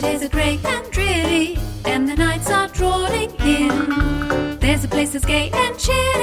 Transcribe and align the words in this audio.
the 0.00 0.06
days 0.06 0.22
are 0.22 0.28
grey 0.28 0.58
and 0.64 0.90
dreary, 0.90 1.58
and 1.84 2.08
the 2.08 2.16
nights 2.16 2.50
are 2.50 2.68
drawing 2.68 3.30
in. 3.40 4.58
There's 4.58 4.84
a 4.84 4.88
place 4.88 5.12
that's 5.12 5.24
gay 5.24 5.50
and 5.52 5.78
cheery 5.78 6.19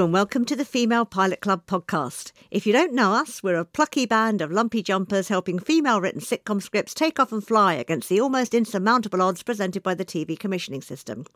And 0.00 0.14
welcome 0.14 0.46
to 0.46 0.56
the 0.56 0.64
Female 0.64 1.04
Pilot 1.04 1.42
Club 1.42 1.66
podcast. 1.66 2.32
If 2.50 2.66
you 2.66 2.72
don't 2.72 2.94
know 2.94 3.12
us, 3.12 3.42
we're 3.42 3.58
a 3.58 3.66
plucky 3.66 4.06
band 4.06 4.40
of 4.40 4.50
lumpy 4.50 4.82
jumpers 4.82 5.28
helping 5.28 5.58
female 5.58 6.00
written 6.00 6.22
sitcom 6.22 6.62
scripts 6.62 6.94
take 6.94 7.20
off 7.20 7.32
and 7.32 7.46
fly 7.46 7.74
against 7.74 8.08
the 8.08 8.18
almost 8.18 8.54
insurmountable 8.54 9.20
odds 9.20 9.42
presented 9.42 9.82
by 9.82 9.92
the 9.92 10.06
TV 10.06 10.38
commissioning 10.38 10.80
system. 10.80 11.26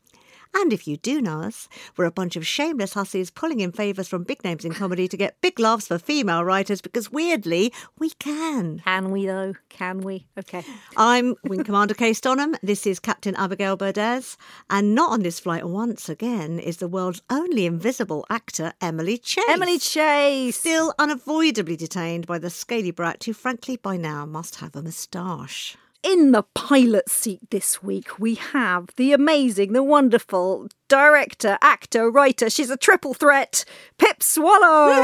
And 0.54 0.72
if 0.72 0.86
you 0.86 0.96
do 0.96 1.20
know 1.20 1.40
us, 1.40 1.68
we're 1.96 2.04
a 2.04 2.12
bunch 2.12 2.36
of 2.36 2.46
shameless 2.46 2.94
hussies 2.94 3.30
pulling 3.30 3.60
in 3.60 3.72
favours 3.72 4.06
from 4.06 4.22
big 4.22 4.44
names 4.44 4.64
in 4.64 4.72
comedy 4.72 5.08
to 5.08 5.16
get 5.16 5.40
big 5.40 5.58
laughs 5.58 5.88
for 5.88 5.98
female 5.98 6.44
writers 6.44 6.80
because 6.80 7.10
weirdly, 7.10 7.72
we 7.98 8.10
can. 8.10 8.80
Can 8.84 9.10
we 9.10 9.26
though? 9.26 9.54
Can 9.68 10.00
we? 10.02 10.26
Okay. 10.38 10.62
I'm 10.96 11.34
Wing 11.44 11.64
Commander 11.64 11.94
Kay 11.94 12.12
Stonham. 12.12 12.54
This 12.62 12.86
is 12.86 13.00
Captain 13.00 13.34
Abigail 13.34 13.76
Burdess. 13.76 14.36
And 14.70 14.94
not 14.94 15.12
on 15.12 15.22
this 15.22 15.40
flight 15.40 15.68
once 15.68 16.08
again 16.08 16.58
is 16.58 16.76
the 16.76 16.88
world's 16.88 17.22
only 17.30 17.66
invisible 17.66 18.24
actor, 18.30 18.72
Emily 18.80 19.18
Chase. 19.18 19.44
Emily 19.48 19.78
Chase. 19.78 20.56
Still 20.56 20.94
unavoidably 20.98 21.76
detained 21.76 22.26
by 22.26 22.38
the 22.38 22.50
scaly 22.50 22.92
brat 22.92 23.24
who, 23.24 23.32
frankly, 23.32 23.76
by 23.76 23.96
now 23.96 24.24
must 24.24 24.56
have 24.56 24.76
a 24.76 24.82
moustache. 24.82 25.76
In 26.04 26.32
the 26.32 26.42
pilot 26.52 27.08
seat 27.08 27.40
this 27.50 27.82
week, 27.82 28.18
we 28.18 28.34
have 28.34 28.90
the 28.96 29.14
amazing, 29.14 29.72
the 29.72 29.82
wonderful 29.82 30.68
director, 30.86 31.56
actor, 31.62 32.10
writer. 32.10 32.50
She's 32.50 32.68
a 32.68 32.76
triple 32.76 33.14
threat, 33.14 33.64
Pip 33.96 34.22
Swallow. 34.22 34.92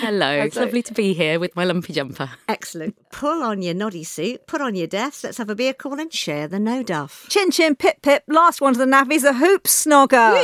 Hello, 0.00 0.30
it's 0.30 0.56
lovely 0.56 0.82
to 0.82 0.94
be 0.94 1.12
here 1.12 1.38
with 1.38 1.54
my 1.54 1.64
lumpy 1.64 1.92
jumper. 1.92 2.30
Excellent. 2.48 2.96
Pull 3.12 3.42
on 3.42 3.60
your 3.60 3.74
noddy 3.74 4.02
suit, 4.02 4.46
put 4.46 4.62
on 4.62 4.74
your 4.74 4.86
deaths, 4.86 5.22
let's 5.24 5.36
have 5.36 5.50
a 5.50 5.54
beer 5.54 5.74
call 5.74 6.00
and 6.00 6.10
share 6.10 6.48
the 6.48 6.58
no 6.58 6.82
duff. 6.82 7.26
Chin 7.28 7.50
Chin 7.50 7.76
Pip 7.76 8.00
Pip. 8.00 8.22
Last 8.28 8.62
one 8.62 8.72
to 8.72 8.78
the 8.78 8.86
navvies, 8.86 9.24
a 9.24 9.34
hoop 9.34 9.64
snogger. 9.64 10.42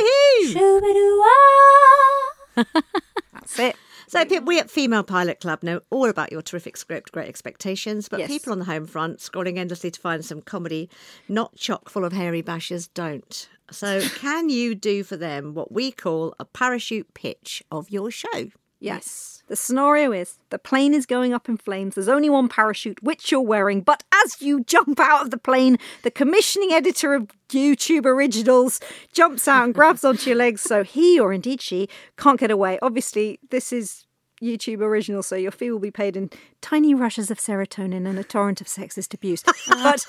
That's 3.33 3.57
it. 3.57 3.75
So, 4.13 4.23
we 4.41 4.59
at 4.59 4.69
Female 4.69 5.01
Pilot 5.03 5.39
Club 5.39 5.63
know 5.63 5.81
all 5.89 6.07
about 6.07 6.31
your 6.31 6.43
terrific 6.43 6.77
script, 6.77 7.11
Great 7.11 7.27
Expectations, 7.27 8.07
but 8.07 8.19
Yes. 8.19 8.27
people 8.27 8.51
on 8.51 8.59
the 8.59 8.65
home 8.65 8.85
front 8.85 9.17
scrolling 9.17 9.57
endlessly 9.57 9.89
to 9.89 9.99
find 9.99 10.23
some 10.23 10.39
comedy 10.39 10.87
not 11.27 11.55
chock 11.55 11.89
full 11.89 12.05
of 12.05 12.13
hairy 12.13 12.43
bashers 12.43 12.87
don't. 12.93 13.49
So, 13.71 14.01
can 14.19 14.49
you 14.49 14.75
do 14.75 15.03
for 15.03 15.17
them 15.17 15.55
what 15.55 15.71
we 15.71 15.91
call 15.91 16.35
a 16.39 16.45
parachute 16.45 17.11
pitch 17.15 17.63
of 17.71 17.89
your 17.89 18.11
show? 18.11 18.51
Yes. 18.83 19.43
The 19.47 19.55
scenario 19.55 20.11
is 20.11 20.39
the 20.49 20.59
plane 20.59 20.93
is 20.93 21.05
going 21.05 21.33
up 21.33 21.47
in 21.47 21.55
flames. 21.55 21.95
There's 21.95 22.09
only 22.09 22.29
one 22.29 22.49
parachute, 22.49 23.01
which 23.01 23.31
you're 23.31 23.39
wearing. 23.39 23.79
But 23.79 24.03
as 24.25 24.41
you 24.41 24.65
jump 24.65 24.99
out 24.99 25.21
of 25.21 25.31
the 25.31 25.37
plane, 25.37 25.77
the 26.01 26.11
commissioning 26.11 26.73
editor 26.73 27.13
of 27.13 27.29
YouTube 27.47 28.05
Originals 28.05 28.81
jumps 29.13 29.47
out 29.47 29.63
and 29.63 29.73
grabs 29.73 30.03
onto 30.03 30.29
your 30.29 30.37
legs 30.37 30.61
so 30.61 30.83
he, 30.83 31.17
or 31.17 31.31
indeed 31.31 31.61
she, 31.61 31.87
can't 32.17 32.39
get 32.39 32.51
away. 32.51 32.77
Obviously, 32.81 33.39
this 33.51 33.71
is 33.71 34.05
YouTube 34.43 34.81
Original, 34.81 35.23
so 35.23 35.35
your 35.35 35.51
fee 35.51 35.71
will 35.71 35.79
be 35.79 35.91
paid 35.91 36.17
in 36.17 36.29
tiny 36.61 36.93
rushes 36.93 37.31
of 37.31 37.39
serotonin 37.39 38.07
and 38.07 38.19
a 38.19 38.23
torrent 38.23 38.61
of 38.61 38.67
sexist 38.67 39.13
abuse. 39.13 39.43
But 39.67 40.05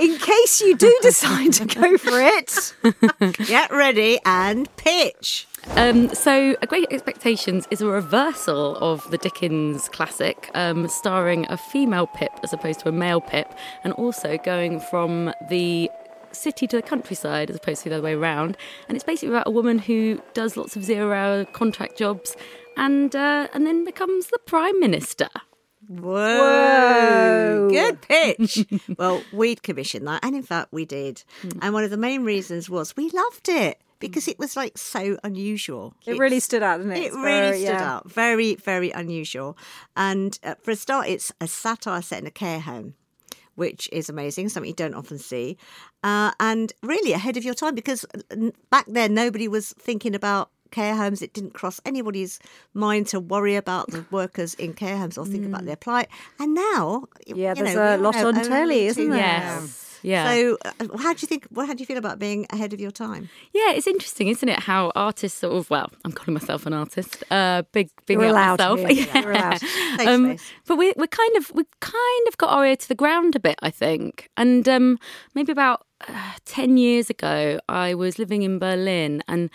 in 0.00 0.16
case 0.18 0.60
you 0.60 0.76
do 0.76 0.96
decide 1.02 1.52
to 1.54 1.66
go 1.66 1.98
for 1.98 2.20
it, 2.20 2.74
Get 3.46 3.70
ready 3.70 4.18
and 4.24 4.74
pitch. 4.76 5.46
Um, 5.76 6.14
so, 6.14 6.56
A 6.60 6.66
Great 6.66 6.86
Expectations 6.90 7.66
is 7.70 7.80
a 7.80 7.86
reversal 7.86 8.76
of 8.76 9.10
the 9.10 9.18
Dickens 9.18 9.88
classic, 9.88 10.50
um, 10.54 10.88
starring 10.88 11.46
a 11.48 11.56
female 11.56 12.06
Pip 12.06 12.32
as 12.42 12.52
opposed 12.52 12.80
to 12.80 12.88
a 12.88 12.92
male 12.92 13.20
Pip, 13.20 13.52
and 13.82 13.92
also 13.94 14.36
going 14.38 14.80
from 14.80 15.32
the 15.48 15.90
city 16.34 16.66
to 16.66 16.76
the 16.76 16.82
countryside 16.82 17.50
as 17.50 17.56
opposed 17.56 17.82
to 17.82 17.88
the 17.88 17.96
other 17.96 18.04
way 18.04 18.14
around. 18.14 18.56
And 18.88 18.96
it's 18.96 19.04
basically 19.04 19.34
about 19.34 19.46
a 19.46 19.50
woman 19.50 19.78
who 19.78 20.20
does 20.34 20.56
lots 20.56 20.76
of 20.76 20.84
zero-hour 20.84 21.44
contract 21.46 21.96
jobs, 21.98 22.36
and 22.76 23.14
uh, 23.14 23.48
and 23.54 23.66
then 23.66 23.84
becomes 23.84 24.26
the 24.28 24.38
prime 24.46 24.78
minister. 24.80 25.28
Whoa. 25.88 27.68
Good 27.70 28.00
pitch. 28.02 28.66
well, 28.98 29.22
we'd 29.32 29.62
commissioned 29.62 30.06
that, 30.06 30.24
and 30.24 30.34
in 30.34 30.42
fact, 30.42 30.72
we 30.72 30.84
did. 30.84 31.22
Hmm. 31.42 31.50
And 31.62 31.74
one 31.74 31.84
of 31.84 31.90
the 31.90 31.96
main 31.96 32.24
reasons 32.24 32.70
was 32.70 32.96
we 32.96 33.10
loved 33.10 33.48
it 33.48 33.78
because 33.98 34.28
it 34.28 34.38
was 34.38 34.56
like 34.56 34.76
so 34.76 35.18
unusual. 35.24 35.94
it 36.06 36.18
really 36.18 36.40
stood 36.40 36.62
out, 36.62 36.78
didn't 36.78 36.92
it? 36.92 36.98
It 36.98 37.06
It's 37.06 37.16
really 37.16 37.26
very- 37.40 37.58
stood 37.58 37.68
yeah. 37.68 37.94
out. 37.94 38.10
Very, 38.10 38.54
very 38.56 38.90
unusual. 38.90 39.56
And 39.96 40.38
uh, 40.42 40.54
for 40.62 40.72
a 40.72 40.76
start, 40.76 41.08
it's 41.08 41.32
a 41.40 41.46
satire 41.46 42.02
set 42.02 42.20
in 42.20 42.26
a 42.26 42.30
care 42.30 42.60
home, 42.60 42.94
which 43.56 43.88
is 43.92 44.08
amazing, 44.08 44.48
something 44.48 44.68
you 44.68 44.74
don't 44.74 44.94
often 44.94 45.18
see. 45.18 45.56
Uh, 46.02 46.32
and 46.40 46.72
really 46.82 47.12
ahead 47.12 47.36
of 47.36 47.44
your 47.44 47.54
time 47.54 47.74
because 47.74 48.04
uh, 48.30 48.50
back 48.70 48.84
then 48.88 49.14
nobody 49.14 49.48
was 49.48 49.72
thinking 49.78 50.14
about 50.14 50.50
care 50.70 50.96
homes. 50.96 51.22
It 51.22 51.32
didn't 51.32 51.54
cross 51.54 51.80
anybody's 51.84 52.40
mind 52.74 53.06
to 53.08 53.20
worry 53.20 53.54
about 53.56 53.90
the 53.90 54.04
workers 54.10 54.54
in 54.54 54.72
care 54.74 54.98
homes 54.98 55.16
or 55.16 55.24
think 55.24 55.46
about 55.46 55.64
their 55.66 55.76
plight. 55.76 56.08
And 56.40 56.54
now, 56.54 57.04
Mm. 57.26 57.36
Yeah, 57.36 57.54
you 57.56 57.64
there's 57.64 57.74
know, 57.76 57.96
a 57.96 57.96
lot 57.96 58.14
know 58.16 58.28
on 58.28 58.34
telly, 58.34 58.86
isn't 58.86 59.08
there? 59.08 59.18
Yes. 59.18 59.93
Yeah. 60.04 60.28
So, 60.28 60.58
uh, 60.64 60.98
how 60.98 61.14
do 61.14 61.20
you 61.22 61.26
think? 61.26 61.46
What 61.50 61.66
how 61.66 61.72
do 61.72 61.80
you 61.80 61.86
feel 61.86 61.96
about 61.96 62.18
being 62.18 62.46
ahead 62.50 62.74
of 62.74 62.80
your 62.80 62.90
time? 62.90 63.30
Yeah, 63.54 63.72
it's 63.72 63.86
interesting, 63.86 64.28
isn't 64.28 64.48
it? 64.48 64.60
How 64.60 64.92
artists 64.94 65.38
sort 65.38 65.54
of 65.54 65.70
well, 65.70 65.90
I'm 66.04 66.12
calling 66.12 66.34
myself 66.34 66.66
an 66.66 66.74
artist. 66.74 67.24
Uh, 67.30 67.62
big, 67.72 67.88
big 68.06 68.18
You're 68.18 68.28
allowed 68.28 68.58
myself. 68.58 68.80
here. 68.80 69.08
You're 69.14 69.32
allowed. 69.32 69.60
Um, 70.06 70.36
but 70.66 70.76
we 70.76 70.92
we're 70.96 71.06
kind 71.06 71.36
of 71.36 71.50
we've 71.54 71.80
kind 71.80 72.28
of 72.28 72.36
got 72.36 72.50
our 72.50 72.66
ear 72.66 72.76
to 72.76 72.88
the 72.88 72.94
ground 72.94 73.34
a 73.34 73.40
bit, 73.40 73.58
I 73.62 73.70
think. 73.70 74.28
And 74.36 74.68
um, 74.68 74.98
maybe 75.34 75.52
about 75.52 75.86
uh, 76.06 76.32
ten 76.44 76.76
years 76.76 77.08
ago, 77.08 77.58
I 77.68 77.94
was 77.94 78.18
living 78.18 78.42
in 78.42 78.58
Berlin, 78.58 79.22
and 79.26 79.48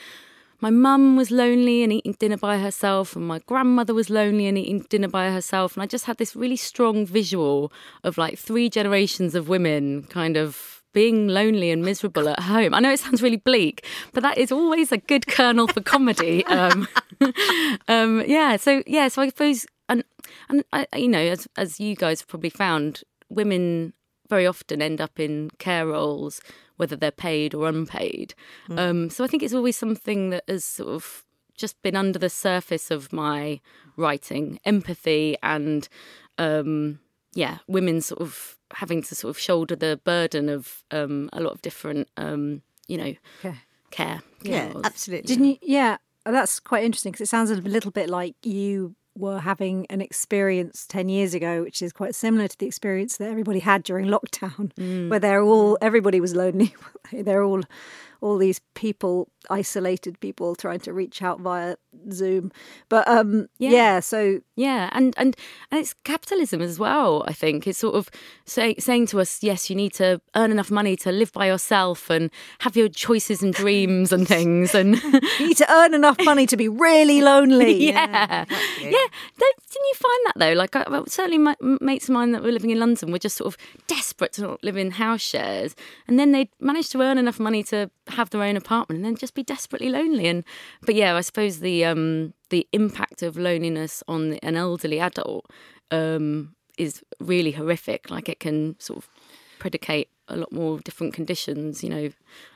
my 0.62 0.70
mum 0.70 1.16
was 1.16 1.31
lonely 1.31 1.84
and 1.84 1.94
eating 1.94 2.16
dinner 2.20 2.38
by 2.38 2.58
herself, 2.58 3.16
and 3.16 3.28
my 3.28 3.40
grandmother 3.40 3.94
was 3.94 4.09
lonely 4.09 4.47
and 4.47 4.58
eating 4.58 4.86
dinner 4.90 5.08
by 5.08 5.31
herself. 5.31 5.75
And 5.75 5.84
I 5.84 5.86
just 5.86 6.06
had 6.06 6.18
this 6.18 6.36
really 6.36 6.58
strong 6.58 7.06
visual 7.06 7.72
of 8.03 8.18
like 8.18 8.38
three 8.38 8.69
generations 8.69 9.36
of 9.36 9.48
women 9.48 10.03
kind 10.03 10.38
of 10.38 10.84
being 10.94 11.28
lonely 11.28 11.69
and 11.69 11.84
miserable 11.84 12.28
at 12.28 12.40
home. 12.40 12.74
I 12.74 12.80
know 12.80 12.92
it 12.92 13.00
sounds 13.00 13.22
really 13.22 13.38
bleak, 13.38 13.86
but 14.14 14.24
that 14.24 14.38
is 14.38 14.52
always 14.52 14.92
a 14.92 14.98
good 14.98 15.28
kernel 15.28 15.68
for 15.68 15.81
comedy. 15.81 16.44
Um, 16.59 16.88
um, 17.88 18.24
yeah, 18.25 18.58
so 18.58 18.84
yeah, 18.88 19.08
so 19.08 19.22
I 19.22 19.28
suppose, 19.28 19.66
and 19.88 20.03
and 20.50 20.64
I, 20.74 20.88
you 20.96 21.08
know, 21.08 21.19
as 21.19 21.48
as 21.58 21.80
you 21.80 21.96
guys 21.96 22.22
have 22.22 22.28
probably 22.28 22.50
found, 22.50 23.03
women 23.30 23.94
very 24.30 24.46
often 24.46 24.81
end 24.81 25.00
up 25.00 25.19
in 25.19 25.52
care 25.58 25.88
roles, 25.88 26.42
whether 26.79 26.95
they're 26.95 27.12
paid 27.12 27.53
or 27.53 27.67
unpaid. 27.67 28.34
Um, 28.69 29.09
so 29.09 29.23
I 29.23 29.28
think 29.28 29.44
it's 29.44 29.53
always 29.53 29.75
something 29.75 30.29
that 30.29 30.45
has 30.47 30.63
sort 30.63 30.90
of 30.90 31.25
just 31.57 31.81
been 31.81 31.95
under 31.95 32.17
the 32.17 32.29
surface 32.29 32.90
of 32.90 33.12
my 33.12 33.59
writing, 33.97 34.59
empathy 34.63 35.35
and 35.44 35.89
um, 36.38 37.00
yeah, 37.34 37.57
women 37.68 38.00
sort 38.00 38.22
of 38.22 38.57
having 38.73 39.01
to 39.03 39.13
sort 39.13 39.29
of 39.29 39.38
shoulder 39.38 39.75
the 39.75 40.00
burden 40.03 40.47
of 40.47 40.85
um, 40.91 41.29
a 41.34 41.41
lot 41.41 41.53
of 41.53 41.62
different, 41.62 42.07
um, 42.16 42.62
you 42.88 42.97
know, 42.97 43.13
care. 43.91 44.22
Yeah, 44.41 44.72
roles. 44.72 44.85
absolutely. 44.85 45.28
Didn't 45.28 45.45
you? 45.45 45.57
Yeah, 45.62 45.97
that's 46.25 46.59
quite 46.62 46.85
interesting 46.85 47.12
because 47.12 47.28
it 47.28 47.29
sounds 47.29 47.51
a 47.51 47.56
little 47.56 47.91
bit 47.91 48.09
like 48.09 48.35
you 48.41 48.95
were 49.19 49.39
having 49.39 49.86
an 49.89 50.01
experience 50.01 50.86
10 50.88 51.10
years 51.10 51.33
ago, 51.33 51.62
which 51.63 51.81
is 51.81 51.92
quite 51.92 52.16
similar 52.16 52.48
to 52.48 52.57
the 52.57 52.66
experience 52.66 53.18
that 53.18 53.30
everybody 53.30 53.60
had 53.60 53.83
during 53.83 54.06
lockdown, 54.16 54.71
where 55.10 55.19
mm. 55.19 55.21
they're 55.21 55.44
all, 55.44 55.77
everybody 55.81 56.19
was 56.19 56.33
lonely. 56.33 56.74
they're 57.12 57.44
all, 57.44 57.62
all 58.21 58.38
these 58.38 58.60
people, 58.75 59.30
isolated 59.50 60.19
people 60.19 60.56
trying 60.56 60.80
to 60.81 60.94
reach 60.94 61.21
out 61.21 61.39
via 61.39 61.75
Zoom. 62.12 62.51
But 62.89 63.07
um, 63.07 63.48
yeah. 63.60 63.69
Yeah. 63.69 64.00
so 64.01 64.39
Yeah, 64.56 64.89
and 64.92 65.13
and 65.18 65.36
and 65.71 65.80
it's 65.81 65.94
capitalism 66.04 66.62
as 66.62 66.77
well. 66.80 67.24
I 67.27 67.33
think 67.33 67.66
it's 67.68 67.80
sort 67.80 67.95
of 67.95 68.10
say, 68.45 68.75
saying 68.77 69.07
to 69.07 69.19
us, 69.19 69.42
yes, 69.44 69.69
you 69.69 69.75
need 69.75 69.94
to 69.94 70.21
earn 70.36 70.51
enough 70.51 70.69
money 70.71 70.95
to 70.98 71.12
live 71.12 71.31
by 71.31 71.48
yourself 71.48 72.10
and 72.10 72.30
have 72.60 72.75
your 72.75 72.89
choices 72.89 73.42
and 73.42 73.54
dreams 73.54 74.12
and 74.12 74.27
things. 74.27 74.75
And 74.75 75.01
you 75.39 75.48
need 75.48 75.57
to 75.57 75.71
earn 75.71 75.94
enough 75.94 76.18
money 76.24 76.45
to 76.48 76.57
be 76.57 76.68
really 76.68 77.21
lonely. 77.21 77.88
yeah, 77.88 78.45
yeah. 78.81 78.92
Don't- 78.92 79.60
Didn't 79.71 79.88
you 79.88 79.95
find 79.95 80.21
that 80.25 80.33
though? 80.38 80.54
Like, 80.54 80.75
I, 80.75 80.86
well, 80.89 81.06
certainly, 81.07 81.38
my 81.38 81.56
mates 81.81 82.10
of 82.10 82.13
mine 82.13 82.31
that 82.33 82.44
were 82.44 82.51
living 82.51 82.69
in 82.71 82.80
London 82.80 83.12
were 83.12 83.19
just 83.19 83.38
sort 83.38 83.54
of 83.54 83.57
desperate 83.88 84.33
to 84.33 84.42
not 84.42 84.63
live 84.63 84.75
in 84.77 84.92
house 84.92 85.21
shares, 85.21 85.75
and 86.07 86.19
then 86.19 86.31
they 86.31 86.50
managed 86.60 86.92
to 86.94 87.01
earn 87.01 87.18
enough 87.18 87.39
money 87.39 87.63
to 87.63 87.89
have 88.11 88.29
their 88.29 88.44
own 88.44 88.57
apartment, 88.57 88.97
and 88.97 89.06
then 89.06 89.15
just 89.15 89.33
be 89.33 89.44
desperately 89.44 89.89
lonely. 89.89 90.27
And 90.27 90.44
but 90.81 90.95
yeah, 90.95 91.15
I 91.15 91.21
suppose 91.21 91.59
the 91.59 91.85
um 91.85 92.33
the 92.50 92.67
impact 92.73 93.21
of 93.21 93.38
loneliness 93.38 94.03
on 94.07 94.33
an 94.41 94.56
elderly 94.56 95.00
adult 95.00 95.45
um 95.91 96.56
is 96.77 97.03
really 97.19 97.51
horrific. 97.51 98.09
Like 98.09 98.29
it 98.29 98.39
can 98.39 98.79
sort 98.79 99.00
of 99.00 99.09
predicate 99.59 100.09
a 100.29 100.38
lot 100.38 100.51
more 100.51 100.79
different 100.79 101.13
conditions. 101.13 101.83
You 101.83 101.89
know, 101.89 102.09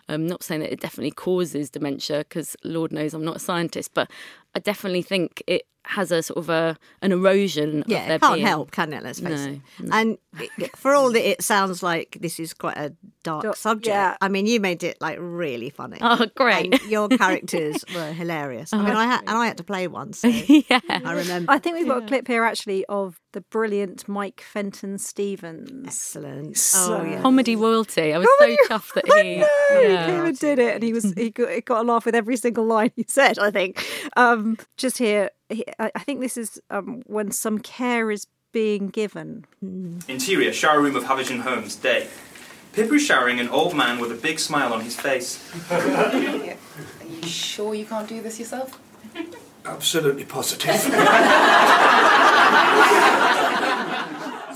I'm 0.08 0.26
not 0.28 0.44
saying 0.44 0.62
that 0.62 0.72
it 0.72 0.80
definitely 0.80 1.12
causes 1.12 1.70
dementia 1.70 2.20
because 2.20 2.56
Lord 2.64 2.92
knows 2.92 3.14
I'm 3.14 3.26
not 3.26 3.38
a 3.38 3.40
scientist, 3.40 3.92
but 3.94 4.10
I 4.56 4.60
definitely 4.60 5.02
think 5.02 5.44
it 5.48 5.64
has 5.86 6.12
a 6.14 6.24
sort 6.24 6.38
of 6.38 6.50
a 6.50 6.78
an 7.02 7.12
erosion. 7.12 7.82
of 7.82 7.88
Yeah, 7.90 8.08
their 8.08 8.16
it 8.16 8.22
can't 8.22 8.36
being. 8.36 8.48
help, 8.48 8.72
can 8.72 8.94
it? 8.94 9.04
Let's 9.04 9.20
face 9.20 9.46
No, 9.46 9.60
it. 9.84 9.90
And 9.92 10.18
for 10.78 10.94
all 10.96 11.12
that 11.12 11.28
it 11.30 11.42
sounds 11.44 11.84
like 11.84 12.18
this 12.22 12.40
is 12.40 12.54
quite 12.54 12.78
a 12.78 12.94
dark 13.24 13.44
Dark- 13.44 13.56
subject, 13.58 13.88
yeah. 13.94 14.16
I 14.22 14.30
mean, 14.30 14.46
you 14.48 14.60
made 14.62 14.82
it 14.84 14.98
like 15.02 15.18
really 15.20 15.70
funny. 15.70 15.98
Oh, 16.02 16.26
great! 16.36 16.74
And 16.82 16.90
your 16.92 17.10
characters 17.10 17.84
were 17.96 18.14
hilarious. 18.14 18.72
I 18.74 18.78
mean, 18.78 18.96
I 18.96 19.06
had 19.06 19.20
and 19.28 19.32
I 19.32 19.46
had 19.48 19.58
to 19.58 19.64
play 19.64 19.88
one, 19.88 20.14
so 20.14 20.28
yeah. 20.70 20.80
I 20.90 21.14
remember. 21.14 21.52
I 21.52 21.60
think 21.60 21.78
we've 21.78 21.88
got 21.88 22.04
a 22.04 22.08
clip 22.08 22.28
here 22.28 22.44
actually 22.46 22.86
of 22.88 23.20
the 23.34 23.42
brilliant 23.42 24.08
Mike 24.08 24.42
Fenton 24.42 24.98
Stevens. 25.00 25.88
Excellent. 25.88 26.58
So- 26.58 27.00
oh 27.02 27.04
yeah. 27.04 27.22
Comedy 27.22 27.56
royalty. 27.56 28.14
I 28.14 28.18
was 28.20 28.28
Comedy- 28.40 28.58
so 28.68 28.70
chuffed 28.78 28.94
that 28.94 29.06
I 29.12 29.24
he. 29.24 29.36
know, 29.38 29.48
yeah. 29.82 30.06
he 30.06 30.12
came 30.12 30.26
and 30.26 30.40
did 30.40 30.60
it, 30.60 30.76
and 30.76 30.84
he 30.84 30.94
was 30.94 31.12
he 31.14 31.30
got, 31.30 31.50
he 31.52 31.62
got 31.62 31.82
a 31.82 31.84
laugh 31.92 32.06
with 32.06 32.16
every 32.16 32.38
single 32.38 32.66
line 32.66 32.92
he 32.96 33.06
said. 33.08 33.38
I 33.38 33.52
think. 33.52 33.84
Um, 34.16 34.43
just 34.78 34.98
here, 34.98 35.30
I 35.52 35.92
I 35.96 36.00
think 36.00 36.20
this 36.20 36.38
is 36.38 36.62
um, 36.70 37.04
when 37.06 37.32
some 37.32 37.60
care 37.60 38.12
is 38.12 38.28
being 38.52 38.88
given. 38.90 39.46
Interior, 40.08 40.54
shower 40.54 40.82
room 40.82 40.96
of 40.96 41.04
Havisham 41.04 41.42
Homes, 41.42 41.76
day. 41.76 42.08
Pippa 42.74 42.96
is 42.96 43.06
showering 43.06 43.40
an 43.40 43.50
old 43.50 43.76
man 43.76 44.00
with 44.00 44.12
a 44.12 44.16
big 44.16 44.40
smile 44.40 44.74
on 44.74 44.82
his 44.82 44.96
face. 44.96 45.40
Are 45.72 46.16
you 46.18 47.22
sure 47.22 47.76
you 47.76 47.86
can't 47.86 48.10
do 48.10 48.22
this 48.22 48.40
yourself? 48.40 48.80
Absolutely 49.66 50.26
positive. 50.26 50.76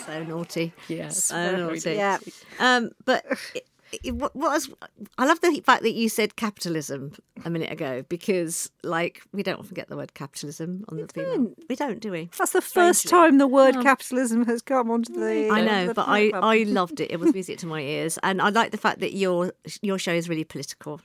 so 0.05 0.23
naughty. 0.23 0.73
Yes. 0.87 1.25
So 1.25 1.55
naughty. 1.55 1.93
Yeah. 1.93 2.17
Um, 2.59 2.89
but 3.05 3.23
it, 3.91 3.99
it, 4.03 4.15
what 4.15 4.35
what 4.35 4.51
was, 4.51 4.69
I 5.17 5.25
love 5.25 5.39
the 5.41 5.61
fact 5.61 5.83
that 5.83 5.93
you 5.93 6.09
said 6.09 6.35
capitalism 6.35 7.13
a 7.45 7.49
minute 7.49 7.71
ago 7.71 8.03
because, 8.09 8.69
like, 8.83 9.21
we 9.33 9.43
don't 9.43 9.59
often 9.59 9.73
get 9.73 9.87
the 9.87 9.97
word 9.97 10.13
capitalism 10.13 10.85
on 10.89 10.97
the 10.97 11.07
female. 11.07 11.53
We 11.69 11.75
don't, 11.75 11.99
do 11.99 12.11
we? 12.11 12.29
That's 12.37 12.51
the 12.51 12.61
first 12.61 13.07
time 13.07 13.37
the 13.37 13.47
word 13.47 13.75
capitalism 13.81 14.45
has 14.45 14.61
come 14.61 14.91
onto 14.91 15.13
the. 15.13 15.49
I 15.49 15.61
know, 15.61 15.87
the 15.87 15.93
but 15.93 16.07
I, 16.07 16.29
platform. 16.29 16.51
I 16.51 16.63
loved 16.63 16.99
it. 16.99 17.11
It 17.11 17.19
was 17.19 17.33
music 17.33 17.59
to 17.59 17.67
my 17.67 17.81
ears, 17.81 18.19
and 18.23 18.41
I 18.41 18.49
like 18.49 18.71
the 18.71 18.77
fact 18.77 18.99
that 18.99 19.13
your 19.13 19.53
your 19.81 19.99
show 19.99 20.13
is 20.13 20.27
really 20.27 20.43
political. 20.43 21.01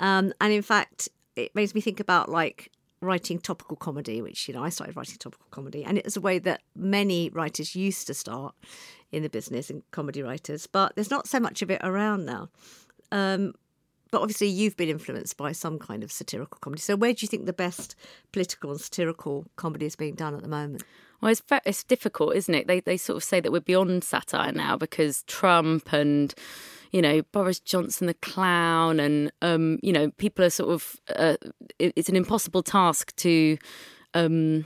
Um, 0.00 0.32
and 0.40 0.52
in 0.52 0.62
fact, 0.62 1.08
it 1.34 1.54
makes 1.54 1.74
me 1.74 1.80
think 1.80 2.00
about 2.00 2.28
like 2.28 2.70
writing 3.00 3.38
topical 3.38 3.76
comedy, 3.76 4.20
which 4.22 4.48
you 4.48 4.54
know 4.54 4.62
I 4.62 4.68
started 4.68 4.96
writing 4.96 5.16
topical 5.18 5.46
comedy, 5.50 5.84
and 5.84 5.98
it 5.98 6.04
was 6.04 6.16
a 6.16 6.20
way 6.20 6.38
that 6.40 6.62
many 6.74 7.30
writers 7.30 7.74
used 7.74 8.06
to 8.06 8.14
start 8.14 8.54
in 9.12 9.22
the 9.22 9.30
business 9.30 9.70
and 9.70 9.82
comedy 9.90 10.22
writers, 10.22 10.66
but 10.66 10.94
there's 10.94 11.10
not 11.10 11.26
so 11.26 11.40
much 11.40 11.62
of 11.62 11.70
it 11.70 11.80
around 11.82 12.26
now. 12.26 12.48
Um, 13.10 13.54
but 14.10 14.22
obviously, 14.22 14.48
you've 14.48 14.76
been 14.76 14.88
influenced 14.88 15.36
by 15.36 15.52
some 15.52 15.78
kind 15.78 16.02
of 16.02 16.10
satirical 16.10 16.58
comedy. 16.60 16.80
So, 16.80 16.96
where 16.96 17.12
do 17.12 17.18
you 17.20 17.28
think 17.28 17.46
the 17.46 17.52
best 17.52 17.94
political 18.32 18.70
and 18.70 18.80
satirical 18.80 19.46
comedy 19.56 19.86
is 19.86 19.96
being 19.96 20.14
done 20.14 20.34
at 20.34 20.42
the 20.42 20.48
moment? 20.48 20.82
Well, 21.20 21.30
it's 21.30 21.42
it's 21.66 21.84
difficult, 21.84 22.36
isn't 22.36 22.54
it? 22.54 22.66
They 22.66 22.80
they 22.80 22.96
sort 22.96 23.16
of 23.18 23.24
say 23.24 23.40
that 23.40 23.52
we're 23.52 23.60
beyond 23.60 24.04
satire 24.04 24.52
now 24.52 24.76
because 24.76 25.24
Trump 25.24 25.92
and 25.92 26.34
you 26.92 27.02
know 27.02 27.22
Boris 27.32 27.60
Johnson, 27.60 28.06
the 28.06 28.14
clown, 28.14 28.98
and 29.00 29.30
um, 29.42 29.78
you 29.82 29.92
know 29.92 30.10
people 30.12 30.44
are 30.44 30.50
sort 30.50 30.70
of 30.70 30.96
uh, 31.16 31.36
it- 31.78 31.92
it's 31.96 32.08
an 32.08 32.16
impossible 32.16 32.62
task 32.62 33.14
to 33.16 33.58
um, 34.14 34.64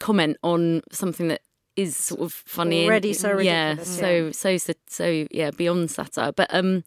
comment 0.00 0.36
on 0.42 0.82
something 0.92 1.28
that 1.28 1.40
is 1.76 1.96
sort 1.96 2.20
of 2.20 2.32
funny 2.32 2.80
and- 2.82 2.86
Already 2.90 3.12
so 3.14 3.38
yeah, 3.38 3.70
ridiculous, 3.70 3.98
so 3.98 4.30
so 4.32 4.56
so 4.58 4.72
so 4.88 5.26
yeah, 5.30 5.50
beyond 5.50 5.90
satire. 5.90 6.32
But 6.32 6.52
um, 6.54 6.84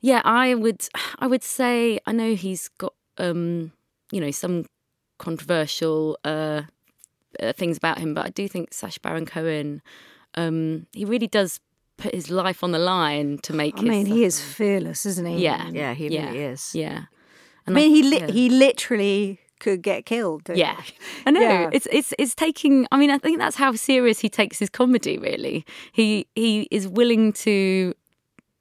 yeah, 0.00 0.20
I 0.24 0.54
would 0.54 0.86
I 1.18 1.26
would 1.26 1.42
say 1.42 1.98
I 2.06 2.12
know 2.12 2.34
he's 2.34 2.68
got 2.68 2.94
um, 3.18 3.72
you 4.12 4.20
know 4.20 4.30
some 4.30 4.66
controversial 5.18 6.18
uh, 6.24 6.62
uh, 7.40 7.52
things 7.52 7.76
about 7.76 7.98
him, 7.98 8.14
but 8.14 8.26
I 8.26 8.30
do 8.30 8.48
think 8.48 8.72
Sacha 8.74 9.00
Baron 9.00 9.26
Cohen, 9.26 9.82
um, 10.34 10.86
he 10.92 11.04
really 11.04 11.26
does 11.28 11.60
put 12.00 12.14
his 12.14 12.30
life 12.30 12.64
on 12.64 12.72
the 12.72 12.78
line 12.78 13.38
to 13.42 13.52
make. 13.52 13.74
I 13.76 13.80
his 13.82 13.88
mean, 13.88 14.06
stuff. 14.06 14.16
he 14.16 14.24
is 14.24 14.40
fearless, 14.40 15.06
isn't 15.06 15.26
he? 15.26 15.38
Yeah, 15.44 15.68
Yeah, 15.70 15.94
he 15.94 16.08
yeah, 16.08 16.26
really 16.26 16.42
is. 16.44 16.74
Yeah, 16.74 17.00
I 17.02 17.62
And 17.66 17.74
mean, 17.74 17.90
he 17.94 18.02
li- 18.02 18.18
yeah. 18.20 18.26
he 18.30 18.48
literally 18.50 19.38
could 19.60 19.82
get 19.82 20.06
killed. 20.06 20.44
don't 20.44 20.56
Yeah, 20.56 20.80
he? 20.80 20.92
I 21.26 21.30
know. 21.30 21.40
Yeah. 21.40 21.70
It's 21.72 21.86
it's 21.92 22.14
it's 22.18 22.34
taking. 22.34 22.86
I 22.92 22.96
mean, 22.98 23.10
I 23.10 23.18
think 23.18 23.38
that's 23.38 23.56
how 23.56 23.72
serious 23.74 24.18
he 24.20 24.28
takes 24.28 24.58
his 24.58 24.70
comedy. 24.70 25.18
Really, 25.18 25.64
he 25.92 26.26
he 26.34 26.66
is 26.70 26.88
willing 26.88 27.32
to 27.44 27.94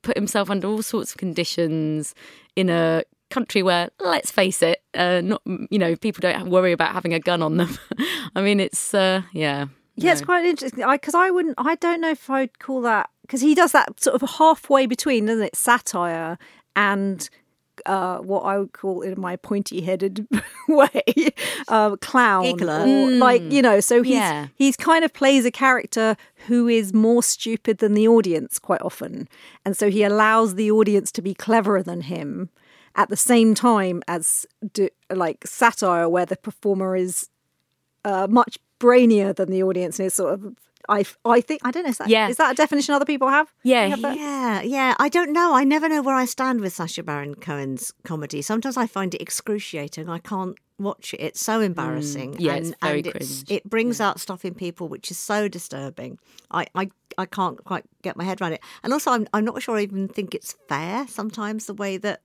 put 0.01 0.15
himself 0.17 0.49
under 0.49 0.67
all 0.67 0.81
sorts 0.81 1.11
of 1.11 1.17
conditions 1.17 2.13
in 2.55 2.69
a 2.69 3.03
country 3.29 3.61
where, 3.61 3.89
let's 3.99 4.31
face 4.31 4.61
it, 4.63 4.81
uh, 4.95 5.21
not 5.21 5.41
you 5.45 5.77
know 5.79 5.95
people 5.95 6.19
don't 6.21 6.35
have- 6.37 6.47
worry 6.47 6.71
about 6.73 6.93
having 6.93 7.13
a 7.13 7.19
gun 7.19 7.41
on 7.41 7.57
them. 7.57 7.77
I 8.35 8.41
mean, 8.41 8.59
it's 8.59 8.93
uh, 8.93 9.21
yeah. 9.33 9.67
Yeah, 9.95 10.13
it's 10.13 10.21
quite 10.21 10.45
interesting. 10.45 10.83
I 10.83 10.95
because 10.95 11.13
I 11.15 11.29
wouldn't. 11.29 11.55
I 11.57 11.75
don't 11.75 11.99
know 12.01 12.09
if 12.11 12.29
I'd 12.29 12.57
call 12.59 12.81
that 12.83 13.09
because 13.29 13.41
he 13.41 13.53
does 13.53 13.73
that 13.73 14.01
sort 14.01 14.19
of 14.19 14.27
halfway 14.27 14.87
between, 14.87 15.27
doesn't 15.27 15.43
it? 15.43 15.55
Satire 15.55 16.39
and 16.75 17.29
uh, 17.85 18.17
what 18.17 18.41
I 18.41 18.57
would 18.57 18.73
call 18.73 19.03
in 19.03 19.21
my 19.21 19.35
pointy-headed 19.35 20.27
way, 20.67 21.03
uh, 21.67 21.95
clown, 21.97 22.43
or 22.63 23.11
like 23.11 23.43
you 23.51 23.61
know. 23.61 23.79
So 23.81 24.01
he's 24.01 24.15
Yeah. 24.15 24.47
he's 24.55 24.75
kind 24.75 25.05
of 25.05 25.13
plays 25.13 25.45
a 25.45 25.51
character 25.51 26.17
who 26.47 26.67
is 26.67 26.91
more 26.91 27.21
stupid 27.21 27.77
than 27.77 27.93
the 27.93 28.07
audience 28.07 28.57
quite 28.57 28.81
often, 28.81 29.29
and 29.63 29.77
so 29.77 29.91
he 29.91 30.01
allows 30.03 30.55
the 30.55 30.71
audience 30.71 31.11
to 31.13 31.21
be 31.21 31.35
cleverer 31.35 31.83
than 31.83 32.01
him 32.01 32.49
at 32.95 33.09
the 33.09 33.15
same 33.15 33.53
time 33.53 34.01
as 34.07 34.47
do, 34.73 34.89
like 35.13 35.45
satire, 35.45 36.09
where 36.09 36.25
the 36.25 36.35
performer 36.35 36.95
is 36.95 37.29
uh, 38.03 38.25
much 38.27 38.57
brainier 38.79 39.35
than 39.35 39.51
the 39.51 39.61
audience 39.61 39.99
and 39.99 40.07
is 40.07 40.15
sort 40.15 40.33
of 40.33 40.55
I 40.89 41.05
I 41.25 41.41
think 41.41 41.61
I 41.63 41.71
don't 41.71 41.83
know 41.83 41.89
is 41.89 41.97
that 41.99 42.09
Yeah. 42.09 42.29
is 42.29 42.37
that 42.37 42.51
a 42.51 42.55
definition 42.55 42.93
other 42.95 43.05
people 43.05 43.29
have? 43.29 43.47
Yeah, 43.63 43.87
have? 43.87 43.99
Yeah, 44.15 44.61
yeah. 44.61 44.95
I 44.99 45.09
don't 45.09 45.31
know. 45.31 45.53
I 45.55 45.63
never 45.63 45.87
know 45.87 46.01
where 46.01 46.15
I 46.15 46.25
stand 46.25 46.61
with 46.61 46.73
Sacha 46.73 47.03
Baron 47.03 47.35
Cohen's 47.35 47.93
comedy. 48.03 48.41
Sometimes 48.41 48.77
I 48.77 48.87
find 48.87 49.13
it 49.13 49.21
excruciating. 49.21 50.09
I 50.09 50.19
can't 50.19 50.57
watch 50.79 51.13
it. 51.13 51.21
It's 51.21 51.41
so 51.41 51.59
embarrassing. 51.61 52.33
Mm. 52.33 52.39
Yeah, 52.39 52.53
it's 52.55 52.67
and, 52.69 52.75
very 52.81 52.97
and 52.99 53.07
it's, 53.07 53.43
cringe. 53.43 53.51
it 53.51 53.69
brings 53.69 54.01
out 54.01 54.19
stuff 54.19 54.45
in 54.45 54.53
people 54.55 54.87
which 54.87 55.11
is 55.11 55.17
so 55.17 55.47
disturbing. 55.47 56.17
I, 56.51 56.65
I, 56.73 56.89
I 57.17 57.25
can't 57.25 57.61
quite 57.63 57.83
get 58.01 58.15
my 58.17 58.23
head 58.23 58.41
around 58.41 58.53
it. 58.53 58.61
And 58.83 58.93
also, 58.93 59.11
I'm, 59.11 59.27
I'm 59.33 59.45
not 59.45 59.61
sure 59.61 59.77
I 59.77 59.81
even 59.81 60.07
think 60.07 60.33
it's 60.33 60.55
fair 60.67 61.05
sometimes 61.07 61.65
the 61.65 61.73
way 61.73 61.97
that 61.97 62.21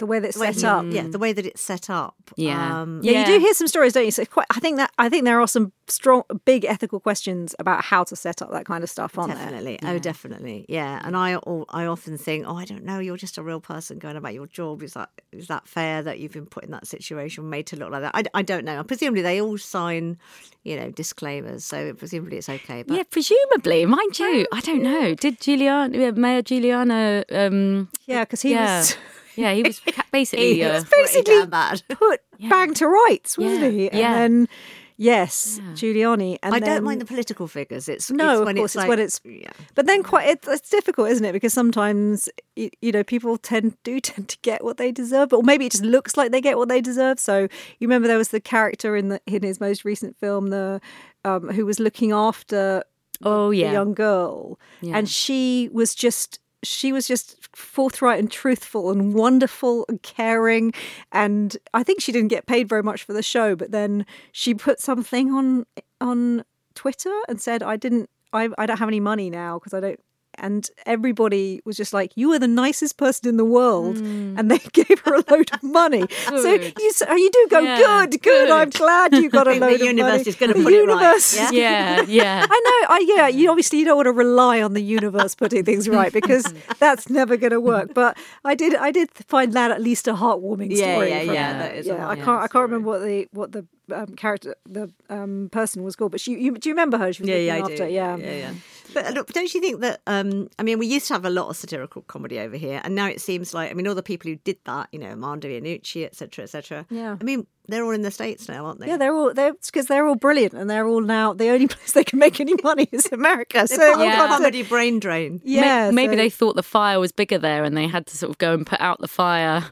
The 0.00 0.06
way 0.06 0.18
that's 0.18 0.36
set 0.38 0.64
up. 0.64 0.86
Yeah, 0.88 1.06
the 1.06 1.18
way 1.18 1.32
that 1.32 1.44
it's 1.46 1.60
set 1.60 1.88
up. 1.90 2.14
Yeah. 2.36 2.80
Um, 2.82 3.00
Yeah, 3.02 3.12
Yeah. 3.12 3.20
you 3.20 3.26
do 3.38 3.44
hear 3.44 3.54
some 3.54 3.68
stories, 3.68 3.92
don't 3.92 4.06
you? 4.06 4.10
So 4.10 4.24
quite, 4.24 4.46
I 4.50 4.58
think 4.58 4.78
that 4.78 4.90
I 4.98 5.08
think 5.10 5.24
there 5.24 5.40
are 5.40 5.46
some 5.46 5.72
strong, 5.88 6.22
big 6.44 6.64
ethical 6.64 7.00
questions 7.00 7.54
about 7.58 7.84
how 7.84 8.02
to 8.04 8.16
set 8.16 8.40
up 8.42 8.50
that 8.52 8.64
kind 8.64 8.82
of 8.82 8.88
stuff, 8.90 9.18
aren't 9.18 9.34
there? 9.34 9.44
Definitely. 9.44 9.78
Oh, 9.84 9.98
definitely. 9.98 10.64
Yeah. 10.68 11.00
And 11.04 11.16
I 11.16 11.38
I 11.80 11.84
often 11.86 12.16
think, 12.16 12.46
oh, 12.48 12.56
I 12.56 12.64
don't 12.64 12.84
know, 12.84 12.98
you're 12.98 13.16
just 13.26 13.36
a 13.38 13.42
real 13.42 13.60
person 13.60 13.98
going 13.98 14.16
about 14.16 14.34
your 14.34 14.46
job. 14.46 14.82
Is 14.82 14.94
that 14.94 15.10
is 15.32 15.46
that 15.48 15.68
fair 15.68 16.02
that 16.02 16.18
you've 16.18 16.32
been 16.32 16.46
put 16.46 16.64
in 16.64 16.70
that 16.70 16.86
situation, 16.86 17.48
made 17.50 17.66
to 17.68 17.76
look 17.76 17.90
like 17.90 18.02
that? 18.02 18.12
I, 18.14 18.22
I 18.40 18.42
don't 18.42 18.64
know. 18.64 18.82
Presumably 18.82 19.22
they 19.22 19.40
all 19.40 19.58
sign, 19.58 20.16
you 20.64 20.76
know, 20.76 20.90
disclaimers, 20.90 21.64
so 21.64 21.92
presumably 21.92 22.38
it's 22.38 22.48
okay. 22.48 22.82
But 22.84 22.96
yeah, 22.96 23.02
presumably, 23.10 23.84
mind 23.86 24.18
you, 24.18 24.46
I 24.52 24.60
don't 24.60 24.82
know. 24.82 25.14
Did 25.14 25.40
Giuliano, 25.40 25.98
yeah, 25.98 26.10
Mayor 26.12 26.42
Giuliano? 26.42 27.22
Um, 27.30 27.88
Yeah, 28.06 28.24
because 28.24 28.40
he 28.42 28.52
yeah, 28.52 28.78
was 28.78 28.96
yeah, 29.36 29.52
he 29.54 29.62
was 29.62 29.80
basically. 30.12 30.54
he 30.54 30.62
uh, 30.64 30.74
was 30.74 30.84
basically 30.84 31.46
bad. 31.46 31.82
put 31.88 32.20
bang 32.48 32.74
to 32.74 32.86
rights, 32.88 33.36
wasn't 33.38 33.62
Yeah, 33.62 33.70
he? 33.70 33.90
And 33.90 33.98
yeah. 33.98 34.14
then 34.14 34.48
yes, 34.96 35.58
Giuliani. 35.72 36.38
And 36.42 36.54
I 36.54 36.60
then, 36.60 36.68
don't 36.68 36.84
mind 36.84 37.00
the 37.00 37.04
political 37.06 37.46
figures. 37.48 37.88
It's 37.88 38.10
No, 38.10 38.42
it's 38.42 38.50
of 38.50 38.56
course, 38.56 38.70
it's, 38.72 38.76
like, 38.76 38.88
when 38.88 38.98
it's- 38.98 39.20
yeah. 39.24 39.50
But 39.74 39.86
then 39.86 40.02
quite 40.02 40.28
it's, 40.28 40.46
it's 40.46 40.68
difficult, 40.68 41.08
isn't 41.08 41.24
it? 41.24 41.32
Because 41.32 41.52
sometimes 41.54 42.28
you 42.56 42.92
know 42.92 43.02
people 43.04 43.38
tend 43.38 43.76
do 43.82 43.98
tend 44.10 44.28
to 44.28 44.38
get 44.42 44.62
what 44.64 44.76
they 44.76 44.92
deserve, 44.92 45.32
or 45.32 45.42
maybe 45.42 45.66
it 45.66 45.72
just 45.72 45.84
looks 45.84 46.16
like 46.16 46.32
they 46.32 46.40
get 46.40 46.58
what 46.58 46.68
they 46.68 46.80
deserve. 46.80 47.18
So 47.18 47.42
you 47.78 47.88
remember 47.88 48.08
there 48.08 48.18
was 48.18 48.28
the 48.28 48.40
character 48.40 48.94
in 48.96 49.08
the 49.08 49.20
in 49.26 49.42
his 49.42 49.60
most 49.60 49.84
recent 49.84 50.16
film, 50.18 50.48
the 50.48 50.80
um, 51.24 51.48
who 51.48 51.64
was 51.64 51.80
looking 51.80 52.12
after 52.12 52.84
oh 53.22 53.50
yeah, 53.50 53.72
young 53.72 53.92
girl, 53.94 54.58
Yeah. 54.82 54.96
and 54.98 55.08
she 55.08 55.68
was 55.72 55.94
just 55.94 56.40
she 56.62 56.92
was 56.92 57.06
just 57.08 57.36
forthright 57.56 58.18
and 58.18 58.30
truthful 58.30 58.90
and 58.90 59.14
wonderful 59.14 59.84
and 59.88 60.02
caring. 60.02 60.72
And 61.12 61.56
i 61.74 61.82
think 61.82 62.00
she 62.00 62.12
didn't 62.12 62.28
get 62.28 62.46
paid 62.46 62.68
very 62.68 62.82
much 62.82 63.04
for 63.04 63.12
the 63.12 63.22
show 63.22 63.56
but 63.56 63.70
then 63.70 64.06
she 64.32 64.54
put 64.54 64.80
something 64.80 65.32
on 65.32 65.66
on 66.00 66.44
twitter 66.74 67.12
and 67.28 67.40
said 67.40 67.62
i 67.62 67.76
didn't 67.76 68.08
i, 68.32 68.48
I 68.56 68.66
don't 68.66 68.78
have 68.78 68.88
any 68.88 69.00
money 69.00 69.28
now 69.30 69.58
because 69.58 69.74
i 69.74 69.80
don't 69.80 70.00
and 70.40 70.68
everybody 70.86 71.60
was 71.64 71.76
just 71.76 71.92
like, 71.92 72.12
"You 72.16 72.32
are 72.32 72.38
the 72.38 72.48
nicest 72.48 72.96
person 72.96 73.28
in 73.28 73.36
the 73.36 73.44
world," 73.44 73.98
Hmm. 73.98 74.34
and 74.38 74.50
they 74.50 74.58
gave 74.72 74.98
her 75.04 75.14
a 75.14 75.24
load 75.30 75.50
of 75.52 75.62
money. 75.62 76.04
so 76.26 76.52
you 76.54 76.88
s- 76.88 77.02
you 77.08 77.30
do 77.30 77.46
go 77.50 77.60
Yeah, 77.60 78.06
good, 78.06 78.22
good. 78.22 78.50
I'm 78.50 78.70
glad 78.70 79.14
you 79.14 79.28
got 79.30 79.46
a 79.46 79.50
think 79.52 79.60
the 79.64 79.66
load 79.70 79.80
of 79.80 79.86
universe 79.86 80.10
money. 80.12 80.22
is 80.32 80.36
gonna 80.36 80.54
The 80.54 80.62
put 80.62 80.72
it 80.72 80.86
right, 80.86 81.32
yeah? 81.34 81.50
Yeah, 81.52 82.02
yeah. 82.08 82.46
I 82.50 82.58
know. 82.66 82.94
I 82.96 83.04
yeah. 83.06 83.28
You 83.28 83.50
obviously 83.50 83.78
you 83.80 83.84
don't 83.84 83.96
want 83.96 84.06
to 84.06 84.12
rely 84.12 84.62
on 84.62 84.72
the 84.74 84.82
universe 84.82 85.34
putting 85.34 85.64
things 85.64 85.88
right 85.88 86.12
because 86.12 86.52
that's 86.78 87.08
never 87.10 87.36
going 87.36 87.52
to 87.52 87.60
work. 87.60 87.92
But 87.94 88.16
I 88.44 88.54
did. 88.54 88.74
I 88.74 88.90
did 88.90 89.10
find 89.28 89.52
that 89.52 89.70
at 89.70 89.80
least 89.82 90.08
a 90.08 90.14
heartwarming 90.14 90.68
Yeah, 90.70 90.94
story. 90.94 91.10
yeah, 91.10 91.24
from 91.24 91.34
yeah, 91.34 91.52
her. 91.52 91.58
that 91.62 91.74
is 91.76 91.86
yeah. 91.86 92.08
I 92.08 92.16
can't. 92.16 92.42
I 92.44 92.48
can't 92.48 92.62
remember 92.68 92.88
what 92.88 93.02
the 93.02 93.28
what 93.32 93.52
the 93.52 93.66
um, 93.92 94.06
character 94.16 94.54
the 94.68 94.90
um, 95.08 95.48
person 95.52 95.82
was 95.82 95.96
called. 95.96 96.12
But 96.12 96.20
she. 96.20 96.32
You, 96.32 96.56
do 96.56 96.68
you 96.68 96.74
remember 96.74 96.98
her? 96.98 97.12
She 97.12 97.22
was 97.22 97.28
Yeah, 97.30 97.36
yeah, 97.36 97.56
I 97.56 97.60
do. 97.62 97.84
Yeah. 97.84 98.16
yeah, 98.16 98.32
yeah. 98.32 98.52
But 98.92 99.06
uh, 99.06 99.10
look, 99.10 99.32
don't 99.32 99.52
you 99.52 99.60
think 99.60 99.80
that? 99.80 100.00
Um, 100.06 100.48
I 100.58 100.62
mean, 100.62 100.78
we 100.78 100.86
used 100.86 101.06
to 101.08 101.14
have 101.14 101.24
a 101.24 101.30
lot 101.30 101.48
of 101.48 101.56
satirical 101.56 102.02
comedy 102.02 102.38
over 102.38 102.56
here, 102.56 102.80
and 102.84 102.94
now 102.94 103.06
it 103.06 103.20
seems 103.20 103.54
like 103.54 103.70
I 103.70 103.74
mean, 103.74 103.86
all 103.86 103.94
the 103.94 104.02
people 104.02 104.30
who 104.30 104.36
did 104.36 104.58
that, 104.64 104.88
you 104.92 104.98
know, 104.98 105.08
Armando 105.10 105.48
Iannucci, 105.48 106.04
etc., 106.04 106.44
etc. 106.44 106.86
Yeah. 106.90 107.16
I 107.20 107.24
mean, 107.24 107.46
they're 107.68 107.84
all 107.84 107.92
in 107.92 108.02
the 108.02 108.10
states 108.10 108.48
now, 108.48 108.66
aren't 108.66 108.80
they? 108.80 108.88
Yeah, 108.88 108.96
they're 108.96 109.14
all 109.14 109.32
they're 109.32 109.54
because 109.54 109.86
they're 109.86 110.06
all 110.06 110.16
brilliant 110.16 110.54
and 110.54 110.68
they're 110.68 110.86
all 110.86 111.00
now 111.00 111.32
the 111.32 111.50
only 111.50 111.66
place 111.68 111.92
they 111.92 112.04
can 112.04 112.18
make 112.18 112.40
any 112.40 112.54
money 112.62 112.88
is 112.90 113.06
America. 113.12 113.66
So 113.68 113.76
They've 113.76 113.96
got 114.12 114.24
a 114.24 114.28
comedy 114.36 114.62
brain 114.62 114.98
drain. 114.98 115.40
yeah, 115.44 115.90
maybe 115.90 116.14
so- 116.14 116.16
they 116.16 116.30
thought 116.30 116.56
the 116.56 116.62
fire 116.62 116.98
was 117.00 117.12
bigger 117.12 117.38
there, 117.38 117.64
and 117.64 117.76
they 117.76 117.86
had 117.86 118.06
to 118.08 118.16
sort 118.16 118.30
of 118.30 118.38
go 118.38 118.54
and 118.54 118.66
put 118.66 118.80
out 118.80 119.00
the 119.00 119.08
fire. 119.08 119.64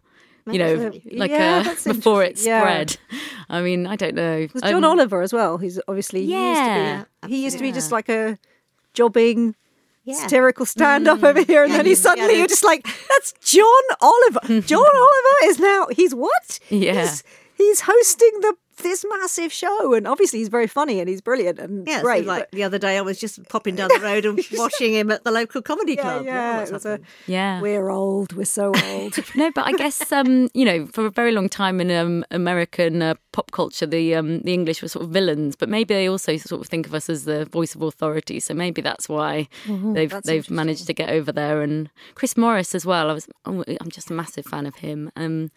You 0.54 0.58
know, 0.58 0.92
like 1.12 1.30
Yeah, 1.30 1.64
uh, 1.66 1.74
before 1.92 2.22
it 2.22 2.28
interesting. 2.38 2.50
Yeah. 2.52 2.60
spread. 2.60 2.96
I 3.48 3.62
mean, 3.62 3.86
I 3.86 3.96
don't 3.96 4.14
know. 4.14 4.46
There's 4.46 4.62
John 4.62 4.84
Um, 4.84 4.90
Oliver 4.98 5.22
as 5.22 5.32
well, 5.32 5.58
who's 5.58 5.80
obviously 5.88 6.26
he 6.26 6.32
used 6.32 6.60
to 6.60 6.64
Yeah, 6.66 7.04
be 7.26 7.28
he 7.34 7.44
used 7.44 7.56
to 7.56 7.62
be 7.62 7.72
just 7.72 7.90
like 7.92 8.08
a 8.08 8.38
jobbing 8.94 9.54
Yeah. 10.04 10.14
satirical 10.14 10.66
stand 10.66 11.06
up 11.08 11.22
over 11.22 11.42
here 11.42 11.64
and 11.64 11.72
then 11.72 11.84
he 11.84 11.90
he's- 11.90 11.98
yeah, 12.04 12.10
suddenly 12.10 12.38
you're 12.38 12.46
just 12.46 12.64
like 12.64 12.84
that's 13.08 13.32
John 13.44 13.84
Oliver. 14.00 14.60
John 14.66 14.84
Oliver 14.96 15.36
is 15.44 15.58
now 15.58 15.86
he's 15.94 16.14
what? 16.14 16.58
Yeah. 16.70 17.00
He's, 17.02 17.22
he's 17.56 17.80
hosting 17.82 18.32
the 18.40 18.54
this 18.78 19.04
massive 19.08 19.52
show 19.52 19.94
and 19.94 20.06
obviously 20.06 20.38
he's 20.40 20.48
very 20.48 20.66
funny 20.66 21.00
and 21.00 21.08
he's 21.08 21.20
brilliant 21.20 21.58
and 21.58 21.86
Yeah, 21.86 22.02
great. 22.02 22.24
so 22.24 22.28
like 22.28 22.42
but- 22.50 22.52
the 22.56 22.62
other 22.64 22.78
day, 22.78 22.96
I 22.98 23.00
was 23.00 23.18
just 23.20 23.46
popping 23.48 23.76
down 23.76 23.88
the 23.88 24.00
road 24.00 24.24
and 24.24 24.38
watching 24.54 24.92
him 24.94 25.10
at 25.10 25.24
the 25.24 25.30
local 25.30 25.62
comedy 25.62 25.94
yeah, 25.94 26.02
club. 26.02 26.24
yeah, 26.24 26.70
what's 26.70 26.84
a. 26.84 27.00
Yeah. 27.26 27.60
we're 27.60 27.90
old, 27.90 28.32
we're 28.34 28.44
so 28.44 28.72
old. 28.84 29.18
No, 29.34 29.50
but 29.52 29.66
I 29.66 29.72
guess 29.72 30.10
um, 30.12 30.48
you 30.54 30.64
know, 30.64 30.86
for 30.86 31.06
a 31.06 31.10
very 31.10 31.32
long 31.32 31.48
time 31.48 31.80
in 31.80 31.90
um, 31.90 32.24
American 32.30 33.02
uh, 33.02 33.14
pop 33.32 33.50
culture, 33.52 33.86
the 33.86 34.14
um, 34.14 34.40
the 34.40 34.52
English 34.54 34.82
were 34.82 34.88
sort 34.88 35.04
of 35.04 35.10
villains, 35.10 35.54
but 35.54 35.68
maybe 35.68 35.94
they 35.94 36.08
also 36.08 36.36
sort 36.38 36.60
of 36.60 36.66
think 36.68 36.86
of 36.86 36.94
us 36.94 37.08
as 37.10 37.24
the 37.24 37.44
voice 37.44 37.74
of 37.74 37.82
authority. 37.82 38.40
So 38.40 38.54
maybe 38.54 38.80
that's 38.82 39.08
why 39.08 39.48
they've 39.66 40.10
that's 40.10 40.26
they've 40.26 40.50
managed 40.50 40.86
to 40.86 40.92
get 40.94 41.10
over 41.10 41.30
there. 41.30 41.62
And 41.62 41.90
Chris 42.14 42.36
Morris 42.36 42.74
as 42.74 42.84
well. 42.86 43.10
I 43.10 43.12
was 43.12 43.28
I'm 43.44 43.62
I'm 43.80 43.90
just 43.90 44.10
a 44.10 44.14
massive 44.14 44.46
fan 44.46 44.66
of 44.66 44.76
him. 44.76 45.10
Um, 45.16 45.50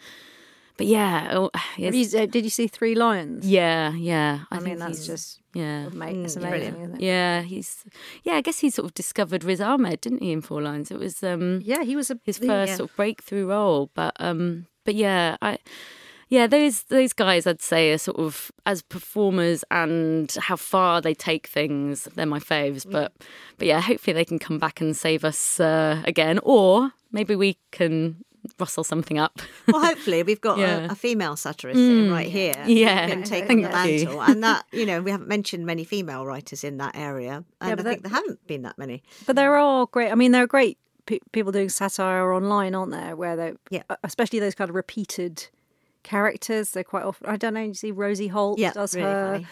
but 0.82 0.88
yeah, 0.88 1.30
oh, 1.34 1.52
Have 1.78 1.94
you, 1.94 2.08
uh, 2.18 2.26
did 2.26 2.44
you 2.44 2.50
see 2.50 2.66
Three 2.66 2.96
Lions? 2.96 3.48
yeah, 3.48 3.94
yeah. 3.94 4.46
I, 4.50 4.56
think 4.56 4.66
mean 4.66 4.80
that's 4.80 5.06
just 5.06 5.40
yeah. 5.54 5.90
mate, 5.90 6.18
it's 6.26 6.36
Mm, 6.36 6.48
amazing, 6.48 6.82
isn't 6.82 6.96
it? 6.96 7.02
Yeah, 7.02 7.44
he's 7.44 7.86
yeah. 8.24 8.34
I 8.34 8.42
guess 8.42 8.58
he 8.58 8.72
sort 8.72 8.88
of 8.88 8.96
discovered 8.96 9.44
Riz 9.44 9.62
Ahmed, 9.62 10.02
didn't 10.02 10.24
he, 10.24 10.32
in 10.32 10.42
Four 10.42 10.64
Lions? 10.64 10.90
It 10.90 10.98
was 10.98 11.22
um, 11.22 11.62
Yeah, 11.64 11.84
he 11.84 11.96
was 11.96 12.10
a 12.10 12.18
his 12.24 12.40
first 12.40 12.72
yeah. 12.72 12.76
sort 12.78 12.90
of 12.90 12.96
breakthrough 12.96 13.46
role. 13.46 13.92
But 13.94 14.16
um, 14.20 14.66
but 14.84 14.96
yeah, 14.96 15.38
I 15.40 15.60
yeah 16.30 16.48
those 16.48 16.86
those 16.86 17.14
guys 17.14 17.46
I'd 17.46 17.62
say 17.62 17.92
are 17.94 18.00
sort 18.00 18.18
of 18.18 18.52
as 18.66 18.82
performers 18.82 19.64
and 19.70 20.36
how 20.40 20.56
far 20.56 21.00
they 21.00 21.14
take 21.14 21.46
things. 21.46 22.06
They're 22.16 22.26
my 22.26 22.40
faves. 22.40 22.90
But 22.90 23.14
but 23.60 23.68
yeah, 23.68 23.82
hopefully 23.82 24.16
they 24.16 24.26
can 24.26 24.40
come 24.40 24.58
back 24.58 24.82
and 24.82 24.98
save 24.98 25.24
us 25.24 25.60
uh, 25.60 26.02
again, 26.06 26.40
or 26.42 26.94
maybe 27.12 27.36
we 27.36 27.58
can 27.70 28.26
rustle 28.60 28.84
something 28.84 29.18
up. 29.18 29.40
Well, 29.68 29.84
hopefully 29.84 30.24
we've 30.24 30.42
got 30.42 30.58
Yeah. 30.62 30.88
a, 30.88 30.92
a 30.92 30.96
female 30.96 31.36
satirist 31.36 31.78
sitting 31.80 32.12
right 32.12 32.28
mm. 32.28 32.32
here. 32.32 32.64
Yeah, 32.66 33.08
can 33.08 33.24
take 33.24 33.48
the 33.48 33.56
you. 33.56 33.62
mantle, 33.62 34.22
and 34.22 34.44
that 34.44 34.66
you 34.72 34.86
know 34.86 35.02
we 35.02 35.12
haven't 35.12 35.28
mentioned 35.28 35.66
many 35.66 35.84
female 35.84 36.26
writers 36.26 36.64
in 36.64 36.78
that 36.78 36.96
area, 36.96 37.44
and 37.62 37.78
but 37.78 37.86
I 37.86 37.90
think 37.90 38.04
there 38.04 38.12
haven't 38.12 38.46
been 38.48 38.64
that 38.64 38.78
many. 38.78 39.04
But 39.26 39.36
there 39.36 39.56
are 39.56 39.86
great. 39.88 40.12
I 40.12 40.16
mean, 40.16 40.32
there 40.32 40.44
are 40.44 40.48
great 40.48 40.78
pe- 41.06 41.20
people 41.32 41.52
doing 41.52 41.70
satire 41.70 42.34
online, 42.34 42.76
aren't 42.76 42.92
there? 42.92 43.16
Where 43.16 43.36
they, 43.36 43.54
Yeah. 43.70 43.84
especially 44.04 44.40
those 44.40 44.56
kind 44.56 44.70
of 44.70 44.76
repeated 44.76 45.48
characters. 46.04 46.72
They're 46.72 46.84
quite 46.84 47.04
often. 47.04 47.28
I 47.30 47.38
don't 47.38 47.54
know. 47.54 47.62
You 47.62 47.74
see, 47.74 47.92
Rosie 47.92 48.28
Holt 48.28 48.60
Yeah, 48.60 48.72
does 48.74 48.96
really 48.96 49.08
her. 49.08 49.32
funny. 49.34 49.48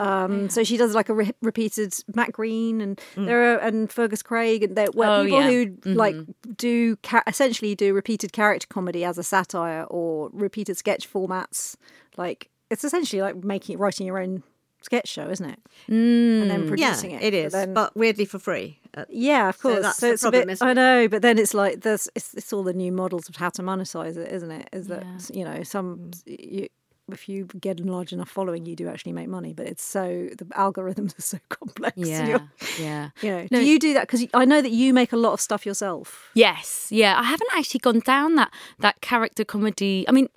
Um, 0.00 0.48
so 0.48 0.62
she 0.62 0.76
does 0.76 0.94
like 0.94 1.08
a 1.08 1.14
re- 1.14 1.32
repeated 1.42 1.92
Matt 2.14 2.30
Green 2.30 2.80
and 2.80 3.00
there 3.16 3.54
are 3.54 3.58
and 3.58 3.90
Fergus 3.90 4.22
Craig 4.22 4.62
and 4.62 4.76
there 4.76 4.86
were 4.94 5.06
Oh, 5.06 5.24
people 5.24 5.40
yeah. 5.40 5.48
who 5.50 5.76
like 5.94 6.14
do 6.56 6.94
ca- 7.02 7.24
essentially 7.26 7.74
do 7.74 7.92
repeated 7.92 8.32
character 8.32 8.68
comedy 8.70 9.04
as 9.04 9.18
a 9.18 9.24
satire 9.24 9.82
or 9.90 10.30
repeated 10.32 10.76
sketch 10.76 11.12
formats. 11.12 11.74
Like 12.16 12.48
it's 12.70 12.84
essentially 12.84 13.22
like 13.22 13.42
making 13.42 13.78
writing 13.78 14.06
your 14.06 14.20
own 14.20 14.44
sketch 14.82 15.08
show, 15.08 15.28
isn't 15.28 15.48
it? 15.48 15.58
And 15.88 16.50
then 16.50 16.62
mm. 16.62 16.78
Yeah, 16.78 16.90
producing 16.90 17.10
it. 17.12 17.22
It 17.22 17.34
is, 17.34 17.52
But 17.52 17.58
then- 17.58 17.74
but 17.74 17.96
weirdly 17.96 18.24
for 18.24 18.38
free. 18.38 18.78
Yeah, 19.08 19.48
of 19.48 19.58
course. 19.58 19.76
So, 19.76 19.82
that's 19.82 20.00
the 20.00 20.12
it's 20.12 20.22
a 20.22 20.24
problem, 20.26 20.46
bit. 20.48 20.52
isn't 20.52 20.68
I 20.68 20.72
know, 20.74 21.08
but 21.08 21.22
then 21.22 21.38
it's 21.38 21.54
like 21.54 21.80
there's 21.80 22.08
it's, 22.14 22.34
it's 22.34 22.52
all 22.52 22.62
the 22.62 22.74
new 22.74 22.92
models 22.92 23.28
of 23.28 23.36
how 23.36 23.48
to 23.50 23.62
monetize 23.62 24.16
it, 24.18 24.30
isn't 24.30 24.50
it? 24.50 24.68
Is 24.72 24.88
that 24.88 25.04
you 25.32 25.44
know 25.44 25.62
some 25.62 26.10
mm. 26.10 26.22
you, 26.26 26.68
if 27.10 27.28
you 27.28 27.46
get 27.58 27.80
a 27.80 27.82
large 27.84 28.12
enough 28.12 28.28
following, 28.28 28.66
you 28.66 28.76
do 28.76 28.88
actually 28.88 29.12
make 29.12 29.28
money. 29.28 29.52
But 29.54 29.66
it's 29.66 29.82
so 29.82 30.28
the 30.36 30.44
algorithms 30.46 31.18
are 31.18 31.22
so 31.22 31.38
complex. 31.48 31.96
Yeah, 31.96 32.40
yeah. 32.78 33.10
You 33.22 33.30
know, 33.30 33.46
No. 33.50 33.60
do 33.60 33.66
you 33.66 33.78
do 33.78 33.94
that? 33.94 34.02
Because 34.08 34.26
I 34.34 34.44
know 34.44 34.60
that 34.60 34.70
you 34.72 34.92
make 34.92 35.12
a 35.12 35.16
lot 35.16 35.32
of 35.32 35.40
stuff 35.40 35.64
yourself. 35.64 36.30
Yes, 36.34 36.88
yeah. 36.90 37.18
I 37.18 37.22
haven't 37.24 37.50
actually 37.54 37.80
gone 37.80 38.00
down 38.00 38.34
that 38.36 38.52
that 38.80 39.00
character 39.00 39.44
comedy. 39.44 40.04
I 40.06 40.12
mean, 40.12 40.28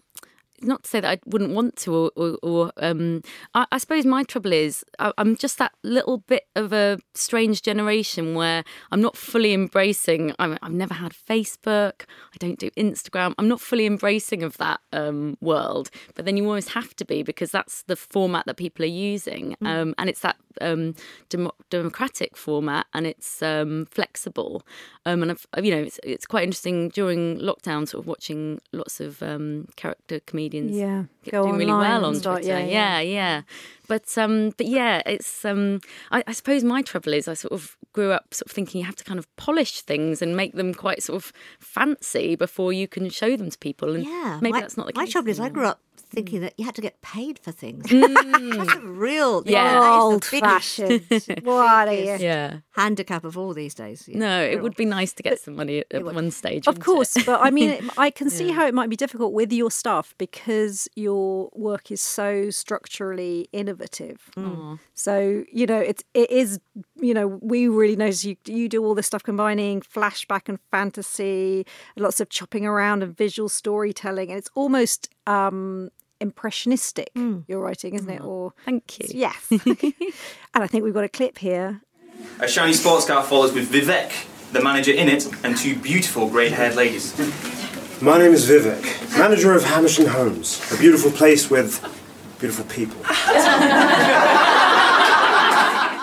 not 0.61 0.83
to 0.83 0.89
say 0.89 0.99
that 0.99 1.09
I 1.09 1.19
wouldn't 1.25 1.53
want 1.53 1.75
to, 1.77 1.93
or, 1.93 2.11
or, 2.15 2.37
or 2.41 2.71
um, 2.77 3.21
I, 3.53 3.65
I 3.71 3.77
suppose 3.77 4.05
my 4.05 4.23
trouble 4.23 4.53
is 4.53 4.83
I, 4.99 5.11
I'm 5.17 5.35
just 5.35 5.57
that 5.57 5.73
little 5.83 6.19
bit 6.19 6.47
of 6.55 6.73
a 6.73 6.99
strange 7.13 7.61
generation 7.61 8.35
where 8.35 8.63
I'm 8.91 9.01
not 9.01 9.17
fully 9.17 9.53
embracing. 9.53 10.33
I'm, 10.39 10.57
I've 10.61 10.71
never 10.71 10.93
had 10.93 11.13
Facebook. 11.13 12.03
I 12.33 12.37
don't 12.39 12.59
do 12.59 12.69
Instagram. 12.71 13.33
I'm 13.37 13.47
not 13.47 13.61
fully 13.61 13.85
embracing 13.85 14.43
of 14.43 14.57
that 14.57 14.79
um, 14.93 15.37
world. 15.41 15.89
But 16.15 16.25
then 16.25 16.37
you 16.37 16.45
always 16.45 16.69
have 16.69 16.95
to 16.97 17.05
be 17.05 17.23
because 17.23 17.51
that's 17.51 17.83
the 17.83 17.95
format 17.95 18.45
that 18.45 18.57
people 18.57 18.83
are 18.83 18.87
using, 18.87 19.55
um, 19.61 19.93
and 19.97 20.09
it's 20.09 20.21
that 20.21 20.37
um, 20.61 20.95
demo- 21.29 21.55
democratic 21.69 22.35
format, 22.37 22.85
and 22.93 23.05
it's 23.07 23.41
um, 23.41 23.85
flexible. 23.91 24.63
Um, 25.05 25.21
and 25.21 25.31
I've, 25.31 25.45
you 25.63 25.71
know, 25.71 25.81
it's, 25.83 25.99
it's 26.03 26.25
quite 26.25 26.43
interesting 26.43 26.89
during 26.89 27.37
lockdown, 27.39 27.87
sort 27.87 28.03
of 28.03 28.07
watching 28.07 28.59
lots 28.71 28.99
of 28.99 29.21
um, 29.23 29.67
character 29.75 30.19
comedians 30.25 30.75
Yeah, 30.75 31.03
go 31.31 31.43
doing 31.43 31.57
really 31.59 31.73
well 31.73 32.05
on 32.05 32.15
start- 32.15 32.41
Twitter. 32.43 32.59
yeah, 32.59 32.65
Yeah, 32.65 32.99
yeah. 32.99 33.01
yeah, 33.01 33.41
But 33.87 34.17
um, 34.17 34.51
but 34.57 34.67
yeah, 34.67 35.01
it's 35.05 35.45
um, 35.45 35.81
I, 36.11 36.23
I 36.27 36.31
suppose 36.33 36.63
my 36.63 36.81
trouble 36.81 37.13
is 37.13 37.27
I 37.27 37.33
sort 37.35 37.53
of 37.53 37.77
grew 37.93 38.11
up 38.11 38.33
sort 38.33 38.47
of 38.47 38.51
thinking 38.51 38.79
you 38.81 38.85
have 38.85 38.95
to 38.97 39.03
kind 39.05 39.19
of 39.19 39.33
polish 39.37 39.81
things 39.81 40.21
and 40.21 40.35
make 40.35 40.53
them 40.53 40.73
quite 40.73 41.01
sort 41.03 41.15
of 41.15 41.31
fancy 41.59 42.35
before 42.35 42.73
you 42.73 42.87
can 42.87 43.09
show 43.09 43.35
them 43.37 43.49
to 43.49 43.57
people. 43.57 43.95
And 43.95 44.03
yeah, 44.05 44.39
maybe 44.41 44.53
my, 44.53 44.61
that's 44.61 44.77
not 44.77 44.87
the 44.87 44.93
case. 44.93 44.97
my 45.01 45.05
trouble 45.07 45.29
is 45.29 45.39
I 45.39 45.49
grew 45.49 45.65
up 45.65 45.79
thinking 46.15 46.39
hmm. 46.39 46.45
that 46.45 46.53
you 46.57 46.65
had 46.65 46.75
to 46.75 46.81
get 46.81 47.01
paid 47.01 47.37
for 47.39 47.51
things. 47.51 47.85
That's 47.89 47.93
a 47.93 48.77
mm. 48.79 48.97
real 48.97 49.43
Yeah. 49.45 49.73
that 49.73 49.79
is 49.79 50.03
old 50.03 50.25
fashioned. 50.25 51.05
what 51.43 51.87
are? 51.87 51.93
Yeah. 51.93 52.59
handicap 52.71 53.23
of 53.23 53.37
all 53.37 53.53
these 53.53 53.73
days. 53.73 54.07
yeah. 54.07 54.17
No, 54.17 54.41
it 54.41 54.61
would 54.61 54.75
be 54.75 54.85
nice 54.85 55.13
to 55.13 55.23
get 55.23 55.39
some 55.39 55.55
money 55.55 55.79
at, 55.79 55.87
at 55.93 56.05
one 56.05 56.31
stage. 56.31 56.67
Of 56.67 56.79
course, 56.79 57.17
it? 57.17 57.25
but 57.25 57.41
I 57.41 57.51
mean, 57.51 57.71
it- 57.71 57.83
I 57.97 58.09
can 58.09 58.29
see 58.29 58.51
how 58.57 58.65
it 58.65 58.73
might 58.73 58.89
be 58.89 58.95
difficult 58.95 59.33
with 59.33 59.51
your 59.51 59.71
stuff 59.71 60.15
because 60.17 60.87
your 60.95 61.49
work 61.53 61.91
is 61.91 62.01
so 62.01 62.49
structurally 62.49 63.47
innovative. 63.51 64.29
Mm. 64.37 64.79
So 64.93 65.43
you 65.51 65.65
know, 65.65 65.79
it's 65.79 66.03
it 66.13 66.31
is 66.31 66.59
you 66.99 67.13
know 67.13 67.27
we 67.41 67.67
really 67.67 67.95
notice 67.95 68.23
you 68.23 68.35
you 68.45 68.69
do 68.69 68.83
all 68.83 68.95
this 68.95 69.07
stuff 69.07 69.23
combining 69.23 69.81
flashback 69.81 70.49
and 70.49 70.59
fantasy, 70.71 71.65
lots 71.97 72.19
of 72.19 72.29
chopping 72.29 72.65
around 72.65 73.03
and 73.03 73.15
visual 73.15 73.49
storytelling, 73.49 74.29
and 74.29 74.37
it's 74.37 74.49
almost 74.55 75.09
um 75.27 75.89
impressionistic. 76.21 77.11
Your 77.47 77.59
writing, 77.59 77.93
isn't 77.95 78.09
it? 78.09 78.21
Or 78.21 78.53
Thank 78.65 78.99
you. 78.99 79.07
yes, 79.13 79.47
and 79.51 79.63
I 80.53 80.67
think 80.67 80.83
we've 80.83 80.93
got 80.93 81.03
a 81.03 81.09
clip 81.09 81.37
here. 81.37 81.81
A 82.39 82.47
shiny 82.47 82.73
sports 82.73 83.05
car 83.05 83.23
follows 83.23 83.53
with 83.53 83.71
Vivek, 83.71 84.11
the 84.51 84.61
manager 84.61 84.91
in 84.91 85.09
it, 85.09 85.27
and 85.43 85.57
two 85.57 85.75
beautiful 85.75 86.29
grey-haired 86.29 86.75
ladies. 86.75 87.13
My 88.01 88.17
name 88.17 88.33
is 88.33 88.49
Vivek, 88.49 89.17
manager 89.17 89.53
of 89.53 89.63
Havisham 89.63 90.05
Homes, 90.07 90.61
a 90.71 90.77
beautiful 90.77 91.11
place 91.11 91.49
with 91.49 91.79
beautiful 92.39 92.65
people. 92.65 93.01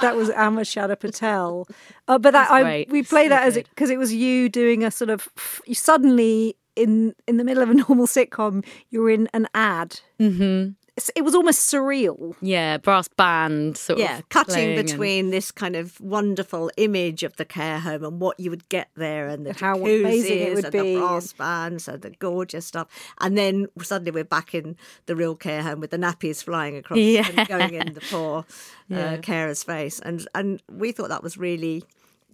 that 0.00 0.14
was 0.16 0.30
Amma 0.30 0.62
Shada 0.62 0.98
Patel. 0.98 1.66
Uh, 2.08 2.18
but 2.18 2.32
that 2.32 2.50
I, 2.50 2.86
we 2.90 3.02
play 3.02 3.24
So 3.24 3.28
that 3.30 3.44
as 3.44 3.54
good. 3.54 3.68
because 3.70 3.90
it 3.90 3.98
was 3.98 4.12
you 4.12 4.48
doing 4.48 4.84
a 4.84 4.90
sort 4.90 5.10
of 5.10 5.28
you 5.66 5.74
suddenly 5.74 6.56
in 6.76 7.14
in 7.26 7.36
the 7.36 7.44
middle 7.44 7.62
of 7.62 7.70
a 7.70 7.74
normal 7.88 8.06
sitcom 8.06 8.64
you're 8.90 9.10
in 9.10 9.28
an 9.34 9.46
ad. 9.54 10.00
Mm-hmm. 10.20 10.70
it 11.16 11.22
was 11.22 11.34
almost 11.34 11.70
surreal. 11.72 12.34
Yeah, 12.40 12.76
brass 12.78 13.08
band 13.08 13.76
sort 13.76 13.98
yeah, 13.98 14.18
of 14.18 14.28
cutting 14.28 14.54
playing 14.54 14.78
and- 14.78 14.86
between 14.86 15.30
this 15.30 15.50
kind 15.50 15.74
of 15.74 16.00
wonderful 16.00 16.70
image 16.76 17.22
of 17.22 17.36
the 17.36 17.44
care 17.44 17.78
home 17.80 18.04
and 18.04 18.20
what 18.20 18.38
you 18.38 18.50
would 18.50 18.68
get 18.68 18.88
there, 18.94 19.26
and 19.28 19.46
the 19.46 19.52
How 19.54 19.74
amazing 19.76 20.38
it 20.38 20.54
would 20.54 20.64
and 20.66 20.72
be. 20.72 20.94
the 20.94 21.00
brass 21.00 21.32
bands 21.32 21.88
and 21.88 22.02
the 22.02 22.10
gorgeous 22.10 22.66
stuff, 22.66 22.88
and 23.20 23.36
then 23.38 23.66
suddenly 23.82 24.10
we're 24.10 24.24
back 24.24 24.54
in 24.54 24.76
the 25.06 25.16
real 25.16 25.34
care 25.34 25.62
home 25.62 25.80
with 25.80 25.90
the 25.90 25.98
nappies 25.98 26.44
flying 26.44 26.76
across 26.76 26.98
Yeah. 27.16 27.26
and 27.36 27.48
going 27.48 27.74
in 27.74 27.94
the 27.94 28.00
poor 28.02 28.44
Yeah. 28.88 29.14
uh, 29.14 29.16
carer's 29.18 29.62
face, 29.62 29.98
and 30.00 30.26
and 30.34 30.62
we 30.70 30.92
thought 30.92 31.08
that 31.08 31.22
was 31.22 31.36
really 31.38 31.84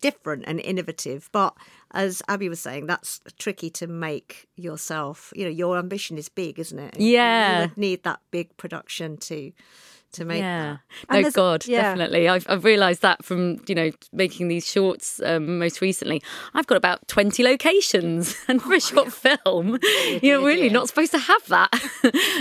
different 0.00 0.44
and 0.46 0.60
innovative, 0.60 1.28
but. 1.32 1.54
As 1.92 2.22
Abby 2.28 2.48
was 2.48 2.60
saying, 2.60 2.86
that's 2.86 3.20
tricky 3.38 3.70
to 3.70 3.86
make 3.86 4.46
yourself. 4.56 5.32
You 5.34 5.44
know, 5.44 5.50
your 5.50 5.78
ambition 5.78 6.18
is 6.18 6.28
big, 6.28 6.58
isn't 6.58 6.78
it? 6.78 7.00
Yeah. 7.00 7.54
you 7.54 7.68
would 7.68 7.78
need 7.78 8.02
that 8.02 8.20
big 8.30 8.56
production 8.56 9.16
to 9.18 9.52
to 10.12 10.24
make 10.24 10.40
yeah. 10.40 10.78
that. 11.08 11.22
No, 11.22 11.30
God, 11.30 11.66
yeah. 11.66 11.82
definitely. 11.82 12.28
I've, 12.28 12.46
I've 12.48 12.64
realised 12.64 13.02
that 13.02 13.24
from, 13.24 13.60
you 13.66 13.74
know, 13.74 13.90
making 14.12 14.48
these 14.48 14.66
shorts 14.66 15.20
um, 15.24 15.58
most 15.58 15.80
recently. 15.80 16.22
I've 16.54 16.66
got 16.66 16.76
about 16.76 17.06
20 17.08 17.42
locations. 17.42 18.36
And 18.48 18.62
for 18.62 18.72
a 18.72 18.80
short 18.80 19.12
film, 19.12 19.78
you're 20.22 20.42
really 20.42 20.70
not 20.70 20.88
supposed 20.88 21.12
to 21.12 21.18
have 21.18 21.46
that. 21.48 21.68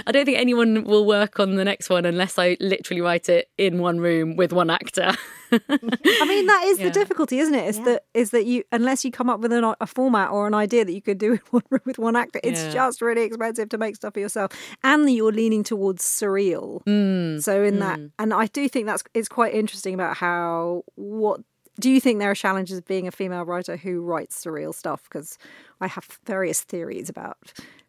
I 0.07 0.11
don't 0.11 0.25
think 0.25 0.37
anyone 0.37 0.85
will 0.85 1.05
work 1.05 1.39
on 1.39 1.55
the 1.55 1.65
next 1.65 1.89
one 1.89 2.05
unless 2.05 2.39
I 2.39 2.55
literally 2.61 3.01
write 3.01 3.27
it 3.27 3.49
in 3.57 3.79
one 3.79 3.99
room 3.99 4.37
with 4.37 4.53
one 4.53 4.69
actor. 4.69 5.15
I 5.51 6.25
mean, 6.25 6.45
that 6.47 6.63
is 6.65 6.79
Yeah. 6.79 6.85
the 6.85 6.91
difficulty, 6.91 7.39
isn't 7.39 7.55
it? 7.55 7.67
Is 7.67 7.79
that 7.81 8.03
is 8.13 8.31
that 8.31 8.45
you 8.45 8.63
unless 8.71 9.05
you 9.05 9.11
come 9.11 9.29
up 9.29 9.39
with 9.39 9.51
an, 9.53 9.73
a 9.79 9.87
format 9.87 10.31
or 10.31 10.47
an 10.47 10.53
idea 10.53 10.85
that 10.85 10.91
you 10.93 11.01
could 11.01 11.17
do 11.17 11.33
in 11.33 11.39
one 11.51 11.63
room 11.69 11.81
with 11.85 11.97
one 11.99 12.15
actor, 12.15 12.39
it's 12.43 12.61
Yeah. 12.63 12.73
just 12.73 13.01
really 13.01 13.23
expensive 13.23 13.69
to 13.69 13.77
make 13.77 13.95
stuff 13.95 14.13
for 14.13 14.19
yourself, 14.19 14.51
and 14.83 15.09
you're 15.11 15.31
leaning 15.31 15.63
towards 15.63 16.03
surreal. 16.03 16.83
Mm. 16.85 17.41
So 17.41 17.63
in 17.63 17.79
that, 17.79 17.99
and 18.19 18.33
I 18.33 18.47
do 18.47 18.67
think 18.69 18.85
that's 18.87 19.03
it's 19.13 19.29
quite 19.29 19.53
interesting 19.53 19.93
about 19.93 20.17
how 20.17 20.83
what. 20.95 21.41
Do 21.79 21.91
you 21.91 22.01
think 22.01 22.17
there 22.17 22.31
are 22.31 22.35
challenges 22.35 22.81
being 22.81 23.07
a 23.07 23.11
female 23.11 23.45
writer 23.45 23.77
who 23.77 24.01
writes 24.01 24.43
surreal 24.43 24.73
stuff? 24.73 25.03
Because 25.03 25.37
I 25.81 25.87
have 25.87 26.19
various 26.25 26.61
theories 26.61 27.09
about 27.09 27.37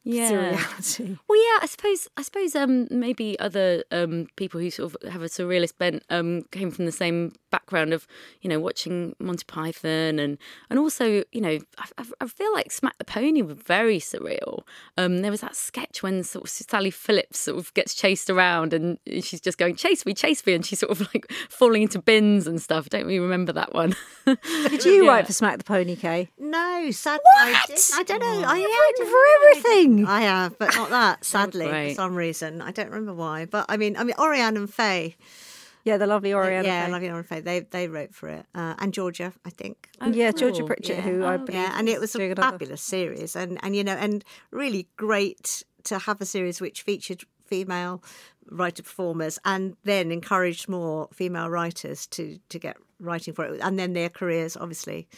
Yeah. 0.05 0.31
surreality. 0.31 1.19
Well, 1.29 1.39
yeah, 1.39 1.59
I 1.63 1.67
suppose 1.67 2.09
I 2.17 2.23
suppose 2.23 2.55
um, 2.57 2.87
maybe 2.91 3.39
other 3.39 3.85
um, 3.91 4.27
people 4.37 4.61
who 4.61 4.71
sort 4.71 4.95
of 4.95 5.13
have 5.13 5.23
a 5.23 5.27
surrealist 5.27 5.77
bent 5.79 6.03
um, 6.11 6.43
came 6.51 6.71
from 6.71 6.87
the 6.87 6.93
same 6.93 7.33
background 7.51 7.93
of 7.95 8.07
you 8.43 8.49
know 8.51 8.61
watching 8.61 9.15
Monty 9.19 9.45
Python 9.47 10.19
and 10.19 10.37
and 10.69 10.79
also 10.79 11.23
you 11.33 11.41
know 11.41 11.59
I, 11.79 11.85
I- 11.99 12.05
I 12.21 12.27
feel 12.27 12.53
like 12.53 12.71
Smack 12.71 12.97
the 12.99 13.05
Pony 13.05 13.43
were 13.43 13.55
very 13.55 13.99
surreal. 13.99 14.63
Um, 14.97 15.19
there 15.23 15.31
was 15.31 15.41
that 15.41 15.57
sketch 15.57 16.03
when 16.03 16.23
sort 16.25 16.45
of 16.45 16.51
Sally 16.51 16.91
Phillips 16.91 17.39
sort 17.39 17.59
of 17.59 17.73
gets 17.75 17.95
chased 17.95 18.29
around 18.31 18.73
and 18.73 18.99
she's 19.23 19.41
just 19.41 19.59
going 19.59 19.77
chase 19.77 20.05
me, 20.07 20.15
chase 20.15 20.45
me, 20.47 20.55
and 20.55 20.65
she's 20.65 20.79
sort 20.81 20.93
of 20.93 21.01
like 21.13 21.31
falling 21.51 21.83
into 21.83 22.01
bins 22.01 22.47
and 22.47 22.61
stuff. 22.61 22.89
Don't 22.89 23.07
we 23.07 23.19
remember 23.19 23.53
that 23.53 23.73
one? 23.75 23.95
Did 24.27 24.85
you 24.85 25.05
Yeah. 25.05 25.11
write 25.11 25.27
for 25.27 25.33
Smack 25.33 25.59
the 25.59 25.65
Pony, 25.65 25.97
Kay? 25.97 26.29
No, 26.39 26.91
sadly, 26.91 27.23
I, 27.39 27.63
What? 27.91 28.01
I 28.01 28.03
don't 28.03 28.21
know. 28.21 28.27
I, 28.49 28.57
You've 28.57 28.69
yeah, 28.71 28.77
I 28.77 28.93
written 28.93 29.05
don't 29.07 29.13
for 29.13 29.73
everything. 29.73 30.07
I 30.07 30.21
have, 30.23 30.59
but 30.59 30.75
not 30.75 30.91
that. 30.91 31.25
Sadly, 31.35 31.67
for 31.91 31.95
some 31.95 32.15
reason, 32.15 32.61
I 32.63 32.71
don't 32.73 32.89
remember 32.91 33.15
why. 33.15 33.45
But 33.47 33.67
I 33.69 33.77
mean, 33.77 33.97
I 33.97 34.05
mean, 34.05 34.17
Oriane 34.19 34.57
and 34.57 34.73
Faye. 34.73 35.17
Yeah, 35.85 35.97
the 35.97 36.07
lovely 36.07 36.35
Oriana. 36.35 36.67
yeah, 36.69 36.87
Faye. 36.87 36.93
Oriane 36.93 37.17
and 37.17 37.27
Faye. 37.27 37.41
They 37.41 37.61
they 37.61 37.89
wrote 37.89 38.15
for 38.15 38.29
it, 38.29 38.47
uh, 38.55 38.75
and 38.79 38.93
Georgia, 38.93 39.33
I 39.45 39.51
think. 39.51 39.89
yeah, 40.11 40.33
Georgia 40.33 40.59
cool. 40.59 40.67
Pritchett, 40.69 40.97
yeah. 40.97 41.03
who 41.03 41.25
I 41.25 41.35
Oh, 41.35 41.39
believe 41.39 41.55
yeah, 41.63 41.79
and 41.79 41.89
it 41.89 42.01
was 42.01 42.13
doing 42.13 42.31
a 42.31 42.33
another- 42.33 42.53
fabulous 42.59 42.83
series, 42.83 43.35
and 43.37 43.59
and 43.63 43.75
you 43.75 43.85
know, 43.85 43.95
and 43.95 44.25
really 44.51 44.89
great 44.97 45.63
to 45.85 45.99
have 45.99 46.21
a 46.21 46.27
series 46.27 46.61
which 46.61 46.83
featured 46.83 47.25
female 47.47 48.03
writer 48.51 48.83
performers, 48.83 49.39
and 49.45 49.77
then 49.85 50.11
encouraged 50.11 50.69
more 50.69 51.09
female 51.13 51.49
writers 51.49 52.07
to 52.09 52.39
to 52.51 52.59
get 52.59 52.77
writing 53.01 53.33
for 53.33 53.45
it, 53.47 53.61
and 53.63 53.79
then 53.79 53.93
their 53.95 54.09
careers 54.11 54.57
obviously 54.57 55.09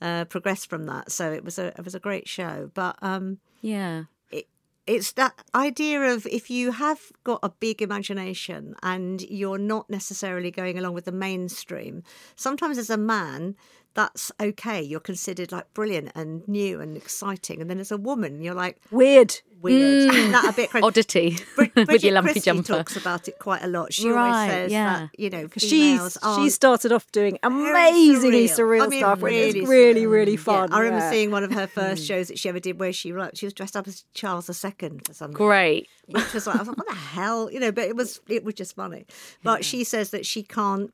uh, 0.00 0.24
progressed 0.26 0.68
from 0.70 0.84
that. 0.84 1.10
So 1.10 1.32
it 1.32 1.44
was 1.44 1.58
a 1.58 1.68
it 1.68 1.84
was 1.84 1.94
a 1.94 2.00
great 2.00 2.28
show, 2.28 2.70
but. 2.74 2.96
um 3.02 3.38
yeah. 3.60 4.04
it, 4.30 4.46
it's 4.86 5.12
that 5.12 5.34
idea 5.54 6.00
of 6.14 6.26
if 6.26 6.48
you 6.48 6.72
have 6.72 7.12
got 7.24 7.40
a 7.42 7.50
big 7.50 7.82
imagination 7.82 8.74
and 8.82 9.20
you're 9.22 9.58
not 9.58 9.90
necessarily 9.90 10.50
going 10.50 10.78
along 10.78 10.94
with 10.94 11.04
the 11.04 11.12
mainstream, 11.12 12.02
sometimes 12.36 12.78
as 12.78 12.88
a 12.88 12.96
man, 12.96 13.56
that's 13.94 14.30
okay. 14.40 14.80
You're 14.82 15.00
considered 15.00 15.50
like 15.52 15.72
brilliant 15.74 16.12
and 16.14 16.46
new 16.46 16.80
and 16.80 16.96
exciting. 16.96 17.60
And 17.60 17.68
then 17.68 17.78
as 17.80 17.90
a 17.90 17.96
woman, 17.96 18.40
you're 18.40 18.54
like 18.54 18.78
Weird. 18.92 19.40
weird. 19.60 20.10
Hmm. 20.12 20.16
Isn't 20.16 20.32
that 20.32 20.44
a 20.44 20.52
bit 20.52 20.70
crazy? 20.70 20.84
Oddity 20.84 21.36
Brid- 21.56 21.72
with 21.74 21.86
Bridget 21.86 22.04
your 22.06 22.14
lumpy 22.14 22.32
Christie 22.34 22.50
jumper. 22.50 22.62
talks 22.76 22.96
about 22.96 23.26
it 23.26 23.38
quite 23.40 23.64
a 23.64 23.66
lot. 23.66 23.92
She 23.92 24.08
Right, 24.08 24.30
always 24.34 24.50
says 24.52 24.72
yeah. 24.72 24.98
that, 25.00 25.18
you 25.18 25.30
know, 25.30 25.48
She's 25.56 26.16
she 26.36 26.50
started 26.50 26.92
off 26.92 27.10
doing 27.10 27.38
amazingly 27.42 28.46
surreal, 28.48 28.82
I 28.84 28.86
mean, 28.86 29.00
stuff, 29.00 29.22
really 29.22 29.60
it's 29.60 29.68
really, 29.68 30.02
surreal. 30.02 30.10
really 30.10 30.32
Yeah, 30.32 30.38
fun. 30.38 30.72
I 30.72 30.78
remember 30.80 31.00
yeah. 31.04 31.10
seeing 31.10 31.30
one 31.30 31.42
of 31.44 31.52
her 31.52 31.66
first 31.78 32.06
shows 32.06 32.28
that 32.28 32.38
she 32.38 32.48
ever 32.48 32.60
did 32.60 32.78
where 32.78 32.92
she 32.92 33.12
wrote, 33.12 33.36
she 33.36 33.46
was 33.46 33.52
dressed 33.54 33.76
up 33.76 33.88
as 33.88 34.04
Charles 34.14 34.48
II 34.48 34.98
for 35.04 35.12
something 35.14 35.36
Great. 35.36 35.88
which 36.06 36.32
was 36.32 36.46
like, 36.46 36.56
I 36.56 36.58
was 36.60 36.68
like, 36.68 36.76
what 36.78 36.86
the 36.88 36.94
hell, 36.94 37.50
you 37.50 37.58
know? 37.60 37.72
But 37.72 37.84
it 37.84 37.96
was 37.96 38.20
it 38.28 38.44
was 38.44 38.54
just 38.54 38.76
funny. 38.76 39.06
But 39.42 39.64
she 39.64 39.82
says 39.84 40.10
that 40.10 40.24
she 40.24 40.42
can't. 40.42 40.92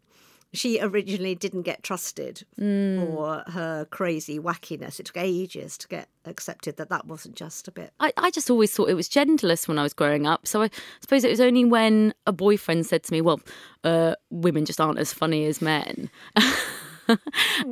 She 0.54 0.80
originally 0.80 1.34
didn't 1.34 1.62
get 1.62 1.82
trusted 1.82 2.44
for 2.56 3.42
her 3.48 3.86
crazy 3.90 4.38
wackiness. 4.38 4.98
It 5.00 5.06
took 5.06 5.16
ages 5.18 5.76
to 5.78 5.88
get 5.88 6.08
accepted 6.24 6.76
that 6.78 6.88
that 6.88 7.06
wasn't 7.06 7.36
just 7.36 7.68
a 7.68 7.72
bit. 7.72 7.92
I, 8.00 8.12
I 8.16 8.30
just 8.30 8.48
always 8.50 8.72
thought 8.72 8.88
it 8.88 8.94
was 8.94 9.08
genderless 9.08 9.68
when 9.68 9.78
I 9.78 9.82
was 9.82 9.92
growing 9.92 10.26
up. 10.26 10.46
So 10.46 10.62
I 10.62 10.70
suppose 11.00 11.24
it 11.24 11.30
was 11.30 11.40
only 11.40 11.64
when 11.64 12.14
a 12.26 12.32
boyfriend 12.32 12.86
said 12.86 13.02
to 13.04 13.12
me, 13.12 13.20
"Well, 13.20 13.40
uh, 13.82 14.14
women 14.30 14.64
just 14.64 14.80
aren't 14.80 14.98
as 14.98 15.12
funny 15.12 15.44
as 15.46 15.60
men." 15.60 16.08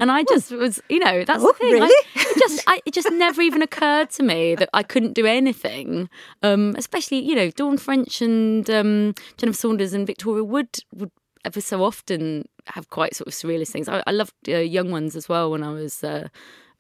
and 0.01 0.13
I 0.13 0.25
just 0.25 0.51
was, 0.51 0.83
you 0.91 0.99
know, 0.99 1.25
that's 1.25 1.43
Oh, 1.43 1.53
the 1.53 1.59
thing. 1.59 1.69
I- 1.75 1.87
really? 1.87 2.07
it 2.17 2.39
just, 2.39 2.65
I, 2.67 2.81
it 2.85 2.93
just 2.93 3.11
never 3.13 3.41
even 3.41 3.63
occurred 3.63 4.11
to 4.11 4.23
me 4.23 4.55
that 4.57 4.69
I 4.75 4.83
couldn't 4.83 5.15
do 5.15 5.25
anything. 5.25 6.11
Um, 6.43 6.75
especially, 6.77 7.21
you 7.21 7.35
know, 7.35 7.51
Dawn 7.51 7.79
French 7.79 8.21
and 8.21 8.69
um, 8.69 9.15
Jennifer 9.39 9.57
Saunders 9.57 9.95
and 9.95 10.07
Victoria 10.07 10.45
Wood 10.45 10.69
would 10.95 11.11
ever 11.45 11.61
so 11.61 11.83
often 11.85 12.49
have 12.67 12.91
quite 12.91 13.15
sort 13.15 13.29
of 13.29 13.35
surrealist 13.35 13.69
things. 13.69 13.89
I, 13.89 14.03
I 14.07 14.13
loved 14.13 14.35
uh, 14.49 14.59
Young 14.59 14.91
Ones 14.91 15.17
as 15.17 15.29
well 15.29 15.51
when 15.51 15.63
I 15.63 15.73
was. 15.73 16.03
Uh, 16.03 16.29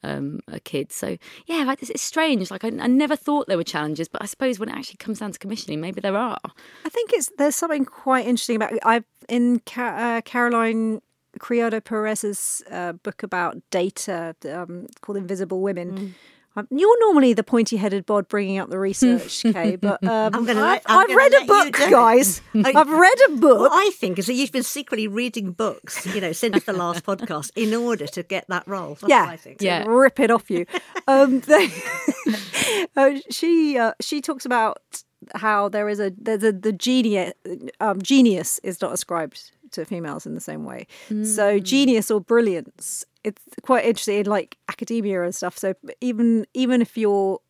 um, 0.04 0.40
a 0.48 0.60
kid. 0.60 0.92
So 0.92 1.16
yeah, 1.46 1.64
like, 1.64 1.80
it's, 1.82 1.90
it's 1.90 2.02
strange. 2.02 2.50
Like 2.50 2.64
I, 2.64 2.68
I 2.68 2.88
never 2.88 3.16
thought 3.16 3.46
there 3.46 3.56
were 3.56 3.64
challenges, 3.64 4.08
but 4.08 4.22
I 4.22 4.26
suppose 4.26 4.58
when 4.58 4.68
it 4.68 4.74
actually 4.74 4.96
comes 4.96 5.20
down 5.20 5.32
to 5.32 5.38
commissioning, 5.38 5.80
maybe 5.80 6.00
there 6.00 6.16
are. 6.16 6.40
I 6.84 6.88
think 6.88 7.12
it's 7.12 7.30
there's 7.38 7.54
something 7.54 7.84
quite 7.84 8.26
interesting 8.26 8.56
about 8.56 8.72
I 8.82 9.04
in 9.28 9.60
Ca- 9.60 9.82
uh, 9.82 10.20
Caroline 10.22 11.02
Criado 11.38 11.80
Perez's 11.80 12.62
uh, 12.70 12.92
book 12.92 13.22
about 13.22 13.58
data 13.70 14.34
um, 14.52 14.86
called 15.00 15.18
Invisible 15.18 15.60
Women. 15.60 15.92
Mm. 15.92 16.12
You're 16.70 17.00
normally 17.00 17.32
the 17.32 17.42
pointy-headed 17.42 18.04
bod 18.04 18.28
bringing 18.28 18.58
up 18.58 18.68
the 18.68 18.78
research, 18.78 19.42
Kay, 19.52 19.76
but 19.76 20.02
um, 20.04 20.34
I'm 20.34 20.44
gonna 20.44 20.60
I've, 20.60 20.66
let- 20.66 20.82
I'm 20.86 20.98
I've 20.98 21.06
gonna 21.06 21.16
read 21.16 21.32
let 21.32 21.42
a 21.42 21.46
book, 21.46 21.72
guys. 21.90 22.40
I- 22.54 22.72
I've 22.76 22.90
read 22.90 23.14
a 23.28 23.32
book. 23.36 23.60
What 23.60 23.72
I 23.72 23.90
think 23.90 24.18
is 24.18 24.26
that 24.26 24.34
you've 24.34 24.52
been 24.52 24.62
secretly 24.62 25.08
reading 25.08 25.52
books, 25.52 26.04
you 26.14 26.20
know, 26.20 26.32
since 26.32 26.64
the 26.64 26.72
last 26.74 27.04
podcast 27.04 27.52
in 27.56 27.72
order 27.74 28.06
to 28.06 28.22
get 28.22 28.46
that 28.48 28.66
role. 28.68 28.96
That's 29.00 29.08
yeah, 29.08 29.24
what 29.24 29.30
I 29.32 29.36
think. 29.36 29.62
Yeah. 29.62 29.84
rip 29.88 30.20
it 30.20 30.30
off 30.30 30.50
you. 30.50 30.66
um, 31.08 31.40
they, 31.40 31.68
uh, 32.96 33.12
she 33.30 33.78
uh, 33.78 33.92
she 34.00 34.20
talks 34.20 34.44
about 34.44 34.78
how 35.34 35.68
there 35.68 35.88
is 35.88 36.00
a 36.00 36.12
there's 36.18 36.42
a 36.42 36.52
the 36.52 36.72
genius 36.72 37.32
um, 37.80 38.02
genius 38.02 38.58
is 38.62 38.80
not 38.80 38.92
ascribed 38.92 39.52
to 39.70 39.84
females 39.84 40.26
in 40.26 40.34
the 40.34 40.40
same 40.40 40.64
way. 40.64 40.86
So 41.24 41.58
genius 41.58 42.10
or 42.10 42.20
brilliance, 42.20 43.04
it's 43.24 43.42
quite 43.62 43.84
interesting 43.84 44.20
in 44.20 44.26
like 44.26 44.58
academia 44.68 45.22
and 45.22 45.34
stuff. 45.34 45.58
So 45.58 45.74
even 46.00 46.46
even 46.54 46.82
if 46.82 46.96
you're 46.96 47.40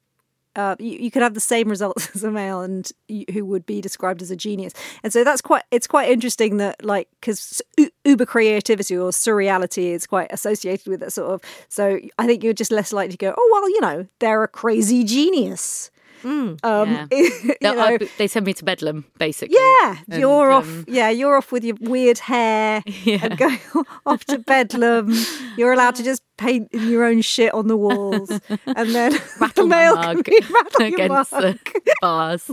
uh, 0.55 0.77
you, 0.79 0.99
you 0.99 1.11
could 1.11 1.23
have 1.23 1.35
the 1.35 1.41
same 1.41 1.69
results 1.71 2.11
as 2.15 2.25
a 2.25 2.31
male 2.31 2.61
and 2.61 2.91
you, 3.09 3.25
who 3.33 3.45
would 3.45 3.65
be 3.65 3.81
described 3.81 4.21
as 4.23 4.31
a 4.31 4.37
genius. 4.37 4.73
And 5.03 5.13
so 5.13 5.25
that's 5.25 5.41
quite 5.41 5.65
it's 5.71 5.87
quite 5.87 6.11
interesting 6.11 6.59
that 6.59 6.85
like 6.85 7.09
because 7.21 7.63
uber 8.05 8.27
creativity 8.27 8.97
or 8.97 9.11
surreality 9.11 9.93
is 9.93 10.07
quite 10.07 10.31
associated 10.31 10.89
with 10.89 11.01
that 11.01 11.13
sort 11.13 11.31
of. 11.31 11.41
So 11.69 12.01
i 12.19 12.27
think 12.27 12.43
you're 12.43 12.53
just 12.53 12.73
less 12.73 12.93
likely 12.93 13.13
to 13.13 13.19
go 13.19 13.35
oh 13.37 13.49
well 13.53 13.69
you 13.69 13.81
know 13.81 14.07
they're 14.19 14.43
a 14.43 14.49
crazy 14.49 15.05
genius 15.05 15.91
um 16.25 16.57
Yeah. 16.63 17.07
you 17.13 17.31
They- 17.61 17.73
know, 17.75 17.81
I- 17.81 17.99
they 18.19 18.27
send 18.27 18.47
me 18.47 18.55
to 18.55 18.65
Bedlam, 18.65 19.05
basically. 19.19 19.57
yeah, 19.57 19.97
And, 20.11 20.21
you're 20.21 20.51
off. 20.53 20.65
um, 20.67 20.85
Yeah, 20.89 21.11
you're 21.11 21.37
off 21.37 21.53
with 21.53 21.65
your 21.65 21.77
weird 21.81 22.19
hair 22.19 22.83
and 23.07 23.37
going 23.39 23.59
off 24.07 24.25
to 24.27 24.39
Bedlam. 24.39 25.13
You're 25.57 25.73
allowed 25.73 25.95
to 25.97 26.03
just 26.03 26.23
paint 26.39 26.69
in 26.73 26.89
your 26.89 27.05
own 27.05 27.21
shit 27.23 27.53
on 27.55 27.69
the 27.69 27.77
walls, 27.77 28.31
and 28.67 28.95
then 28.95 29.13
rattle 29.41 29.65
the 29.65 29.69
my 29.69 29.77
male 29.85 29.95
mug 29.97 30.25
can 30.25 30.35
rattle 30.53 30.87
your 30.87 30.95
against 30.95 31.33
mug. 31.33 31.59
the 31.75 31.95
bars. 32.01 32.51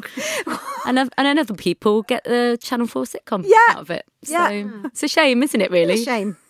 and, 0.86 1.00
oth- 1.00 1.10
and 1.18 1.26
then 1.26 1.40
other 1.40 1.54
people 1.56 2.04
get 2.04 2.24
the 2.26 2.58
Channel 2.62 2.88
4 2.88 3.04
sitcom 3.06 3.44
Yeah. 3.46 3.58
out 3.70 3.80
of 3.80 3.90
it. 3.90 4.06
So 4.24 4.34
Yeah. 4.34 4.70
it's 4.86 5.02
a 5.04 5.08
shame, 5.08 5.42
isn't 5.44 5.62
it, 5.62 5.72
really? 5.72 6.04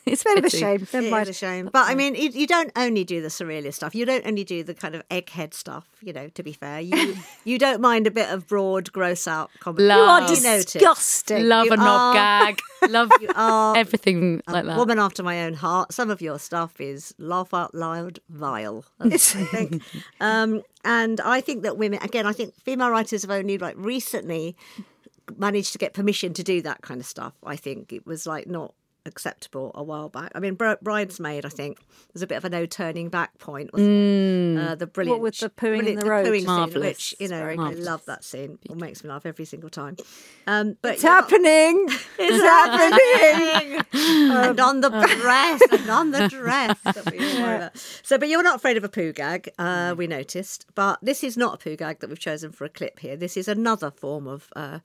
It's 0.19 0.23
a 0.25 0.27
shame. 0.27 0.37
it's 0.37 0.37
Bit 0.37 0.37
of 0.37 0.45
a 0.45 0.49
shame. 0.49 0.87
Never 0.93 1.07
It 1.07 1.11
mind. 1.11 1.29
is 1.29 1.35
a 1.35 1.39
shame. 1.39 1.69
But 1.71 1.89
I 1.89 1.95
mean, 1.95 2.15
you, 2.15 2.29
you 2.29 2.47
don't 2.47 2.71
only 2.75 3.03
do 3.03 3.21
the 3.21 3.27
surrealist 3.29 3.75
stuff. 3.75 3.93
You 3.95 4.05
don't 4.05 4.25
only 4.25 4.43
do 4.43 4.63
the 4.63 4.73
kind 4.73 4.95
of 4.95 5.07
egghead 5.09 5.53
stuff, 5.53 5.85
you 6.01 6.13
know, 6.13 6.29
to 6.29 6.43
be 6.43 6.53
fair. 6.53 6.79
You 6.81 7.15
you 7.43 7.57
don't 7.59 7.81
mind 7.81 8.07
a 8.07 8.11
bit 8.11 8.29
of 8.29 8.47
broad, 8.47 8.91
gross 8.91 9.27
out 9.27 9.49
comedy. 9.59 9.85
Love. 9.85 10.29
You 10.29 10.35
are 10.47 10.57
disgusting. 10.57 11.47
Love 11.47 11.65
You 11.67 11.73
a 11.73 11.77
knob 11.77 12.15
gag. 12.15 12.59
Love 12.89 13.11
you 13.21 13.29
are 13.35 13.75
everything 13.77 14.41
like 14.47 14.65
that. 14.65 14.77
Woman 14.77 14.99
after 14.99 15.23
my 15.23 15.43
own 15.43 15.53
heart. 15.53 15.93
Some 15.93 16.09
of 16.09 16.21
your 16.21 16.39
stuff 16.39 16.79
is 16.79 17.13
laugh 17.17 17.53
out 17.53 17.73
loud 17.75 18.19
vile. 18.29 18.85
I 18.99 19.09
think. 19.17 19.81
um, 20.21 20.61
and 20.85 21.19
I 21.21 21.41
think 21.41 21.63
that 21.63 21.77
women, 21.77 21.99
again, 22.01 22.25
I 22.25 22.31
think 22.31 22.55
female 22.63 22.89
writers 22.89 23.21
have 23.23 23.31
only 23.31 23.57
like 23.57 23.75
recently 23.77 24.55
managed 25.37 25.71
to 25.73 25.77
get 25.77 25.93
permission 25.93 26.33
to 26.33 26.43
do 26.43 26.61
that 26.61 26.81
kind 26.81 26.99
of 26.99 27.05
stuff. 27.05 27.33
I 27.45 27.55
think 27.55 27.91
it 27.93 28.05
was 28.05 28.25
like 28.25 28.47
not 28.47 28.73
acceptable 29.09 29.71
a 29.75 29.83
while 29.83 30.07
back. 30.07 30.31
I 30.35 30.39
mean, 30.39 30.53
Bri- 30.53 30.77
Bridesmaid, 30.81 31.45
I 31.45 31.49
think, 31.49 31.79
was 32.13 32.21
a 32.21 32.27
bit 32.27 32.35
of 32.37 32.45
a 32.45 32.49
no 32.49 32.65
turning 32.65 33.09
back 33.09 33.37
point, 33.39 33.73
wasn't 33.73 33.89
it? 33.91 34.57
Uh, 34.57 34.75
the 34.75 34.87
brilliant, 34.87 35.19
what 35.19 35.23
with 35.23 35.39
the 35.39 35.49
pooing 35.49 35.85
in 35.85 35.99
the 35.99 36.05
road? 36.05 36.25
pooing 36.25 36.71
scene, 36.71 36.79
which 36.81 37.13
you 37.19 37.27
know, 37.27 37.43
I 37.45 37.55
love 37.73 38.05
that 38.05 38.23
scene. 38.23 38.57
It 38.69 38.77
makes 38.77 39.03
me 39.03 39.09
laugh 39.09 39.25
every 39.25 39.43
single 39.45 39.69
time. 39.69 39.97
Um, 40.47 40.77
but 40.81 40.93
It's 40.93 41.03
you're 41.03 41.11
not- 41.11 41.29
happening. 41.29 41.87
It's 42.19 42.43
happening. 42.43 43.81
and 43.93 44.59
on 44.59 44.81
the 44.81 44.89
dress, 44.89 45.61
and 45.71 45.89
on 45.89 46.11
the 46.11 46.27
dress. 46.29 46.77
that 46.83 47.11
we 47.11 47.19
all 47.19 47.41
worry 47.41 47.55
about. 47.57 47.77
So, 48.03 48.17
but 48.17 48.29
you're 48.29 48.43
not 48.43 48.55
afraid 48.55 48.77
of 48.77 48.83
a 48.83 48.89
poo 48.89 49.11
gag, 49.13 49.49
uh, 49.57 49.95
we 49.97 50.07
noticed. 50.07 50.65
But 50.75 50.99
this 51.01 51.23
is 51.23 51.35
not 51.37 51.55
a 51.55 51.57
poo 51.57 51.75
gag 51.75 51.99
that 51.99 52.09
we've 52.09 52.19
chosen 52.19 52.51
for 52.51 52.65
a 52.65 52.69
clip 52.69 52.99
here. 52.99 53.15
This 53.17 53.35
is 53.37 53.47
another 53.47 53.91
form 53.91 54.27
of 54.27 54.49
uh, 54.55 54.79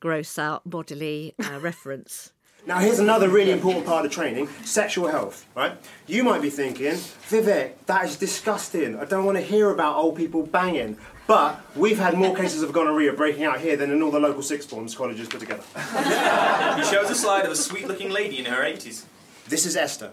gross 0.00 0.38
out 0.38 0.62
bodily 0.68 1.34
uh, 1.42 1.58
reference. 1.60 2.32
Now, 2.66 2.78
here's 2.78 2.98
another 2.98 3.28
really 3.28 3.52
important 3.52 3.86
part 3.86 4.04
of 4.04 4.12
training 4.12 4.48
sexual 4.64 5.08
health, 5.08 5.46
right? 5.54 5.72
You 6.06 6.22
might 6.22 6.42
be 6.42 6.50
thinking, 6.50 6.92
Vivek, 7.28 7.72
that 7.86 8.04
is 8.04 8.16
disgusting. 8.16 8.96
I 8.98 9.04
don't 9.06 9.24
want 9.24 9.38
to 9.38 9.42
hear 9.42 9.70
about 9.70 9.96
old 9.96 10.16
people 10.16 10.42
banging. 10.44 10.98
But 11.26 11.60
we've 11.76 11.98
had 11.98 12.14
more 12.14 12.34
cases 12.36 12.62
of 12.62 12.72
gonorrhea 12.72 13.12
breaking 13.12 13.44
out 13.44 13.60
here 13.60 13.76
than 13.76 13.92
in 13.92 14.02
all 14.02 14.10
the 14.10 14.18
local 14.18 14.42
six 14.42 14.66
forms 14.66 14.96
colleges 14.96 15.28
put 15.28 15.40
together. 15.40 15.62
He 16.76 16.84
shows 16.84 17.08
a 17.10 17.14
slide 17.14 17.44
of 17.44 17.52
a 17.52 17.56
sweet 17.56 17.86
looking 17.86 18.10
lady 18.10 18.38
in 18.38 18.46
her 18.46 18.62
80s. 18.62 19.04
This 19.46 19.64
is 19.64 19.76
Esther, 19.76 20.12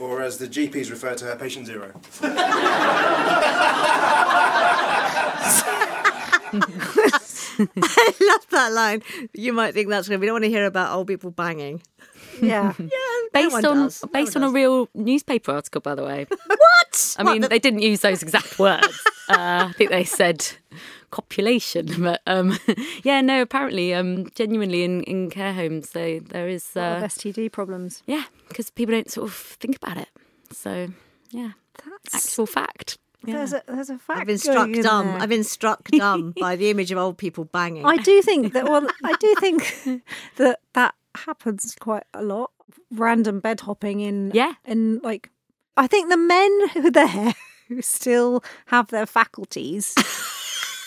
or 0.00 0.22
as 0.22 0.38
the 0.38 0.48
GPs 0.48 0.90
refer 0.90 1.14
to 1.14 1.24
her, 1.26 1.36
patient 1.36 1.66
zero. 1.66 1.92
I 7.82 8.14
love 8.20 8.46
that 8.50 8.72
line. 8.72 9.02
You 9.32 9.52
might 9.52 9.74
think 9.74 9.88
that's 9.88 10.08
going 10.08 10.18
to. 10.18 10.20
We 10.20 10.26
don't 10.26 10.34
want 10.34 10.44
to 10.44 10.50
hear 10.50 10.66
about 10.66 10.94
old 10.94 11.06
people 11.06 11.30
banging. 11.30 11.82
Yeah. 12.40 12.74
yeah 12.78 12.88
based 13.32 13.52
one 13.52 13.64
on 13.64 13.76
does. 13.84 14.04
Based 14.12 14.34
one 14.34 14.44
on 14.44 14.50
a 14.50 14.52
real 14.52 14.88
newspaper 14.94 15.52
article, 15.52 15.80
by 15.80 15.94
the 15.94 16.04
way. 16.04 16.26
What? 16.46 17.16
I 17.18 17.22
mean, 17.24 17.42
they 17.42 17.58
didn't 17.58 17.80
use 17.80 18.00
those 18.00 18.22
exact 18.22 18.58
words. 18.58 19.02
Uh, 19.28 19.68
I 19.68 19.72
think 19.76 19.90
they 19.90 20.04
said 20.04 20.46
copulation, 21.10 22.02
but 22.02 22.20
um, 22.26 22.58
yeah, 23.02 23.20
no. 23.20 23.42
Apparently, 23.42 23.92
um, 23.94 24.28
genuinely 24.34 24.84
in, 24.84 25.02
in 25.02 25.30
care 25.30 25.52
homes, 25.52 25.90
they, 25.90 26.20
there 26.20 26.48
is 26.48 26.70
A 26.74 26.78
lot 26.78 27.02
uh, 27.02 27.04
of 27.04 27.12
STD 27.12 27.50
problems. 27.50 28.02
yeah, 28.06 28.24
because 28.48 28.70
people 28.70 28.94
don't 28.94 29.10
sort 29.10 29.28
of 29.28 29.34
think 29.34 29.76
about 29.76 29.96
it. 29.96 30.08
So 30.52 30.88
yeah, 31.30 31.52
That's 32.04 32.14
actual 32.26 32.46
fact. 32.46 32.98
Yeah. 33.24 33.36
there's 33.36 33.52
a 33.52 33.62
there's 33.66 33.90
a 33.90 33.98
fact. 33.98 34.20
I've 34.20 34.26
been 34.26 34.38
struck 34.38 34.70
dumb. 34.72 35.08
I've 35.20 35.28
been 35.28 35.44
struck 35.44 35.84
dumb 35.90 36.34
by 36.38 36.56
the 36.56 36.70
image 36.70 36.92
of 36.92 36.98
old 36.98 37.18
people 37.18 37.44
banging. 37.44 37.84
I 37.84 37.96
do 37.96 38.22
think 38.22 38.52
that. 38.52 38.64
Well, 38.68 38.86
I 39.04 39.14
do 39.18 39.34
think 39.40 40.02
that 40.36 40.60
that 40.74 40.94
happens 41.16 41.74
quite 41.80 42.04
a 42.14 42.22
lot. 42.22 42.50
Random 42.92 43.40
bed 43.40 43.60
hopping 43.60 44.00
in. 44.00 44.30
Yeah. 44.34 44.52
In 44.64 45.00
like, 45.02 45.30
I 45.76 45.86
think 45.86 46.08
the 46.10 46.16
men 46.16 46.68
who 46.68 46.86
are 46.86 46.90
there 46.90 47.34
who 47.68 47.82
still 47.82 48.44
have 48.66 48.88
their 48.88 49.06
faculties, 49.06 49.94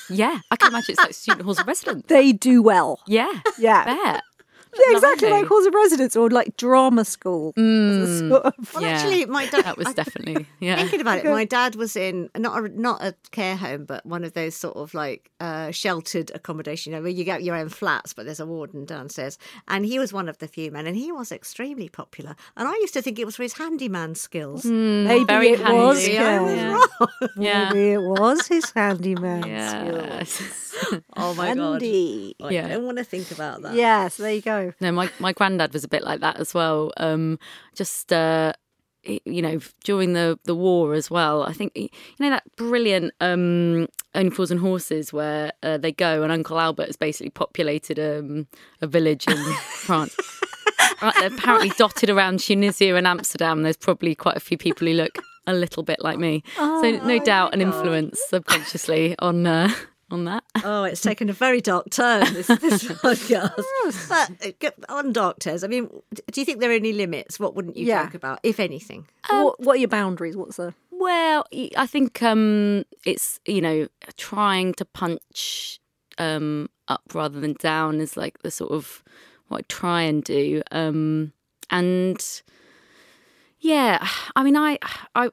yeah, 0.09 0.39
I 0.49 0.55
can 0.55 0.69
imagine 0.69 0.93
it's 0.93 0.99
like 1.03 1.13
student 1.13 1.43
halls 1.43 1.59
of 1.59 1.67
residence. 1.67 2.05
they 2.07 2.31
do 2.31 2.61
well. 2.63 2.99
Yeah, 3.05 3.31
Yeah. 3.57 3.83
bet. 3.85 4.23
Yeah, 4.77 4.95
exactly 4.95 5.27
Blimey. 5.29 5.41
like 5.41 5.47
halls 5.49 5.65
of 5.65 5.73
residence 5.73 6.15
or 6.15 6.29
like 6.29 6.55
drama 6.57 7.03
school. 7.05 7.53
As 7.57 7.63
a 7.63 8.29
sort 8.29 8.43
of- 8.45 8.73
well, 8.73 8.83
yeah. 8.83 8.89
actually, 8.89 9.25
my 9.25 9.45
dad. 9.47 9.63
That 9.65 9.77
was 9.77 9.87
I- 9.87 9.93
definitely 9.93 10.45
yeah. 10.59 10.75
Thinking 10.77 11.01
about 11.01 11.19
it, 11.19 11.25
my 11.25 11.45
dad 11.45 11.75
was 11.75 11.95
in 11.95 12.29
not 12.37 12.63
a, 12.63 12.69
not 12.79 13.01
a 13.03 13.15
care 13.31 13.55
home, 13.55 13.85
but 13.85 14.05
one 14.05 14.23
of 14.23 14.33
those 14.33 14.55
sort 14.55 14.75
of 14.77 14.93
like 14.93 15.31
uh, 15.39 15.71
sheltered 15.71 16.31
accommodation, 16.35 16.91
you 16.91 16.97
know, 16.97 17.01
where 17.03 17.11
you 17.11 17.23
get 17.23 17.43
your 17.43 17.55
own 17.55 17.69
flats, 17.69 18.13
but 18.13 18.25
there's 18.25 18.39
a 18.39 18.45
warden 18.45 18.85
downstairs. 18.85 19.37
And 19.67 19.85
he 19.85 19.97
was 19.99 20.13
one 20.13 20.29
of 20.29 20.37
the 20.37 20.47
few 20.47 20.71
men, 20.71 20.85
and 20.87 20.95
he 20.95 21.11
was 21.11 21.31
extremely 21.31 21.89
popular. 21.89 22.35
And 22.55 22.67
I 22.67 22.73
used 22.73 22.93
to 22.93 23.01
think 23.01 23.17
it 23.19 23.25
was 23.25 23.35
for 23.35 23.43
his 23.43 23.53
handyman 23.53 24.15
skills. 24.15 24.65
Maybe 24.65 25.23
very 25.25 25.49
it 25.49 25.59
was. 25.61 26.05
handy. 26.05 26.17
I 26.19 26.21
Yeah. 26.23 26.41
was 26.41 26.55
Yeah. 26.55 26.71
wrong. 26.73 27.29
Yeah. 27.37 27.69
Maybe 27.73 27.89
it 27.93 28.01
was 28.01 28.47
his 28.47 28.69
handyman 28.71 29.43
Yes. 29.47 30.29
skills. 30.29 30.55
Oh 31.17 31.33
my 31.33 31.53
god! 31.55 31.81
Handy. 31.81 32.35
I 32.41 32.49
Yeah. 32.51 32.67
don't 32.69 32.85
want 32.85 32.99
to 32.99 33.03
think 33.03 33.31
about 33.31 33.63
that. 33.63 33.73
Yeah, 33.75 34.07
so 34.07 34.23
there 34.23 34.31
you 34.33 34.41
go. 34.41 34.58
No, 34.81 34.91
my 34.91 35.09
my 35.19 35.33
granddad 35.33 35.73
was 35.73 35.83
a 35.83 35.87
bit 35.87 36.03
like 36.03 36.19
that 36.21 36.37
as 36.37 36.53
well. 36.53 36.91
Um, 36.97 37.39
just 37.75 38.11
uh, 38.13 38.53
you 39.03 39.41
know, 39.41 39.59
during 39.83 40.13
the 40.13 40.39
the 40.43 40.55
war 40.55 40.93
as 40.93 41.09
well. 41.09 41.43
I 41.43 41.53
think 41.53 41.71
you 41.75 41.89
know 42.19 42.29
that 42.29 42.43
brilliant 42.55 43.13
um, 43.21 43.87
Only 44.13 44.31
Fools 44.31 44.51
and 44.51 44.59
Horses 44.59 45.13
where 45.13 45.53
uh, 45.63 45.77
they 45.77 45.91
go 45.91 46.23
and 46.23 46.31
Uncle 46.31 46.59
Albert 46.59 46.87
has 46.87 46.97
basically 46.97 47.31
populated 47.31 47.99
um, 47.99 48.47
a 48.81 48.87
village 48.87 49.27
in 49.27 49.37
France. 49.63 50.15
Right, 51.01 51.13
they're 51.19 51.33
apparently 51.33 51.69
dotted 51.77 52.09
around 52.09 52.39
Tunisia 52.39 52.95
and 52.95 53.07
Amsterdam. 53.07 53.63
There's 53.63 53.77
probably 53.77 54.15
quite 54.15 54.35
a 54.35 54.41
few 54.41 54.57
people 54.57 54.85
who 54.87 54.93
look 54.93 55.17
a 55.47 55.53
little 55.53 55.81
bit 55.81 56.01
like 56.01 56.19
me. 56.19 56.43
so 56.55 56.91
no 57.05 57.19
doubt 57.19 57.53
an 57.53 57.61
influence 57.61 58.19
subconsciously 58.27 59.15
on 59.19 59.47
uh, 59.47 59.73
on 60.11 60.25
that. 60.25 60.43
Oh, 60.63 60.83
it's 60.83 61.01
taken 61.01 61.29
a 61.29 61.33
very 61.33 61.61
dark 61.61 61.89
turn, 61.89 62.21
this, 62.33 62.47
this 62.47 62.83
podcast. 63.03 64.09
But 64.09 64.31
uh, 64.47 64.51
get- 64.59 64.77
on 64.89 65.13
doctors, 65.13 65.63
I 65.63 65.67
mean, 65.67 65.89
do 66.31 66.41
you 66.41 66.45
think 66.45 66.59
there 66.59 66.69
are 66.69 66.73
any 66.73 66.91
limits? 66.91 67.39
What 67.39 67.55
wouldn't 67.55 67.77
you 67.77 67.85
Yeah. 67.85 68.03
talk 68.03 68.13
about, 68.13 68.39
if 68.43 68.59
anything? 68.59 69.07
what, 69.29 69.59
what 69.61 69.75
are 69.75 69.79
your 69.79 69.87
boundaries? 69.87 70.35
What's 70.35 70.57
the 70.57 70.73
Well, 70.91 71.45
I 71.77 71.87
think 71.87 72.21
um, 72.21 72.83
it's 73.05 73.39
you 73.45 73.61
know 73.61 73.87
trying 74.17 74.73
to 74.75 74.85
punch 74.85 75.79
um, 76.17 76.69
up 76.89 77.03
rather 77.13 77.39
than 77.39 77.53
down 77.53 78.01
is 78.01 78.17
like 78.17 78.39
the 78.39 78.51
sort 78.51 78.71
of 78.71 79.01
what 79.47 79.59
I 79.59 79.61
try 79.69 80.01
and 80.01 80.21
do, 80.23 80.61
um, 80.71 81.31
and 81.69 82.21
yeah, 83.61 84.05
I 84.35 84.43
mean, 84.43 84.55
I, 84.55 84.77
I, 85.15 85.29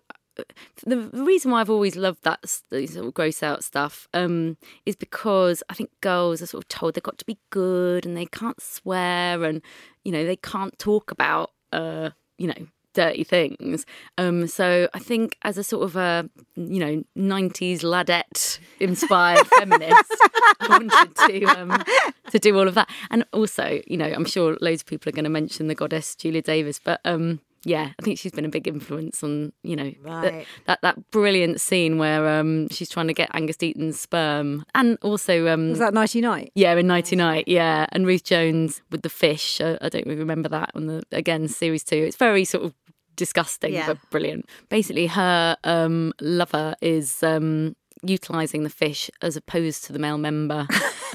the 0.85 1.11
reason 1.12 1.51
why 1.51 1.61
I've 1.61 1.70
always 1.70 1.96
loved 1.96 2.22
that 2.25 2.49
sort 2.49 2.96
of 2.96 3.14
gross 3.14 3.42
out 3.42 3.64
stuff 3.64 4.09
um, 4.14 4.57
is 4.85 4.96
because 4.96 5.62
I 5.68 5.75
think 5.75 5.90
girls 6.01 6.42
are 6.42 6.46
sort 6.46 6.64
of 6.64 6.68
told 6.68 6.94
they've 6.94 7.03
got 7.03 7.18
to 7.18 7.25
be 7.25 7.38
good 7.51 8.07
and 8.07 8.16
they 8.16 8.27
can't 8.27 8.61
swear 8.61 9.44
and 9.44 9.62
you 10.05 10.12
know 10.12 10.25
they 10.25 10.37
can't 10.37 10.79
talk 10.79 11.11
about 11.11 11.53
uh, 11.72 12.11
you 12.38 12.49
know 12.49 12.66
dirty 12.96 13.25
things. 13.25 13.85
Um, 14.18 14.49
so 14.49 14.88
I 14.94 14.99
think 14.99 15.37
as 15.42 15.59
a 15.59 15.62
sort 15.62 15.85
of 15.85 15.96
a 15.96 16.29
you 16.57 16.81
know 16.81 17.05
'90s 17.16 17.81
ladette 17.81 18.59
inspired 18.81 19.46
feminist, 19.59 20.16
I 20.61 20.66
wanted 20.68 21.14
to 21.29 21.44
um, 21.44 21.85
to 22.31 22.38
do 22.38 22.59
all 22.59 22.66
of 22.66 22.75
that. 22.75 22.90
And 23.11 23.25
also, 23.33 23.81
you 23.87 23.96
know, 23.96 24.07
I'm 24.07 24.25
sure 24.25 24.57
loads 24.61 24.83
of 24.83 24.87
people 24.87 25.11
are 25.11 25.12
going 25.12 25.25
to 25.25 25.31
mention 25.31 25.68
the 25.68 25.75
goddess 25.75 26.16
Julia 26.16 26.42
Davis, 26.42 26.81
but 26.83 27.01
um, 27.05 27.40
yeah, 27.68 27.90
I 27.98 28.02
think 28.02 28.18
she's 28.18 28.31
been 28.33 28.44
a 28.44 28.48
big 28.48 28.68
influence 28.68 29.22
on 29.24 29.52
you 29.64 29.74
know 29.74 29.92
Right. 30.00 30.46
that 30.66 30.81
that 30.83 31.11
brilliant 31.11 31.61
scene 31.61 31.98
where 31.98 32.38
um, 32.38 32.68
she's 32.70 32.88
trying 32.88 33.09
to 33.09 33.12
get 33.14 33.29
Angus 33.35 33.57
Deayton's 33.57 33.98
sperm, 34.00 34.64
and 34.74 34.96
also 35.02 35.48
um, 35.48 35.70
was 35.70 35.81
that 35.81 35.92
nighty 35.92 36.20
night? 36.20 36.52
yeah, 36.55 36.74
in 36.76 36.87
Nighty 36.87 37.16
Night, 37.16 37.48
yeah, 37.48 37.87
and 37.92 38.07
Ruth 38.07 38.22
Jones 38.24 38.83
with 38.90 39.02
the 39.02 39.09
fish. 39.11 39.61
I, 39.61 39.76
I 39.83 39.88
don't 39.88 40.07
really 40.07 40.20
remember 40.20 40.48
that 40.50 40.70
on 40.74 40.87
the 40.87 41.02
again 41.12 41.48
series 41.48 41.83
two. 41.85 41.96
It's 41.96 42.16
very 42.16 42.44
sort 42.44 42.64
of 42.64 42.72
disgusting 43.16 43.72
Yeah. 43.74 43.87
but 43.88 43.98
brilliant. 44.11 44.46
Basically, 44.68 45.07
her 45.09 45.57
um, 45.64 46.12
lover 46.20 46.74
is 46.81 47.22
um, 47.22 47.74
utilizing 48.02 48.62
the 48.62 48.70
fish 48.70 49.11
as 49.22 49.37
opposed 49.37 49.85
to 49.87 49.92
the 49.92 49.98
male 49.98 50.18
member. 50.18 50.68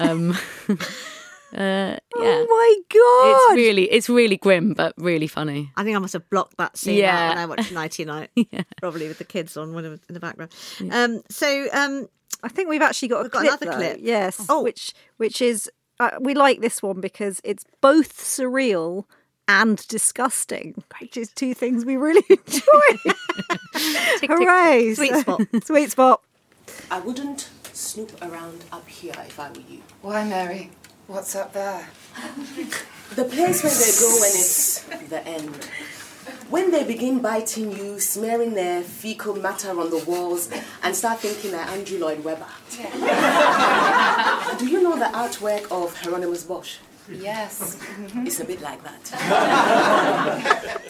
uh, 1.54 1.96
yeah, 1.96 1.98
Oh 2.14 2.46
my 2.48 2.76
god! 2.88 3.52
it's 3.52 3.56
really 3.56 3.84
it's 3.90 4.08
really 4.08 4.36
grim 4.36 4.74
but 4.74 4.94
really 4.96 5.26
funny. 5.26 5.70
I 5.76 5.84
think 5.84 5.96
I 5.96 5.98
must 6.00 6.12
have 6.14 6.28
blocked 6.30 6.56
that 6.58 6.76
scene 6.76 6.96
Yeah. 6.98 7.16
out 7.16 7.28
when 7.30 7.38
I 7.38 7.46
watched 7.46 7.72
Nighty 7.72 8.04
Night, 8.04 8.30
yeah. 8.36 8.62
probably 8.80 9.08
with 9.08 9.18
the 9.18 9.24
kids 9.24 9.56
on 9.56 9.74
one 9.74 9.84
in 9.84 10.00
the 10.08 10.20
background. 10.20 10.52
Um, 10.90 11.22
so, 11.28 11.68
um, 11.72 12.08
I 12.42 12.48
think 12.48 12.68
we've 12.68 12.82
actually 12.82 13.08
got 13.08 13.20
a 13.20 13.22
We've 13.24 13.30
got 13.32 13.40
clip. 13.40 13.60
another 13.62 13.66
though. 13.78 13.90
clip. 13.92 13.98
Yes. 14.02 14.46
Oh. 14.48 14.62
Which 14.62 14.94
which 15.18 15.40
is 15.42 15.70
uh, 16.00 16.10
we 16.20 16.34
like 16.34 16.60
this 16.60 16.82
one 16.82 17.00
because 17.00 17.40
it's 17.44 17.64
both 17.80 18.16
surreal 18.18 19.04
and 19.48 19.86
disgusting, 19.88 20.82
which 21.00 21.16
is 21.16 21.30
two 21.32 21.52
things 21.54 21.84
we 21.84 21.96
really 21.96 22.24
enjoy. 22.30 23.12
Hooray! 24.26 24.94
Sweet 24.94 25.14
spot. 25.16 25.40
Sweet 25.64 25.90
spot. 25.90 26.22
I 26.90 27.00
wouldn't 27.00 27.48
snoop 27.72 28.12
around 28.22 28.64
up 28.72 28.88
here 28.88 29.14
if 29.26 29.38
I 29.40 29.50
were 29.50 29.60
you. 29.68 29.82
Why, 30.02 30.24
Mary? 30.24 30.70
What's 31.12 31.36
up 31.36 31.52
there? 31.52 31.86
The 33.14 33.24
place 33.24 33.62
where 33.62 33.74
they 33.74 33.92
go 34.00 34.08
when 34.18 34.30
it's 34.30 34.78
the 35.10 35.22
end. 35.28 35.68
when 36.48 36.70
they 36.70 36.82
begin 36.84 37.20
biting 37.20 37.70
you, 37.70 38.00
smearing 38.00 38.54
their 38.54 38.82
fecal 38.82 39.34
matter 39.34 39.68
on 39.78 39.90
the 39.90 40.02
walls, 40.06 40.48
and 40.82 40.96
start 40.96 41.20
thinking 41.20 41.52
like 41.52 41.68
Andrew 41.68 41.98
Lloyd 41.98 42.24
Webber. 42.24 42.46
Do 42.70 44.66
you 44.66 44.82
know 44.82 44.98
the 44.98 45.10
artwork 45.12 45.70
of 45.70 45.94
Hieronymus 45.94 46.44
Bosch? 46.44 46.78
Yes. 47.10 47.78
It's 48.14 48.40
a 48.40 48.46
bit 48.46 48.62
like 48.62 48.82
that. 48.82 49.12